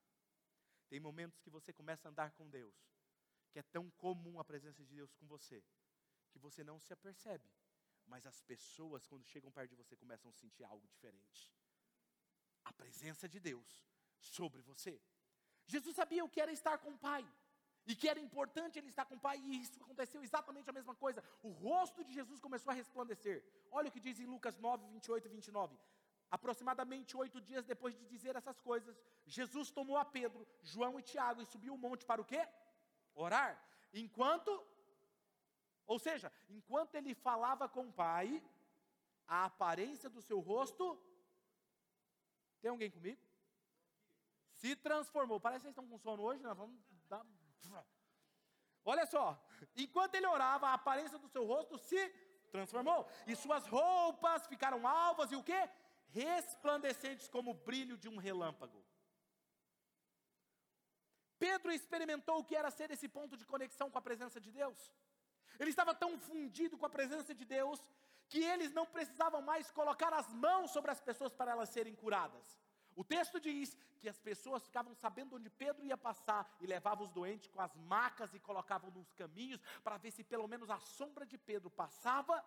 Tem 0.89 1.01
momentos 1.01 1.41
que 1.41 1.51
você 1.51 1.73
começa 1.73 2.09
a 2.09 2.11
andar 2.11 2.33
com 2.33 2.49
Deus 2.49 2.75
que 3.51 3.59
é 3.59 3.63
tão 3.63 3.91
comum 3.91 4.39
a 4.39 4.45
presença 4.45 4.83
de 4.85 4.95
Deus 4.95 5.13
com 5.15 5.27
você, 5.27 5.63
que 6.31 6.39
você 6.39 6.63
não 6.63 6.79
se 6.79 6.93
apercebe, 6.93 7.49
mas 8.07 8.27
as 8.27 8.41
pessoas, 8.43 9.07
quando 9.07 9.25
chegam 9.25 9.51
perto 9.51 9.71
de 9.71 9.77
você, 9.77 9.97
começam 9.97 10.31
a 10.31 10.35
sentir 10.35 10.65
algo 10.65 10.87
diferente. 10.89 11.53
A 12.65 12.73
presença 12.73 13.29
de 13.29 13.41
Deus 13.41 13.85
sobre 14.19 14.63
você. 14.63 15.01
Jesus 15.67 15.95
sabia 15.97 16.25
o 16.25 16.29
que 16.29 16.41
era 16.41 16.53
estar 16.53 16.79
com 16.79 16.91
o 16.91 16.99
Pai, 16.99 17.25
e 17.87 17.95
que 17.97 18.09
era 18.09 18.21
importante 18.21 18.79
ele 18.79 18.89
estar 18.89 19.05
com 19.05 19.17
o 19.17 19.21
Pai, 19.21 19.39
e 19.39 19.63
isso 19.63 19.83
aconteceu 19.83 20.23
exatamente 20.23 20.69
a 20.71 20.73
mesma 20.73 20.95
coisa. 20.95 21.23
O 21.43 21.51
rosto 21.51 22.05
de 22.05 22.13
Jesus 22.13 22.41
começou 22.41 22.71
a 22.71 22.75
resplandecer. 22.75 23.45
Olha 23.71 23.89
o 23.89 23.93
que 23.93 24.01
diz 24.01 24.21
em 24.21 24.27
Lucas 24.27 24.59
9, 24.59 24.87
28 24.87 25.27
e 25.27 25.29
29. 25.29 25.77
Aproximadamente 26.31 27.17
oito 27.17 27.41
dias 27.41 27.65
depois 27.65 27.97
de 27.97 28.07
dizer 28.07 28.37
essas 28.37 28.61
coisas, 28.61 28.97
Jesus 29.27 29.71
tomou 29.71 29.97
a 29.97 30.05
Pedro, 30.05 30.47
João 30.63 30.99
e 30.99 31.03
Tiago 31.03 31.43
e 31.43 31.47
subiu 31.47 31.75
o 31.75 31.79
monte 31.79 32.05
para 32.05 32.21
o 32.21 32.25
quê? 32.25 32.47
Orar. 33.15 33.63
Enquanto, 33.93 34.65
ou 35.87 35.99
seja, 35.99 36.33
enquanto 36.49 36.95
ele 36.95 37.15
falava 37.15 37.69
com 37.69 37.89
o 37.89 37.93
Pai, 37.93 38.43
a 39.27 39.45
aparência 39.45 40.09
do 40.09 40.21
seu 40.21 40.41
rosto, 40.41 41.01
tem 42.61 42.71
alguém 42.71 42.91
comigo? 42.91 43.21
Se 44.53 44.77
transformou. 44.77 45.41
Parece 45.41 45.61
que 45.61 45.63
vocês 45.65 45.73
estão 45.73 45.89
com 45.89 45.99
sono 45.99 46.23
hoje, 46.23 46.43
nós 46.43 46.57
vamos 46.57 46.81
dar. 47.09 47.25
Olha 48.85 49.07
só, 49.07 49.41
enquanto 49.77 50.15
ele 50.15 50.27
orava, 50.27 50.69
a 50.69 50.75
aparência 50.75 51.19
do 51.19 51.29
seu 51.29 51.47
rosto 51.47 51.79
se 51.79 52.09
transformou, 52.51 53.09
e 53.27 53.37
suas 53.37 53.67
roupas 53.67 54.47
ficaram 54.47 54.87
alvas 54.87 55.31
e 55.31 55.37
o 55.37 55.45
que? 55.45 55.69
Resplandecentes 56.09 57.29
como 57.29 57.53
o 57.53 57.55
brilho 57.55 57.97
de 57.97 58.09
um 58.09 58.17
relâmpago. 58.17 58.85
Pedro 61.45 61.73
experimentou 61.73 62.37
o 62.39 62.45
que 62.45 62.55
era 62.61 62.71
ser 62.71 62.89
esse 62.91 63.09
ponto 63.09 63.35
de 63.41 63.47
conexão 63.53 63.91
com 63.91 63.99
a 63.99 64.07
presença 64.09 64.39
de 64.45 64.51
Deus. 64.61 64.79
Ele 65.59 65.71
estava 65.71 65.95
tão 65.95 66.19
fundido 66.19 66.77
com 66.77 66.87
a 66.87 66.97
presença 66.99 67.35
de 67.35 67.45
Deus 67.45 67.81
que 68.29 68.43
eles 68.53 68.71
não 68.79 68.87
precisavam 68.87 69.41
mais 69.51 69.71
colocar 69.71 70.13
as 70.13 70.29
mãos 70.47 70.71
sobre 70.71 70.91
as 70.91 71.01
pessoas 71.01 71.33
para 71.33 71.53
elas 71.55 71.71
serem 71.71 71.95
curadas. 71.95 72.47
O 72.95 73.03
texto 73.03 73.41
diz 73.41 73.77
que 74.01 74.09
as 74.09 74.19
pessoas 74.19 74.63
ficavam 74.69 74.95
sabendo 74.95 75.37
onde 75.37 75.49
Pedro 75.49 75.85
ia 75.85 75.97
passar 75.97 76.43
e 76.61 76.67
levavam 76.67 77.05
os 77.07 77.13
doentes 77.13 77.49
com 77.49 77.61
as 77.61 77.75
macas 77.95 78.35
e 78.35 78.39
colocavam 78.39 78.91
nos 78.91 79.11
caminhos 79.13 79.61
para 79.83 79.97
ver 79.97 80.11
se 80.11 80.23
pelo 80.23 80.47
menos 80.47 80.69
a 80.69 80.79
sombra 80.81 81.25
de 81.25 81.39
Pedro 81.39 81.71
passava 81.71 82.45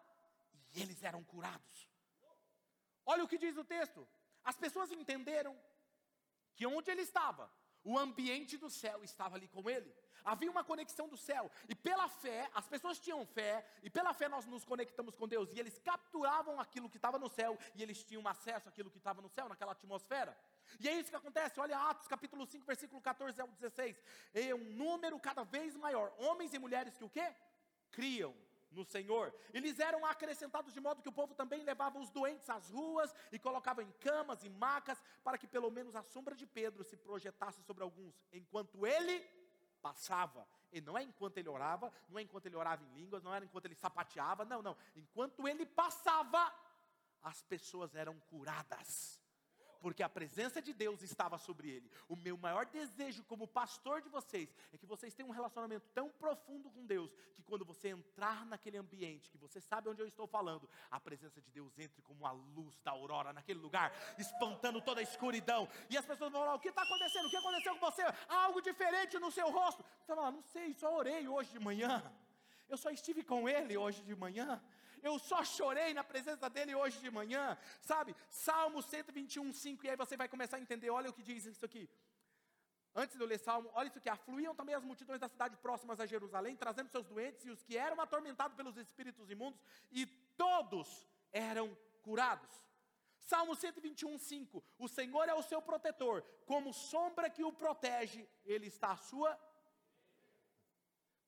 e 0.74 0.82
eles 0.84 1.02
eram 1.02 1.24
curados. 1.24 1.90
Olha 3.06 3.24
o 3.24 3.28
que 3.28 3.40
diz 3.40 3.58
o 3.58 3.66
texto. 3.66 4.08
As 4.44 4.56
pessoas 4.56 4.92
entenderam 4.92 5.60
que 6.56 6.68
onde 6.68 6.92
ele 6.92 7.02
estava, 7.02 7.52
o 7.84 7.98
ambiente 7.98 8.58
do 8.58 8.70
céu 8.70 9.04
estava 9.04 9.36
ali 9.36 9.48
com 9.48 9.70
ele. 9.70 9.94
Havia 10.24 10.50
uma 10.50 10.64
conexão 10.64 11.08
do 11.08 11.18
céu. 11.18 11.52
E 11.68 11.76
pela 11.76 12.08
fé, 12.08 12.50
as 12.54 12.68
pessoas 12.68 13.00
tinham 13.00 13.26
fé, 13.26 13.66
e 13.82 13.90
pela 13.90 14.14
fé 14.14 14.30
nós 14.30 14.46
nos 14.46 14.64
conectamos 14.64 15.16
com 15.16 15.28
Deus. 15.28 15.52
E 15.52 15.60
eles 15.60 15.78
capturavam 15.80 16.60
aquilo 16.60 16.90
que 16.90 16.98
estava 16.98 17.20
no 17.20 17.30
céu, 17.30 17.58
e 17.76 17.84
eles 17.84 18.04
tinham 18.04 18.26
acesso 18.28 18.70
àquilo 18.70 18.90
que 18.90 18.98
estava 18.98 19.22
no 19.22 19.30
céu, 19.30 19.50
naquela 19.50 19.74
atmosfera. 19.74 20.38
E 20.80 20.88
é 20.88 20.94
isso 20.94 21.10
que 21.10 21.16
acontece. 21.16 21.60
Olha 21.60 21.78
Atos 21.78 22.08
capítulo 22.08 22.46
5, 22.46 22.66
versículo 22.66 23.02
14 23.02 23.42
ao 23.42 23.48
16. 23.48 24.02
É 24.34 24.56
um 24.56 24.72
número 24.72 25.20
cada 25.20 25.44
vez 25.44 25.76
maior. 25.76 26.14
Homens 26.18 26.54
e 26.54 26.60
mulheres 26.60 26.96
que 26.96 27.04
o 27.04 27.10
quê? 27.10 27.36
Criam 27.92 28.34
no 28.74 28.84
Senhor. 28.84 29.34
Eles 29.54 29.80
eram 29.80 30.06
acrescentados 30.06 30.74
de 30.74 30.80
modo 30.80 31.02
que 31.02 31.10
o 31.10 31.14
povo 31.14 31.34
também 31.34 31.64
levava 31.64 32.00
os 32.00 32.10
doentes 32.10 32.50
às 32.50 32.70
ruas 32.70 33.14
e 33.32 33.40
colocava 33.40 33.84
em 33.84 33.92
camas 33.94 34.44
e 34.44 34.50
macas 34.50 35.02
para 35.24 35.38
que 35.38 35.48
pelo 35.48 35.72
menos 35.72 35.96
a 35.96 36.04
sombra 36.04 36.36
de 36.36 36.46
Pedro 36.46 36.84
se 36.84 36.98
projetasse 36.98 37.62
sobre 37.64 37.84
alguns, 37.84 38.14
enquanto 38.32 38.86
ele 38.86 39.20
passava. 39.82 40.48
E 40.72 40.82
não 40.82 40.98
é 40.98 41.04
enquanto 41.04 41.38
ele 41.38 41.50
orava, 41.50 41.92
não 42.10 42.18
é 42.18 42.22
enquanto 42.24 42.46
ele 42.48 42.56
orava 42.56 42.84
em 42.84 42.94
línguas, 42.94 43.22
não 43.22 43.34
era 43.34 43.46
enquanto 43.46 43.66
ele 43.66 43.76
sapateava, 43.76 44.44
não, 44.44 44.62
não. 44.62 44.76
Enquanto 44.96 45.48
ele 45.48 45.66
passava, 45.66 46.52
as 47.22 47.42
pessoas 47.44 47.94
eram 47.96 48.20
curadas 48.22 49.23
porque 49.84 50.02
a 50.02 50.08
presença 50.08 50.62
de 50.62 50.72
Deus 50.72 51.02
estava 51.04 51.38
sobre 51.38 51.70
ele. 51.70 51.92
O 52.08 52.16
meu 52.16 52.38
maior 52.38 52.66
desejo 52.66 53.22
como 53.26 53.46
pastor 53.46 54.02
de 54.02 54.08
vocês 54.08 54.56
é 54.72 54.78
que 54.78 54.86
vocês 54.86 55.14
tenham 55.14 55.28
um 55.28 55.34
relacionamento 55.34 55.86
tão 55.94 56.10
profundo 56.10 56.72
com 56.72 56.86
Deus 56.86 57.14
que 57.36 57.44
quando 57.44 57.66
você 57.66 57.90
entrar 57.90 58.46
naquele 58.46 58.78
ambiente, 58.78 59.30
que 59.30 59.38
você 59.38 59.60
sabe 59.60 59.90
onde 59.90 60.02
eu 60.02 60.08
estou 60.08 60.26
falando, 60.26 60.70
a 60.90 61.02
presença 61.02 61.42
de 61.42 61.52
Deus 61.52 61.78
entre 61.78 62.02
como 62.02 62.26
a 62.26 62.32
luz 62.32 62.80
da 62.80 62.92
aurora 62.92 63.34
naquele 63.34 63.60
lugar, 63.60 63.92
espantando 64.18 64.80
toda 64.80 65.02
a 65.02 65.04
escuridão. 65.04 65.68
E 65.90 65.98
as 65.98 66.06
pessoas 66.06 66.32
vão 66.32 66.40
falar: 66.40 66.56
o 66.56 66.60
que 66.62 66.70
está 66.70 66.84
acontecendo? 66.84 67.26
O 67.26 67.30
que 67.30 67.36
aconteceu 67.36 67.76
com 67.76 67.92
você? 67.92 68.04
Há 68.04 68.46
algo 68.46 68.62
diferente 68.62 69.20
no 69.20 69.32
seu 69.32 69.52
rosto. 69.52 69.84
Você 70.00 70.16
fala: 70.16 70.32
não 70.32 70.44
sei, 70.44 70.74
só 70.76 70.96
orei 70.96 71.28
hoje 71.28 71.52
de 71.52 71.60
manhã. 71.60 72.02
Eu 72.74 72.78
só 72.78 72.90
estive 72.90 73.24
com 73.24 73.48
ele 73.48 73.78
hoje 73.78 74.02
de 74.10 74.16
manhã 74.16 74.62
eu 75.10 75.20
só 75.20 75.44
chorei 75.44 75.94
na 75.94 76.04
presença 76.12 76.50
dele 76.50 76.74
hoje 76.74 76.98
de 77.00 77.12
manhã, 77.12 77.58
sabe? 77.82 78.16
Salmo 78.30 78.82
121, 78.82 79.52
5, 79.52 79.86
e 79.86 79.90
aí 79.90 79.98
você 79.98 80.16
vai 80.16 80.30
começar 80.30 80.56
a 80.58 80.62
entender, 80.62 80.90
olha 80.90 81.10
o 81.10 81.14
que 81.14 81.22
diz 81.22 81.46
isso 81.46 81.66
aqui. 81.66 81.90
Antes 82.96 83.18
de 83.18 83.22
eu 83.22 83.28
ler 83.28 83.38
Salmo, 83.38 83.70
olha 83.74 83.90
isso 83.90 83.98
aqui, 83.98 84.08
afluíam 84.08 84.56
também 84.56 84.74
as 84.74 84.84
multidões 84.84 85.20
da 85.20 85.28
cidade 85.28 85.58
próximas 85.58 86.00
a 86.00 86.06
Jerusalém, 86.06 86.56
trazendo 86.56 86.90
seus 86.90 87.06
doentes 87.06 87.46
e 87.46 87.50
os 87.50 87.62
que 87.62 87.78
eram 87.78 88.00
atormentados 88.00 88.56
pelos 88.56 88.78
espíritos 88.78 89.30
imundos, 89.30 89.60
e 89.92 90.06
todos 90.38 91.06
eram 91.34 91.78
curados. 92.02 92.52
Salmo 93.18 93.56
121, 93.56 94.18
5: 94.18 94.64
O 94.80 94.88
Senhor 94.88 95.28
é 95.28 95.34
o 95.34 95.44
seu 95.44 95.62
protetor, 95.62 96.24
como 96.46 96.72
sombra 96.72 97.30
que 97.30 97.44
o 97.44 97.52
protege, 97.52 98.26
Ele 98.46 98.68
está 98.68 98.92
à 98.92 98.98
sua 98.98 99.38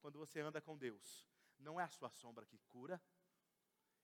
quando 0.06 0.20
você 0.20 0.39
anda 0.39 0.62
com 0.62 0.78
Deus, 0.78 1.26
não 1.60 1.80
é 1.80 1.84
a 1.84 1.89
sua 1.89 2.10
sombra 2.10 2.45
que 2.45 2.60
cura, 2.70 3.01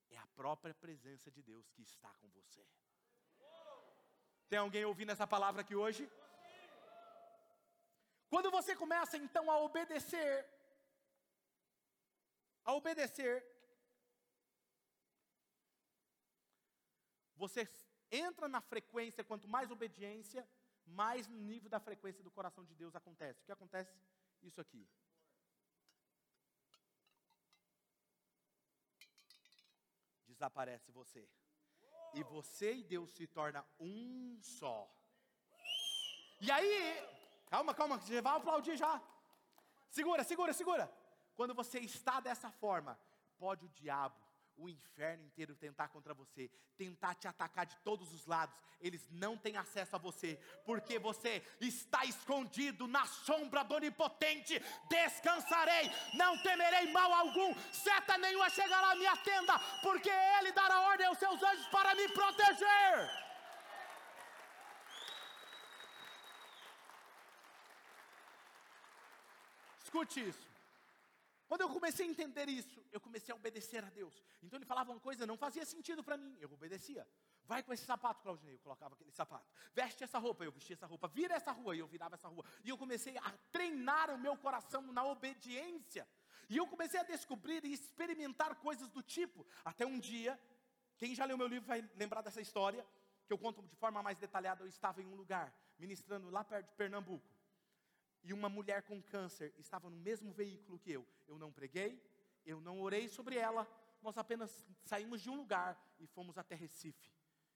é 0.10 0.18
a 0.18 0.28
própria 0.28 0.74
presença 0.74 1.32
de 1.32 1.42
Deus 1.42 1.70
que 1.70 1.82
está 1.82 2.14
com 2.16 2.30
você. 2.30 2.66
Tem 4.50 4.60
alguém 4.60 4.84
ouvindo 4.86 5.12
essa 5.12 5.26
palavra 5.26 5.62
aqui 5.62 5.76
hoje? 5.76 6.10
Quando 8.30 8.52
você 8.52 8.76
começa 8.76 9.18
então 9.18 9.50
a 9.52 9.58
obedecer, 9.60 10.46
a 12.64 12.74
obedecer, 12.74 13.46
você 17.36 17.68
entra 18.12 18.48
na 18.48 18.62
frequência, 18.62 19.24
quanto 19.24 19.48
mais 19.48 19.72
obediência, 19.72 20.48
mais 20.86 21.28
no 21.28 21.40
nível 21.42 21.70
da 21.70 21.80
frequência 21.80 22.24
do 22.24 22.32
coração 22.32 22.64
de 22.64 22.76
Deus 22.76 22.96
acontece. 22.96 23.42
O 23.42 23.46
que 23.46 23.52
acontece? 23.52 23.98
Isso 24.42 24.60
aqui. 24.60 24.88
Desaparece 30.42 30.92
você. 30.92 31.30
E 32.16 32.24
você 32.24 32.74
e 32.74 32.84
Deus 32.84 33.12
se 33.12 33.28
torna 33.28 33.64
um 33.80 34.40
só. 34.42 34.90
E 36.40 36.50
aí, 36.50 36.98
Calma, 37.52 37.76
calma, 37.76 37.98
você 37.98 38.22
vai 38.22 38.38
aplaudir 38.38 38.76
já. 38.76 39.00
Segura, 39.90 40.24
segura, 40.24 40.54
segura. 40.54 40.92
Quando 41.36 41.54
você 41.54 41.80
está 41.80 42.20
dessa 42.20 42.50
forma, 42.50 42.98
pode 43.38 43.66
o 43.66 43.70
diabo, 43.70 44.16
o 44.58 44.70
inferno 44.70 45.26
inteiro 45.26 45.56
tentar 45.56 45.88
contra 45.88 46.14
você, 46.14 46.50
tentar 46.78 47.16
te 47.16 47.28
atacar 47.28 47.66
de 47.66 47.76
todos 47.78 48.14
os 48.14 48.26
lados. 48.26 48.56
Eles 48.80 49.08
não 49.12 49.38
têm 49.38 49.58
acesso 49.58 49.96
a 49.96 50.00
você, 50.00 50.40
porque 50.66 51.00
você 51.00 51.44
está 51.60 52.04
escondido 52.06 52.88
na 52.88 53.06
sombra 53.06 53.64
do 53.64 53.76
onipotente. 53.76 54.60
Descansarei, 54.90 55.90
não 56.16 56.38
temerei 56.42 56.92
mal 56.92 57.12
algum. 57.14 57.54
Seta 57.72 58.18
nenhuma 58.18 58.50
chegará 58.50 58.92
à 58.92 58.96
minha 58.96 59.16
tenda, 59.18 59.58
porque 59.82 60.10
ele 60.10 60.52
dará 60.52 60.82
ordem 60.82 61.08
aos 61.08 61.18
seus 61.18 61.42
anjos 61.42 61.68
para 61.68 61.96
me 61.96 62.08
proteger. 62.10 63.22
Escute 69.84 70.30
isso. 70.30 70.51
Quando 71.52 71.64
eu 71.64 71.70
comecei 71.70 72.06
a 72.06 72.10
entender 72.10 72.48
isso, 72.48 72.82
eu 72.94 73.02
comecei 73.02 73.34
a 73.34 73.36
obedecer 73.36 73.84
a 73.84 73.90
Deus. 73.90 74.24
Então 74.42 74.58
ele 74.58 74.66
falava 74.66 74.90
uma 74.90 75.02
coisa, 75.02 75.28
não 75.28 75.36
fazia 75.36 75.66
sentido 75.66 76.02
para 76.02 76.16
mim, 76.16 76.38
eu 76.40 76.50
obedecia. 76.54 77.06
Vai 77.44 77.62
com 77.62 77.74
esse 77.74 77.84
sapato, 77.84 78.22
Claudinei, 78.22 78.56
eu 78.56 78.60
colocava 78.60 78.96
aquele 78.96 79.12
sapato. 79.12 79.46
Veste 79.76 80.02
essa 80.02 80.18
roupa, 80.18 80.46
eu 80.46 80.52
vestia 80.54 80.76
essa 80.76 80.86
roupa. 80.86 81.10
Vira 81.10 81.36
essa 81.36 81.52
rua, 81.52 81.76
eu 81.76 81.86
virava 81.88 82.16
essa 82.16 82.30
rua. 82.30 82.46
E 82.64 82.70
eu 82.70 82.78
comecei 82.78 83.18
a 83.18 83.34
treinar 83.52 84.10
o 84.12 84.18
meu 84.18 84.38
coração 84.38 84.82
na 84.94 85.04
obediência. 85.04 86.08
E 86.48 86.56
eu 86.56 86.66
comecei 86.66 87.02
a 87.02 87.04
descobrir 87.04 87.66
e 87.66 87.74
experimentar 87.74 88.56
coisas 88.56 88.88
do 88.88 89.04
tipo. 89.04 89.46
Até 89.66 89.86
um 89.86 90.00
dia, 90.00 90.40
quem 90.96 91.14
já 91.14 91.26
leu 91.26 91.38
meu 91.38 91.48
livro 91.48 91.68
vai 91.68 91.82
lembrar 91.98 92.22
dessa 92.22 92.40
história, 92.40 92.88
que 93.28 93.34
eu 93.34 93.38
conto 93.38 93.62
de 93.62 93.76
forma 93.76 94.02
mais 94.02 94.18
detalhada. 94.18 94.64
Eu 94.64 94.70
estava 94.70 95.02
em 95.02 95.06
um 95.06 95.16
lugar, 95.16 95.54
ministrando 95.78 96.30
lá 96.30 96.46
perto 96.46 96.70
de 96.70 96.76
Pernambuco 96.76 97.30
e 98.24 98.34
uma 98.34 98.50
mulher 98.50 98.84
com 98.84 99.02
câncer 99.02 99.54
estava 99.58 99.90
no 99.90 99.98
mesmo 99.98 100.32
veículo 100.32 100.80
que 100.80 100.92
eu. 100.92 101.06
Eu 101.28 101.38
não 101.38 101.52
preguei, 101.52 102.02
eu 102.46 102.60
não 102.60 102.82
orei 102.82 103.08
sobre 103.08 103.38
ela, 103.38 103.68
nós 104.02 104.18
apenas 104.18 104.66
saímos 104.84 105.22
de 105.22 105.30
um 105.30 105.36
lugar 105.36 105.80
e 106.00 106.08
fomos 106.08 106.38
até 106.38 106.56
Recife. 106.56 107.12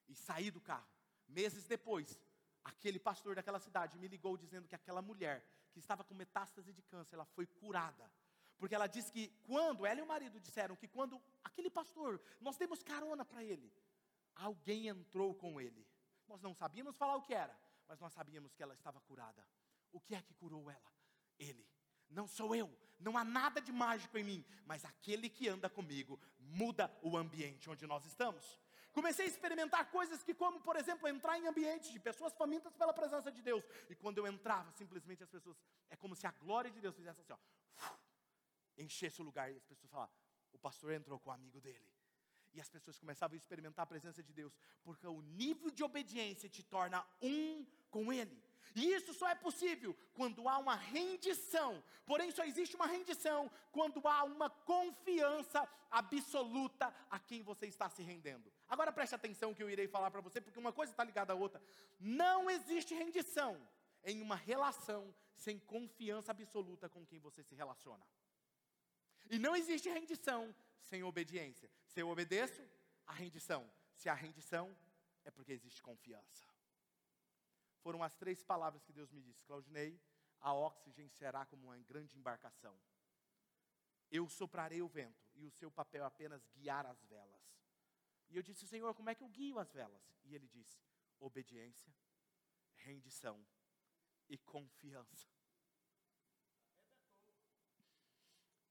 E 0.08 0.16
saí 0.16 0.52
do 0.52 0.62
carro. 0.62 0.88
Meses 1.28 1.66
depois, 1.68 2.20
aquele 2.64 3.00
pastor 3.00 3.36
daquela 3.36 3.60
cidade 3.60 3.98
me 3.98 4.08
ligou 4.08 4.38
dizendo 4.38 4.68
que 4.68 4.76
aquela 4.76 5.02
mulher 5.02 5.44
que 5.72 5.80
estava 5.80 6.04
com 6.04 6.14
metástase 6.14 6.72
de 6.72 6.82
câncer, 6.84 7.16
ela 7.16 7.26
foi 7.26 7.46
curada. 7.46 8.10
Porque 8.58 8.74
ela 8.74 8.88
disse 8.88 9.12
que 9.12 9.28
quando 9.46 9.86
ela 9.86 10.00
e 10.00 10.04
o 10.04 10.08
marido 10.08 10.40
disseram 10.40 10.76
que 10.76 10.88
quando 10.88 11.22
aquele 11.44 11.70
pastor, 11.70 12.22
nós 12.40 12.58
demos 12.58 12.82
carona 12.82 13.26
para 13.26 13.44
ele, 13.44 13.72
alguém 14.36 14.88
entrou 14.88 15.34
com 15.36 15.60
ele. 15.60 15.86
Nós 16.28 16.42
não 16.42 16.54
sabíamos 16.54 16.96
falar 16.96 17.16
o 17.18 17.22
que 17.22 17.34
era, 17.34 17.58
mas 17.88 18.00
nós 18.00 18.14
sabíamos 18.14 18.54
que 18.54 18.64
ela 18.64 18.74
estava 18.74 19.02
curada. 19.02 19.46
O 19.96 20.00
que 20.02 20.14
é 20.14 20.22
que 20.22 20.34
curou 20.34 20.70
ela? 20.70 20.92
Ele. 21.40 21.66
Não 22.10 22.28
sou 22.28 22.54
eu, 22.54 22.70
não 23.00 23.18
há 23.18 23.24
nada 23.24 23.62
de 23.62 23.72
mágico 23.72 24.18
em 24.18 24.26
mim, 24.26 24.46
mas 24.66 24.84
aquele 24.84 25.30
que 25.30 25.48
anda 25.48 25.70
comigo 25.70 26.20
muda 26.38 26.86
o 27.02 27.16
ambiente 27.16 27.70
onde 27.70 27.88
nós 27.88 28.06
estamos. 28.06 28.60
Comecei 28.92 29.26
a 29.26 29.30
experimentar 29.30 29.90
coisas 29.90 30.22
que, 30.22 30.34
como 30.34 30.60
por 30.60 30.76
exemplo, 30.76 31.08
entrar 31.08 31.40
em 31.40 31.48
ambientes 31.48 31.92
de 31.92 32.00
pessoas 32.00 32.34
famintas 32.34 32.76
pela 32.76 32.94
presença 32.94 33.32
de 33.32 33.42
Deus. 33.42 33.64
E 33.90 33.96
quando 33.96 34.18
eu 34.18 34.28
entrava, 34.28 34.70
simplesmente 34.74 35.24
as 35.24 35.30
pessoas, 35.30 35.58
é 35.90 35.96
como 35.96 36.14
se 36.14 36.28
a 36.28 36.32
glória 36.32 36.70
de 36.70 36.82
Deus 36.82 36.96
fizesse 36.96 37.22
assim, 37.22 37.34
ó, 37.34 37.96
enchesse 38.78 39.22
o 39.22 39.24
lugar 39.24 39.50
e 39.52 39.56
as 39.56 39.66
pessoas 39.66 39.90
falavam: 39.90 40.14
o 40.52 40.60
pastor 40.60 40.92
entrou 40.92 41.20
com 41.20 41.30
o 41.30 41.34
amigo 41.34 41.62
dele. 41.62 41.90
E 42.54 42.60
as 42.60 42.70
pessoas 42.70 43.00
começavam 43.00 43.36
a 43.36 43.38
experimentar 43.38 43.84
a 43.84 43.88
presença 43.88 44.22
de 44.22 44.34
Deus, 44.34 44.58
porque 44.84 45.08
o 45.08 45.22
nível 45.22 45.70
de 45.70 45.84
obediência 45.84 46.50
te 46.50 46.64
torna 46.64 47.06
um 47.22 47.66
com 47.90 48.12
Ele. 48.12 48.45
E 48.74 48.92
isso 48.94 49.14
só 49.14 49.30
é 49.30 49.36
possível 49.36 49.96
quando 50.14 50.48
há 50.50 50.58
uma 50.58 50.76
rendição. 50.76 51.84
Porém, 52.06 52.32
só 52.32 52.44
existe 52.44 52.76
uma 52.76 52.88
rendição 52.88 53.52
quando 53.72 54.06
há 54.08 54.24
uma 54.24 54.50
confiança 54.50 55.68
absoluta 55.92 56.94
a 57.10 57.20
quem 57.20 57.42
você 57.42 57.68
está 57.68 57.90
se 57.90 58.04
rendendo. 58.04 58.52
Agora 58.68 58.92
preste 58.92 59.16
atenção 59.16 59.54
que 59.54 59.64
eu 59.64 59.70
irei 59.70 59.88
falar 59.88 60.12
para 60.12 60.22
você, 60.22 60.42
porque 60.42 60.60
uma 60.60 60.74
coisa 60.74 60.92
está 60.92 61.04
ligada 61.04 61.34
à 61.34 61.36
outra. 61.36 61.62
Não 62.00 62.50
existe 62.50 62.94
rendição 62.94 63.66
em 64.04 64.22
uma 64.22 64.36
relação 64.36 65.14
sem 65.36 65.60
confiança 65.60 66.32
absoluta 66.32 66.90
com 66.90 67.06
quem 67.06 67.20
você 67.20 67.44
se 67.44 67.56
relaciona. 67.56 68.06
E 69.30 69.40
não 69.40 69.56
existe 69.56 69.90
rendição 69.90 70.54
sem 70.82 71.04
obediência. 71.04 71.70
Se 71.88 72.02
eu 72.02 72.10
obedeço, 72.10 72.62
a 73.08 73.14
rendição. 73.14 73.70
Se 73.94 74.10
há 74.10 74.14
rendição, 74.14 74.76
é 75.24 75.32
porque 75.32 75.54
existe 75.54 75.82
confiança 75.82 76.55
foram 77.86 78.02
as 78.02 78.16
três 78.16 78.42
palavras 78.42 78.84
que 78.84 78.92
Deus 78.92 79.12
me 79.12 79.22
disse: 79.22 79.44
Claudinei, 79.44 80.02
a 80.40 80.52
oxigênio 80.52 81.12
será 81.12 81.46
como 81.46 81.68
uma 81.68 81.78
grande 81.78 82.18
embarcação. 82.18 82.76
Eu 84.10 84.28
soprarei 84.28 84.82
o 84.82 84.88
vento, 84.88 85.24
e 85.36 85.46
o 85.46 85.52
seu 85.52 85.70
papel 85.70 86.04
é 86.04 86.08
apenas 86.08 86.48
guiar 86.48 86.84
as 86.88 87.00
velas. 87.04 87.46
E 88.28 88.36
eu 88.36 88.42
disse, 88.42 88.68
Senhor, 88.68 88.92
como 88.96 89.12
é 89.12 89.14
que 89.14 89.24
eu 89.24 89.30
guio 89.30 89.60
as 89.60 89.72
velas? 89.72 90.02
E 90.24 90.34
ele 90.34 90.48
disse: 90.48 90.82
obediência, 91.20 91.94
rendição 92.74 93.46
e 94.28 94.36
confiança. 94.40 95.30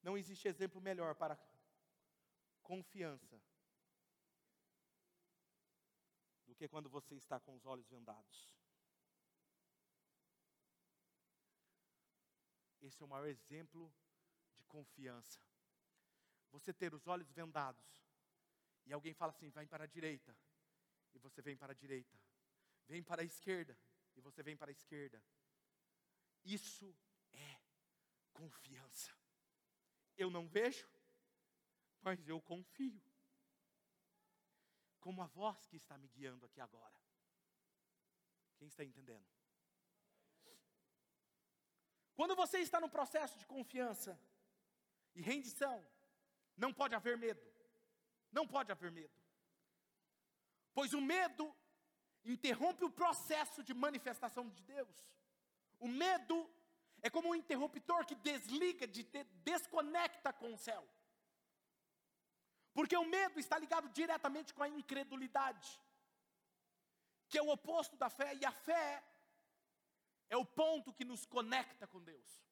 Não 0.02 0.18
existe 0.18 0.48
exemplo 0.48 0.80
melhor 0.80 1.14
para 1.14 1.38
confiança 2.64 3.40
do 6.46 6.56
que 6.56 6.66
quando 6.66 6.90
você 6.90 7.14
está 7.14 7.38
com 7.38 7.54
os 7.54 7.64
olhos 7.64 7.88
vendados. 7.88 8.63
Esse 12.86 13.02
é 13.02 13.06
o 13.06 13.08
maior 13.08 13.26
exemplo 13.26 13.90
de 14.56 14.64
confiança. 14.64 15.40
Você 16.50 16.72
ter 16.72 16.92
os 16.94 17.06
olhos 17.06 17.30
vendados 17.30 18.04
e 18.84 18.92
alguém 18.92 19.14
fala 19.14 19.32
assim: 19.32 19.48
vai 19.48 19.66
para 19.66 19.84
a 19.84 19.86
direita, 19.86 20.36
e 21.14 21.18
você 21.18 21.40
vem 21.40 21.56
para 21.56 21.72
a 21.72 21.74
direita, 21.74 22.20
vem 22.86 23.02
para 23.02 23.22
a 23.22 23.24
esquerda, 23.24 23.78
e 24.14 24.20
você 24.20 24.42
vem 24.42 24.56
para 24.56 24.70
a 24.70 24.72
esquerda. 24.72 25.22
Isso 26.44 26.94
é 27.32 27.58
confiança. 28.34 29.16
Eu 30.14 30.30
não 30.30 30.46
vejo, 30.46 30.86
mas 32.02 32.28
eu 32.28 32.40
confio. 32.42 33.02
Como 35.00 35.22
a 35.22 35.26
voz 35.26 35.66
que 35.66 35.76
está 35.76 35.96
me 35.96 36.08
guiando 36.08 36.44
aqui 36.44 36.60
agora. 36.60 36.98
Quem 38.56 38.68
está 38.68 38.84
entendendo? 38.84 39.26
Quando 42.14 42.36
você 42.36 42.58
está 42.58 42.80
no 42.80 42.88
processo 42.88 43.38
de 43.38 43.46
confiança 43.46 44.18
e 45.14 45.20
rendição, 45.20 45.84
não 46.56 46.72
pode 46.72 46.94
haver 46.94 47.16
medo. 47.16 47.42
Não 48.30 48.46
pode 48.46 48.70
haver 48.70 48.90
medo. 48.90 49.14
Pois 50.72 50.92
o 50.92 51.00
medo 51.00 51.54
interrompe 52.24 52.84
o 52.84 52.90
processo 52.90 53.62
de 53.62 53.74
manifestação 53.74 54.48
de 54.48 54.62
Deus. 54.62 54.96
O 55.78 55.88
medo 55.88 56.36
é 57.02 57.10
como 57.10 57.28
um 57.28 57.34
interruptor 57.34 58.06
que 58.06 58.14
desliga, 58.14 58.86
de, 58.86 59.02
desconecta 59.50 60.32
com 60.32 60.52
o 60.54 60.58
céu. 60.58 60.88
Porque 62.72 62.96
o 62.96 63.04
medo 63.04 63.38
está 63.38 63.58
ligado 63.58 63.88
diretamente 63.90 64.54
com 64.54 64.62
a 64.62 64.68
incredulidade, 64.68 65.80
que 67.28 67.38
é 67.38 67.42
o 67.42 67.50
oposto 67.50 67.96
da 67.96 68.08
fé, 68.08 68.34
e 68.34 68.44
a 68.44 68.50
fé 68.50 69.02
é 70.28 70.36
o 70.36 70.44
ponto 70.44 70.92
que 70.92 71.04
nos 71.04 71.24
conecta 71.24 71.86
com 71.86 72.02
Deus. 72.02 72.44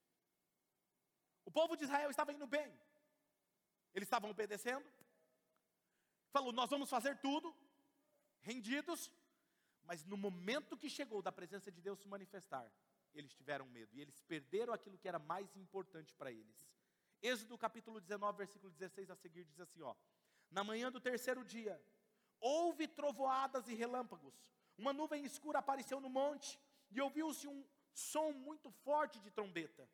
O 1.45 1.51
povo 1.51 1.77
de 1.77 1.85
Israel 1.85 2.11
estava 2.11 2.33
indo 2.33 2.47
bem, 2.47 2.73
eles 3.95 4.07
estavam 4.07 4.31
obedecendo, 4.31 4.87
falou: 6.31 6.53
Nós 6.53 6.70
vamos 6.70 6.89
fazer 6.89 7.18
tudo, 7.18 7.55
rendidos, 8.41 9.11
mas 9.85 10.05
no 10.05 10.16
momento 10.16 10.77
que 10.77 10.89
chegou 10.89 11.20
da 11.20 11.33
presença 11.33 11.70
de 11.70 11.81
Deus 11.81 11.99
se 11.99 12.09
manifestar, 12.09 12.70
eles 13.14 13.33
tiveram 13.35 13.66
medo 13.66 13.95
e 13.95 14.01
eles 14.01 14.20
perderam 14.23 14.73
aquilo 14.73 14.99
que 14.99 15.09
era 15.09 15.18
mais 15.18 15.55
importante 15.57 16.14
para 16.14 16.31
eles. 16.31 16.57
Êxodo 17.20 17.59
capítulo 17.59 18.01
19, 18.01 18.39
versículo 18.39 18.73
16 18.73 19.11
a 19.11 19.16
seguir 19.16 19.45
diz 19.45 19.61
assim, 19.61 19.83
ó: 19.83 19.95
Na 20.51 20.64
manhã 20.64 20.91
do 20.91 21.01
terceiro 21.01 21.45
dia, 21.45 21.81
houve 22.41 22.89
trovoadas 22.89 23.68
e 23.68 23.75
relâmpagos. 23.75 24.35
Uma 24.77 24.93
nuvem 24.93 25.25
escura 25.25 25.59
apareceu 25.59 26.01
no 26.01 26.09
monte 26.09 26.59
e 26.93 27.01
ouviu-se 27.01 27.47
um 27.49 27.64
som 27.93 28.32
muito 28.32 28.70
forte 28.70 29.18
de 29.20 29.30
trombeta. 29.30 29.88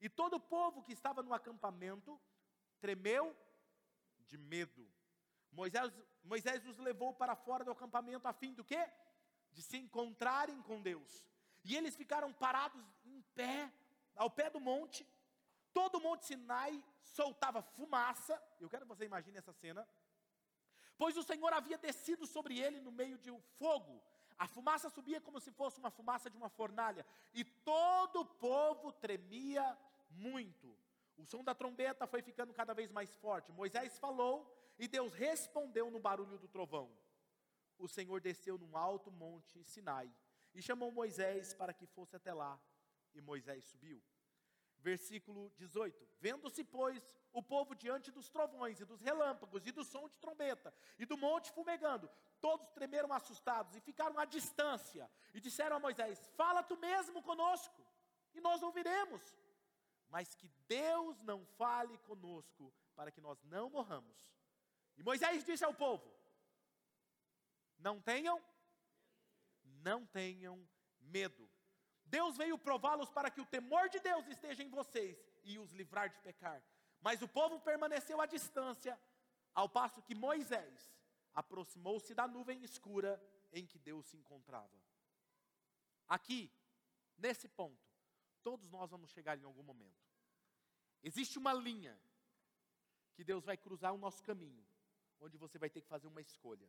E 0.00 0.08
todo 0.08 0.34
o 0.34 0.40
povo 0.40 0.82
que 0.82 0.92
estava 0.92 1.22
no 1.22 1.32
acampamento 1.32 2.20
tremeu 2.80 3.36
de 4.26 4.36
medo. 4.36 4.90
Moisés, 5.50 5.92
Moisés 6.24 6.66
os 6.66 6.78
levou 6.78 7.12
para 7.14 7.36
fora 7.36 7.64
do 7.64 7.70
acampamento 7.70 8.26
a 8.26 8.32
fim 8.32 8.52
do 8.54 8.64
quê? 8.64 8.90
De 9.52 9.62
se 9.62 9.76
encontrarem 9.76 10.60
com 10.62 10.80
Deus. 10.80 11.24
E 11.64 11.76
eles 11.76 11.94
ficaram 11.94 12.32
parados 12.32 12.84
em 13.04 13.20
pé, 13.34 13.72
ao 14.16 14.30
pé 14.30 14.50
do 14.50 14.60
monte. 14.60 15.06
Todo 15.72 15.98
o 15.98 16.00
monte 16.00 16.26
Sinai 16.26 16.82
soltava 17.02 17.62
fumaça. 17.62 18.40
Eu 18.60 18.68
quero 18.68 18.84
que 18.84 18.94
você 18.94 19.04
imagine 19.04 19.38
essa 19.38 19.52
cena. 19.52 19.88
Pois 20.96 21.16
o 21.16 21.22
Senhor 21.22 21.52
havia 21.52 21.78
descido 21.78 22.26
sobre 22.26 22.58
ele 22.58 22.80
no 22.80 22.92
meio 22.92 23.18
de 23.18 23.30
um 23.30 23.40
fogo. 23.58 24.02
A 24.42 24.48
fumaça 24.48 24.90
subia 24.90 25.20
como 25.20 25.38
se 25.38 25.52
fosse 25.52 25.78
uma 25.78 25.88
fumaça 25.88 26.28
de 26.28 26.36
uma 26.36 26.48
fornalha. 26.48 27.06
E 27.32 27.44
todo 27.44 28.22
o 28.22 28.24
povo 28.24 28.90
tremia 28.90 29.78
muito. 30.10 30.76
O 31.16 31.24
som 31.24 31.44
da 31.44 31.54
trombeta 31.54 32.08
foi 32.08 32.22
ficando 32.22 32.52
cada 32.52 32.74
vez 32.74 32.90
mais 32.90 33.14
forte. 33.14 33.52
Moisés 33.52 34.00
falou 34.00 34.52
e 34.80 34.88
Deus 34.88 35.12
respondeu 35.12 35.92
no 35.92 36.00
barulho 36.00 36.40
do 36.40 36.48
trovão. 36.48 36.90
O 37.78 37.86
Senhor 37.86 38.20
desceu 38.20 38.58
num 38.58 38.76
alto 38.76 39.12
monte 39.12 39.62
Sinai 39.62 40.12
e 40.52 40.60
chamou 40.60 40.90
Moisés 40.90 41.54
para 41.54 41.72
que 41.72 41.86
fosse 41.86 42.16
até 42.16 42.34
lá. 42.34 42.60
E 43.14 43.20
Moisés 43.20 43.64
subiu. 43.66 44.02
Versículo 44.82 45.50
18: 45.56 46.06
Vendo-se, 46.20 46.64
pois, 46.64 47.02
o 47.32 47.42
povo 47.42 47.74
diante 47.74 48.10
dos 48.10 48.28
trovões 48.28 48.80
e 48.80 48.84
dos 48.84 49.00
relâmpagos 49.00 49.66
e 49.66 49.72
do 49.72 49.84
som 49.84 50.08
de 50.08 50.18
trombeta 50.18 50.74
e 50.98 51.06
do 51.06 51.16
monte 51.16 51.52
fumegando, 51.52 52.10
todos 52.40 52.68
tremeram 52.70 53.12
assustados 53.12 53.76
e 53.76 53.80
ficaram 53.80 54.18
à 54.18 54.24
distância 54.24 55.10
e 55.32 55.40
disseram 55.40 55.76
a 55.76 55.80
Moisés: 55.80 56.30
Fala 56.36 56.62
tu 56.62 56.76
mesmo 56.76 57.22
conosco 57.22 57.86
e 58.34 58.40
nós 58.40 58.62
ouviremos 58.62 59.22
mas 60.12 60.34
que 60.34 60.46
Deus 60.68 61.22
não 61.22 61.42
fale 61.56 61.96
conosco, 62.00 62.70
para 62.94 63.10
que 63.10 63.18
nós 63.18 63.42
não 63.44 63.70
morramos. 63.70 64.30
E 64.98 65.02
Moisés 65.02 65.42
disse 65.42 65.64
ao 65.64 65.72
povo: 65.72 66.06
Não 67.78 67.98
tenham, 67.98 68.38
não 69.64 70.04
tenham 70.04 70.68
medo. 71.00 71.48
Deus 72.16 72.36
veio 72.42 72.64
prová-los 72.66 73.10
para 73.16 73.30
que 73.30 73.42
o 73.44 73.50
temor 73.56 73.84
de 73.94 74.00
Deus 74.08 74.24
esteja 74.34 74.62
em 74.62 74.70
vocês 74.78 75.16
e 75.42 75.58
os 75.62 75.72
livrar 75.80 76.08
de 76.14 76.18
pecar. 76.26 76.60
Mas 77.06 77.22
o 77.26 77.28
povo 77.38 77.56
permaneceu 77.70 78.20
à 78.20 78.26
distância, 78.26 78.94
ao 79.60 79.68
passo 79.78 80.02
que 80.06 80.14
Moisés 80.14 80.76
aproximou-se 81.42 82.12
da 82.18 82.26
nuvem 82.36 82.62
escura 82.62 83.12
em 83.52 83.64
que 83.70 83.78
Deus 83.78 84.04
se 84.06 84.16
encontrava. 84.16 84.76
Aqui, 86.16 86.40
nesse 87.16 87.48
ponto, 87.48 87.92
Todos 88.42 88.68
nós 88.68 88.90
vamos 88.90 89.10
chegar 89.10 89.38
em 89.38 89.44
algum 89.44 89.62
momento. 89.62 90.02
Existe 91.02 91.38
uma 91.38 91.52
linha 91.52 91.98
que 93.14 93.22
Deus 93.22 93.44
vai 93.44 93.56
cruzar 93.56 93.94
o 93.94 93.98
nosso 93.98 94.22
caminho, 94.22 94.66
onde 95.20 95.36
você 95.36 95.58
vai 95.58 95.70
ter 95.70 95.80
que 95.80 95.88
fazer 95.88 96.08
uma 96.08 96.20
escolha. 96.20 96.68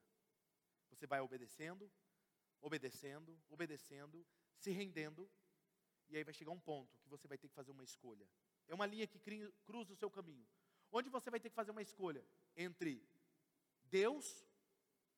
Você 0.89 1.07
vai 1.07 1.19
obedecendo, 1.19 1.91
obedecendo, 2.61 3.39
obedecendo, 3.49 4.25
se 4.63 4.71
rendendo, 4.71 5.29
e 6.09 6.15
aí 6.15 6.23
vai 6.23 6.33
chegar 6.33 6.51
um 6.51 6.59
ponto 6.59 6.97
que 7.01 7.09
você 7.09 7.27
vai 7.27 7.37
ter 7.37 7.47
que 7.49 7.53
fazer 7.53 7.71
uma 7.71 7.83
escolha. 7.83 8.27
É 8.67 8.73
uma 8.73 8.85
linha 8.85 9.05
que 9.05 9.19
cruza 9.65 9.91
o 9.93 9.95
seu 9.95 10.09
caminho, 10.09 10.47
onde 10.91 11.09
você 11.09 11.29
vai 11.29 11.39
ter 11.39 11.49
que 11.49 11.55
fazer 11.55 11.71
uma 11.71 11.81
escolha 11.81 12.25
entre 12.55 12.91
Deus 13.99 14.25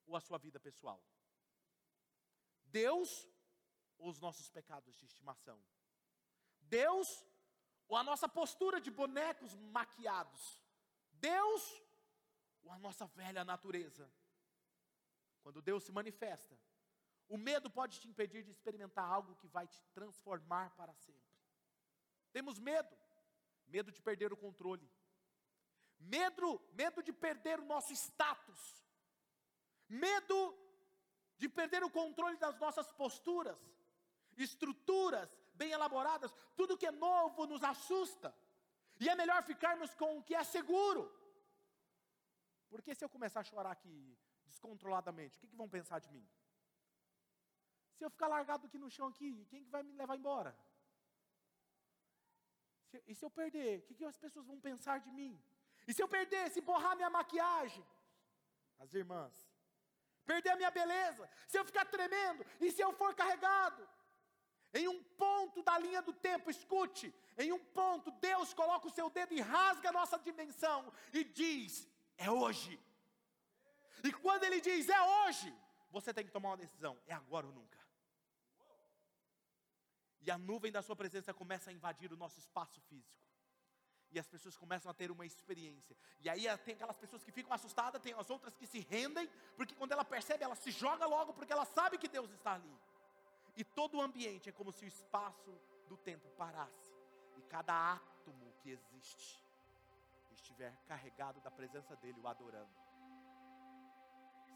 ou 0.07 0.15
a 0.15 0.21
sua 0.21 0.37
vida 0.45 0.59
pessoal. 0.59 0.99
Deus 2.65 3.09
ou 3.97 4.09
os 4.09 4.19
nossos 4.19 4.49
pecados 4.49 4.95
de 4.97 5.05
estimação. 5.05 5.59
Deus 6.61 7.07
ou 7.87 7.95
a 7.95 8.03
nossa 8.03 8.27
postura 8.27 8.81
de 8.81 8.89
bonecos 8.89 9.53
maquiados? 9.77 10.59
Deus 11.11 11.63
ou 12.63 12.71
a 12.71 12.79
nossa 12.79 13.05
velha 13.05 13.45
natureza? 13.45 14.11
Quando 15.43 15.61
Deus 15.61 15.83
se 15.83 15.91
manifesta, 15.91 16.57
o 17.27 17.37
medo 17.37 17.69
pode 17.69 17.99
te 17.99 18.07
impedir 18.07 18.43
de 18.43 18.51
experimentar 18.51 19.05
algo 19.05 19.35
que 19.35 19.47
vai 19.47 19.67
te 19.67 19.81
transformar 19.93 20.69
para 20.75 20.93
sempre. 20.93 21.21
Temos 22.31 22.59
medo, 22.59 22.95
medo 23.67 23.91
de 23.91 24.01
perder 24.01 24.31
o 24.31 24.37
controle, 24.37 24.87
medo, 25.99 26.61
medo 26.73 27.01
de 27.01 27.13
perder 27.13 27.59
o 27.59 27.65
nosso 27.65 27.93
status, 27.93 28.83
medo 29.87 30.55
de 31.37 31.49
perder 31.49 31.83
o 31.83 31.89
controle 31.89 32.37
das 32.37 32.57
nossas 32.59 32.91
posturas, 32.91 33.59
estruturas 34.37 35.37
bem 35.53 35.71
elaboradas, 35.71 36.33
tudo 36.55 36.77
que 36.77 36.85
é 36.85 36.91
novo 36.91 37.45
nos 37.45 37.63
assusta. 37.63 38.35
E 38.99 39.09
é 39.09 39.15
melhor 39.15 39.43
ficarmos 39.43 39.93
com 39.93 40.17
o 40.17 40.23
que 40.23 40.35
é 40.35 40.43
seguro. 40.43 41.11
Porque 42.69 42.93
se 42.93 43.03
eu 43.03 43.09
começar 43.09 43.41
a 43.41 43.43
chorar 43.43 43.71
aqui 43.71 44.17
descontroladamente, 44.45 45.37
o 45.37 45.39
que, 45.39 45.47
que 45.47 45.55
vão 45.55 45.69
pensar 45.69 45.99
de 45.99 46.09
mim? 46.09 46.25
Se 47.97 48.03
eu 48.03 48.09
ficar 48.09 48.27
largado 48.27 48.65
aqui 48.67 48.77
no 48.77 48.89
chão 48.89 49.07
aqui, 49.07 49.45
quem 49.49 49.63
que 49.63 49.69
vai 49.69 49.83
me 49.83 49.93
levar 49.93 50.15
embora? 50.17 50.55
Se, 52.89 53.03
e 53.07 53.15
se 53.15 53.23
eu 53.25 53.29
perder, 53.29 53.79
o 53.79 53.81
que, 53.83 53.95
que 53.95 54.05
as 54.05 54.17
pessoas 54.17 54.45
vão 54.45 54.59
pensar 54.59 54.99
de 54.99 55.11
mim? 55.11 55.41
E 55.87 55.93
se 55.93 56.01
eu 56.01 56.07
perder, 56.07 56.49
se 56.51 56.61
borrar 56.61 56.95
minha 56.95 57.09
maquiagem? 57.09 57.85
As 58.79 58.93
irmãs. 58.93 59.33
Perder 60.25 60.51
a 60.51 60.55
minha 60.55 60.71
beleza? 60.71 61.29
Se 61.47 61.57
eu 61.57 61.65
ficar 61.65 61.85
tremendo? 61.85 62.45
E 62.59 62.71
se 62.71 62.81
eu 62.81 62.91
for 62.93 63.13
carregado? 63.13 63.87
Em 64.73 64.87
um 64.87 65.01
ponto 65.03 65.63
da 65.63 65.77
linha 65.77 66.01
do 66.01 66.11
tempo, 66.11 66.49
escute, 66.49 67.13
em 67.37 67.51
um 67.53 67.59
ponto, 67.59 68.11
Deus 68.11 68.53
coloca 68.53 68.87
o 68.87 68.91
seu 68.91 69.09
dedo 69.09 69.33
e 69.33 69.39
rasga 69.39 69.89
a 69.89 69.93
nossa 69.93 70.17
dimensão 70.19 70.91
e 71.13 71.23
diz: 71.23 71.87
é 72.17 72.29
hoje. 72.29 72.77
E 74.03 74.11
quando 74.11 74.43
Ele 74.43 74.59
diz 74.59 74.89
é 74.89 75.01
hoje, 75.01 75.55
você 75.91 76.13
tem 76.13 76.25
que 76.25 76.31
tomar 76.31 76.49
uma 76.49 76.57
decisão: 76.57 76.97
é 77.07 77.13
agora 77.13 77.47
ou 77.47 77.53
nunca. 77.53 77.74
E 80.25 80.31
a 80.31 80.37
nuvem 80.37 80.71
da 80.71 80.81
Sua 80.81 80.95
presença 80.95 81.33
começa 81.33 81.69
a 81.69 81.73
invadir 81.73 82.11
o 82.11 82.17
nosso 82.17 82.39
espaço 82.39 82.81
físico. 82.81 83.23
E 84.11 84.19
as 84.19 84.27
pessoas 84.27 84.55
começam 84.57 84.89
a 84.89 84.93
ter 84.93 85.11
uma 85.11 85.25
experiência. 85.25 85.95
E 86.21 86.29
aí 86.29 86.45
tem 86.59 86.73
aquelas 86.75 86.97
pessoas 86.97 87.23
que 87.23 87.31
ficam 87.31 87.53
assustadas, 87.53 88.01
tem 88.01 88.13
as 88.13 88.29
outras 88.29 88.55
que 88.55 88.65
se 88.65 88.79
rendem, 88.79 89.29
porque 89.57 89.75
quando 89.75 89.91
ela 89.91 90.05
percebe, 90.05 90.43
ela 90.43 90.55
se 90.55 90.71
joga 90.71 91.05
logo, 91.05 91.33
porque 91.33 91.51
ela 91.51 91.65
sabe 91.65 91.97
que 91.97 92.07
Deus 92.07 92.31
está 92.31 92.53
ali 92.53 92.75
e 93.55 93.63
todo 93.63 93.97
o 93.97 94.01
ambiente 94.01 94.49
é 94.49 94.51
como 94.51 94.71
se 94.71 94.83
o 94.83 94.87
espaço 94.87 95.57
do 95.87 95.95
tempo 95.97 96.27
parasse 96.31 96.93
e 97.37 97.41
cada 97.43 97.93
átomo 97.93 98.53
que 98.59 98.69
existe 98.69 99.41
estiver 100.31 100.75
carregado 100.87 101.39
da 101.39 101.49
presença 101.49 101.95
dele, 101.95 102.19
o 102.19 102.27
adorando. 102.27 102.75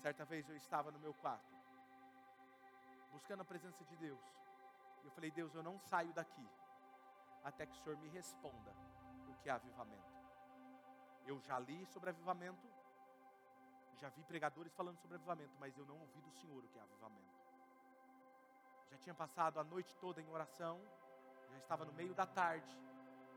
Certa 0.01 0.25
vez 0.25 0.47
eu 0.49 0.55
estava 0.55 0.91
no 0.91 0.99
meu 0.99 1.13
quarto, 1.13 1.55
buscando 3.11 3.41
a 3.41 3.45
presença 3.45 3.83
de 3.85 3.95
Deus. 3.95 4.38
Eu 5.03 5.11
falei: 5.11 5.31
Deus, 5.31 5.53
eu 5.53 5.63
não 5.63 5.79
saio 5.79 6.13
daqui 6.13 6.47
até 7.43 7.65
que 7.65 7.73
o 7.73 7.83
Senhor 7.83 7.97
me 7.97 8.09
responda 8.09 8.73
o 9.27 9.33
que 9.35 9.49
é 9.49 9.51
avivamento. 9.51 10.17
Eu 11.25 11.39
já 11.41 11.59
li 11.59 11.85
sobre 11.85 12.09
avivamento, 12.09 12.67
já 13.99 14.09
vi 14.09 14.23
pregadores 14.23 14.73
falando 14.73 14.97
sobre 14.99 15.15
avivamento, 15.15 15.53
mas 15.59 15.77
eu 15.77 15.85
não 15.85 15.99
ouvi 15.99 16.21
do 16.21 16.31
Senhor 16.31 16.63
o 16.63 16.67
que 16.67 16.79
é 16.79 16.81
avivamento. 16.81 17.37
Já 18.89 18.97
tinha 18.97 19.13
passado 19.13 19.59
a 19.59 19.63
noite 19.63 19.95
toda 19.97 20.21
em 20.21 20.29
oração, 20.29 20.79
já 21.51 21.57
estava 21.57 21.85
no 21.85 21.93
meio 21.93 22.13
da 22.13 22.25
tarde, 22.25 22.77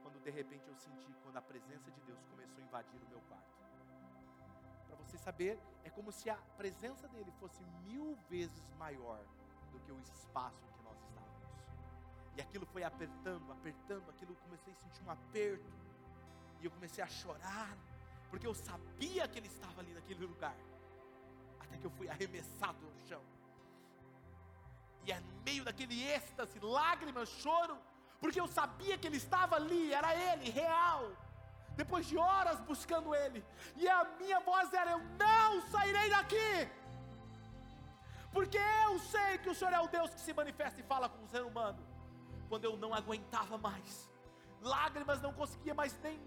quando 0.03 0.21
de 0.21 0.31
repente 0.31 0.69
eu 0.69 0.75
senti 0.77 1.13
quando 1.23 1.37
a 1.37 1.43
presença 1.43 1.91
de 1.91 2.01
Deus 2.03 2.25
começou 2.27 2.59
a 2.59 2.67
invadir 2.67 3.03
o 3.03 3.09
meu 3.09 3.21
quarto. 3.23 3.53
Para 4.87 4.97
você 4.97 5.19
saber, 5.19 5.61
é 5.85 5.91
como 5.91 6.13
se 6.13 6.31
a 6.31 6.37
presença 6.57 7.09
dele 7.09 7.33
fosse 7.33 7.65
mil 7.85 8.17
vezes 8.29 8.71
maior 8.75 9.25
do 9.71 9.81
que 9.81 9.93
o 9.93 9.99
espaço 10.01 10.72
E 12.37 12.41
aquilo 12.41 12.67
foi 12.67 12.83
apertando, 12.83 13.53
apertando, 13.53 14.09
aquilo 14.11 14.33
eu 14.33 14.37
comecei 14.37 14.73
a 14.73 14.77
sentir 14.77 15.03
um 15.05 15.11
aperto. 15.11 15.73
E 16.61 16.65
eu 16.65 16.71
comecei 16.71 17.03
a 17.03 17.07
chorar, 17.07 17.77
porque 18.31 18.47
eu 18.47 18.55
sabia 18.55 19.27
que 19.29 19.39
ele 19.39 19.49
estava 19.49 19.81
ali 19.81 19.93
naquele 19.93 20.25
lugar. 20.25 20.57
Até 21.61 21.77
que 21.77 21.85
eu 21.85 21.91
fui 21.91 22.09
arremessado 22.09 22.79
no 22.81 23.09
chão. 23.09 23.23
E 25.05 25.13
é 25.13 25.19
no 25.21 25.43
meio 25.43 25.65
daquele 25.65 26.03
êxtase, 26.03 26.59
lágrimas, 26.61 27.29
choro, 27.29 27.77
porque 28.21 28.41
eu 28.41 28.47
sabia 28.47 28.97
que 28.97 29.07
ele 29.07 29.17
estava 29.17 29.57
ali, 29.57 29.93
era 29.93 30.15
ele, 30.15 30.49
real. 30.51 31.11
Depois 31.77 32.07
de 32.07 32.17
horas 32.17 32.61
buscando 32.61 33.15
ele, 33.15 33.45
e 33.77 33.89
a 33.89 34.05
minha 34.21 34.41
voz 34.41 34.73
era: 34.73 34.93
Eu 34.93 35.01
não 35.19 35.61
sairei 35.73 36.11
daqui, 36.11 36.71
porque 38.33 38.59
eu 38.87 38.99
sei 38.99 39.39
que 39.39 39.51
o 39.51 39.55
Senhor 39.55 39.73
é 39.73 39.81
o 39.81 39.89
Deus 39.89 40.13
que 40.15 40.21
se 40.21 40.33
manifesta 40.33 40.81
e 40.81 40.85
fala 40.85 41.09
com 41.09 41.25
o 41.25 41.29
ser 41.29 41.43
humano. 41.43 41.92
Quando 42.53 42.67
eu 42.67 42.77
não 42.77 42.93
aguentava 42.93 43.57
mais, 43.57 44.11
lágrimas 44.61 45.23
não 45.23 45.33
conseguia 45.33 45.73
mais 45.73 45.99
nem 46.03 46.21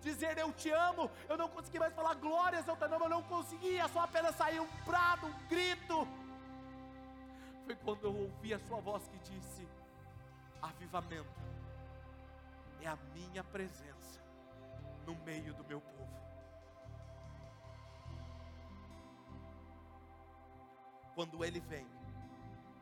dizer 0.00 0.36
eu 0.36 0.52
te 0.52 0.68
amo, 0.68 1.08
eu 1.28 1.36
não 1.36 1.48
consegui 1.48 1.78
mais 1.78 1.94
falar 1.94 2.14
glórias 2.14 2.68
ao 2.68 2.76
teu 2.76 2.88
nome, 2.88 3.04
eu 3.04 3.08
não 3.08 3.22
conseguia, 3.22 3.86
só 3.86 4.00
apenas 4.00 4.34
sair 4.34 4.58
um 4.58 4.66
brado, 4.84 5.28
um 5.28 5.46
grito. 5.46 6.08
Foi 7.64 7.76
quando 7.76 8.02
eu 8.02 8.16
ouvi 8.22 8.52
a 8.52 8.58
sua 8.58 8.80
voz 8.80 9.06
que 9.06 9.16
disse: 9.20 9.68
Avivamento 10.60 11.40
é 12.82 12.88
a 12.88 12.98
minha 13.14 13.44
presença 13.44 14.20
no 15.06 15.14
meio 15.24 15.54
do 15.54 15.62
meu 15.62 15.80
povo. 15.80 16.18
Quando 21.14 21.44
ele 21.44 21.60
vem, 21.60 21.86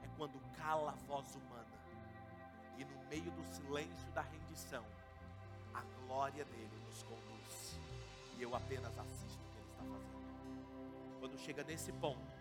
é 0.03 0.09
quando 0.17 0.41
cala 0.57 0.93
a 0.93 1.07
voz 1.07 1.35
humana, 1.35 1.52
e 2.79 2.85
no 2.85 3.09
meio 3.09 3.31
do 3.31 3.45
silêncio 3.45 4.11
da 4.13 4.23
rendição, 4.23 4.85
a 5.75 5.83
glória 6.07 6.45
dele 6.45 6.83
nos 6.87 7.03
conduz, 7.03 7.79
e 8.37 8.43
eu 8.43 8.55
apenas 8.55 8.97
assisto 8.99 9.43
o 9.43 9.51
que 9.51 9.59
ele 9.59 9.71
está 9.71 9.85
fazendo. 9.85 11.19
Quando 11.21 11.39
chega 11.39 11.65
nesse 11.65 11.93
ponto, 11.93 12.33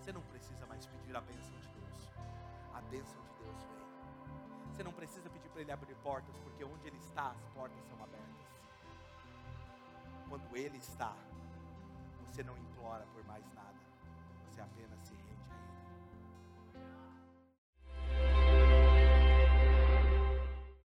você 0.00 0.12
não 0.12 0.22
precisa 0.22 0.66
mais 0.66 0.86
pedir 0.86 1.16
a 1.16 1.20
bênção 1.20 1.58
de 1.58 1.68
Deus, 1.68 2.10
a 2.74 2.80
bênção 2.82 3.20
de 3.22 3.44
Deus 3.44 3.56
vem. 3.62 4.72
Você 4.72 4.82
não 4.82 4.92
precisa 4.92 5.28
pedir 5.30 5.48
para 5.48 5.60
Ele 5.62 5.72
abrir 5.72 5.94
portas, 5.96 6.36
porque 6.38 6.64
onde 6.64 6.86
Ele 6.86 6.98
está, 6.98 7.30
as 7.30 7.44
portas 7.54 7.84
são 7.86 8.02
abertas. 8.02 8.46
Quando 10.28 10.56
Ele 10.56 10.78
está, 10.78 11.16
você 12.26 12.42
não 12.42 12.56
implora 12.56 13.06
por 13.14 13.24
mais 13.24 13.44
nada, 13.54 13.76
você 14.44 14.60
apenas 14.60 15.00
se. 15.00 15.25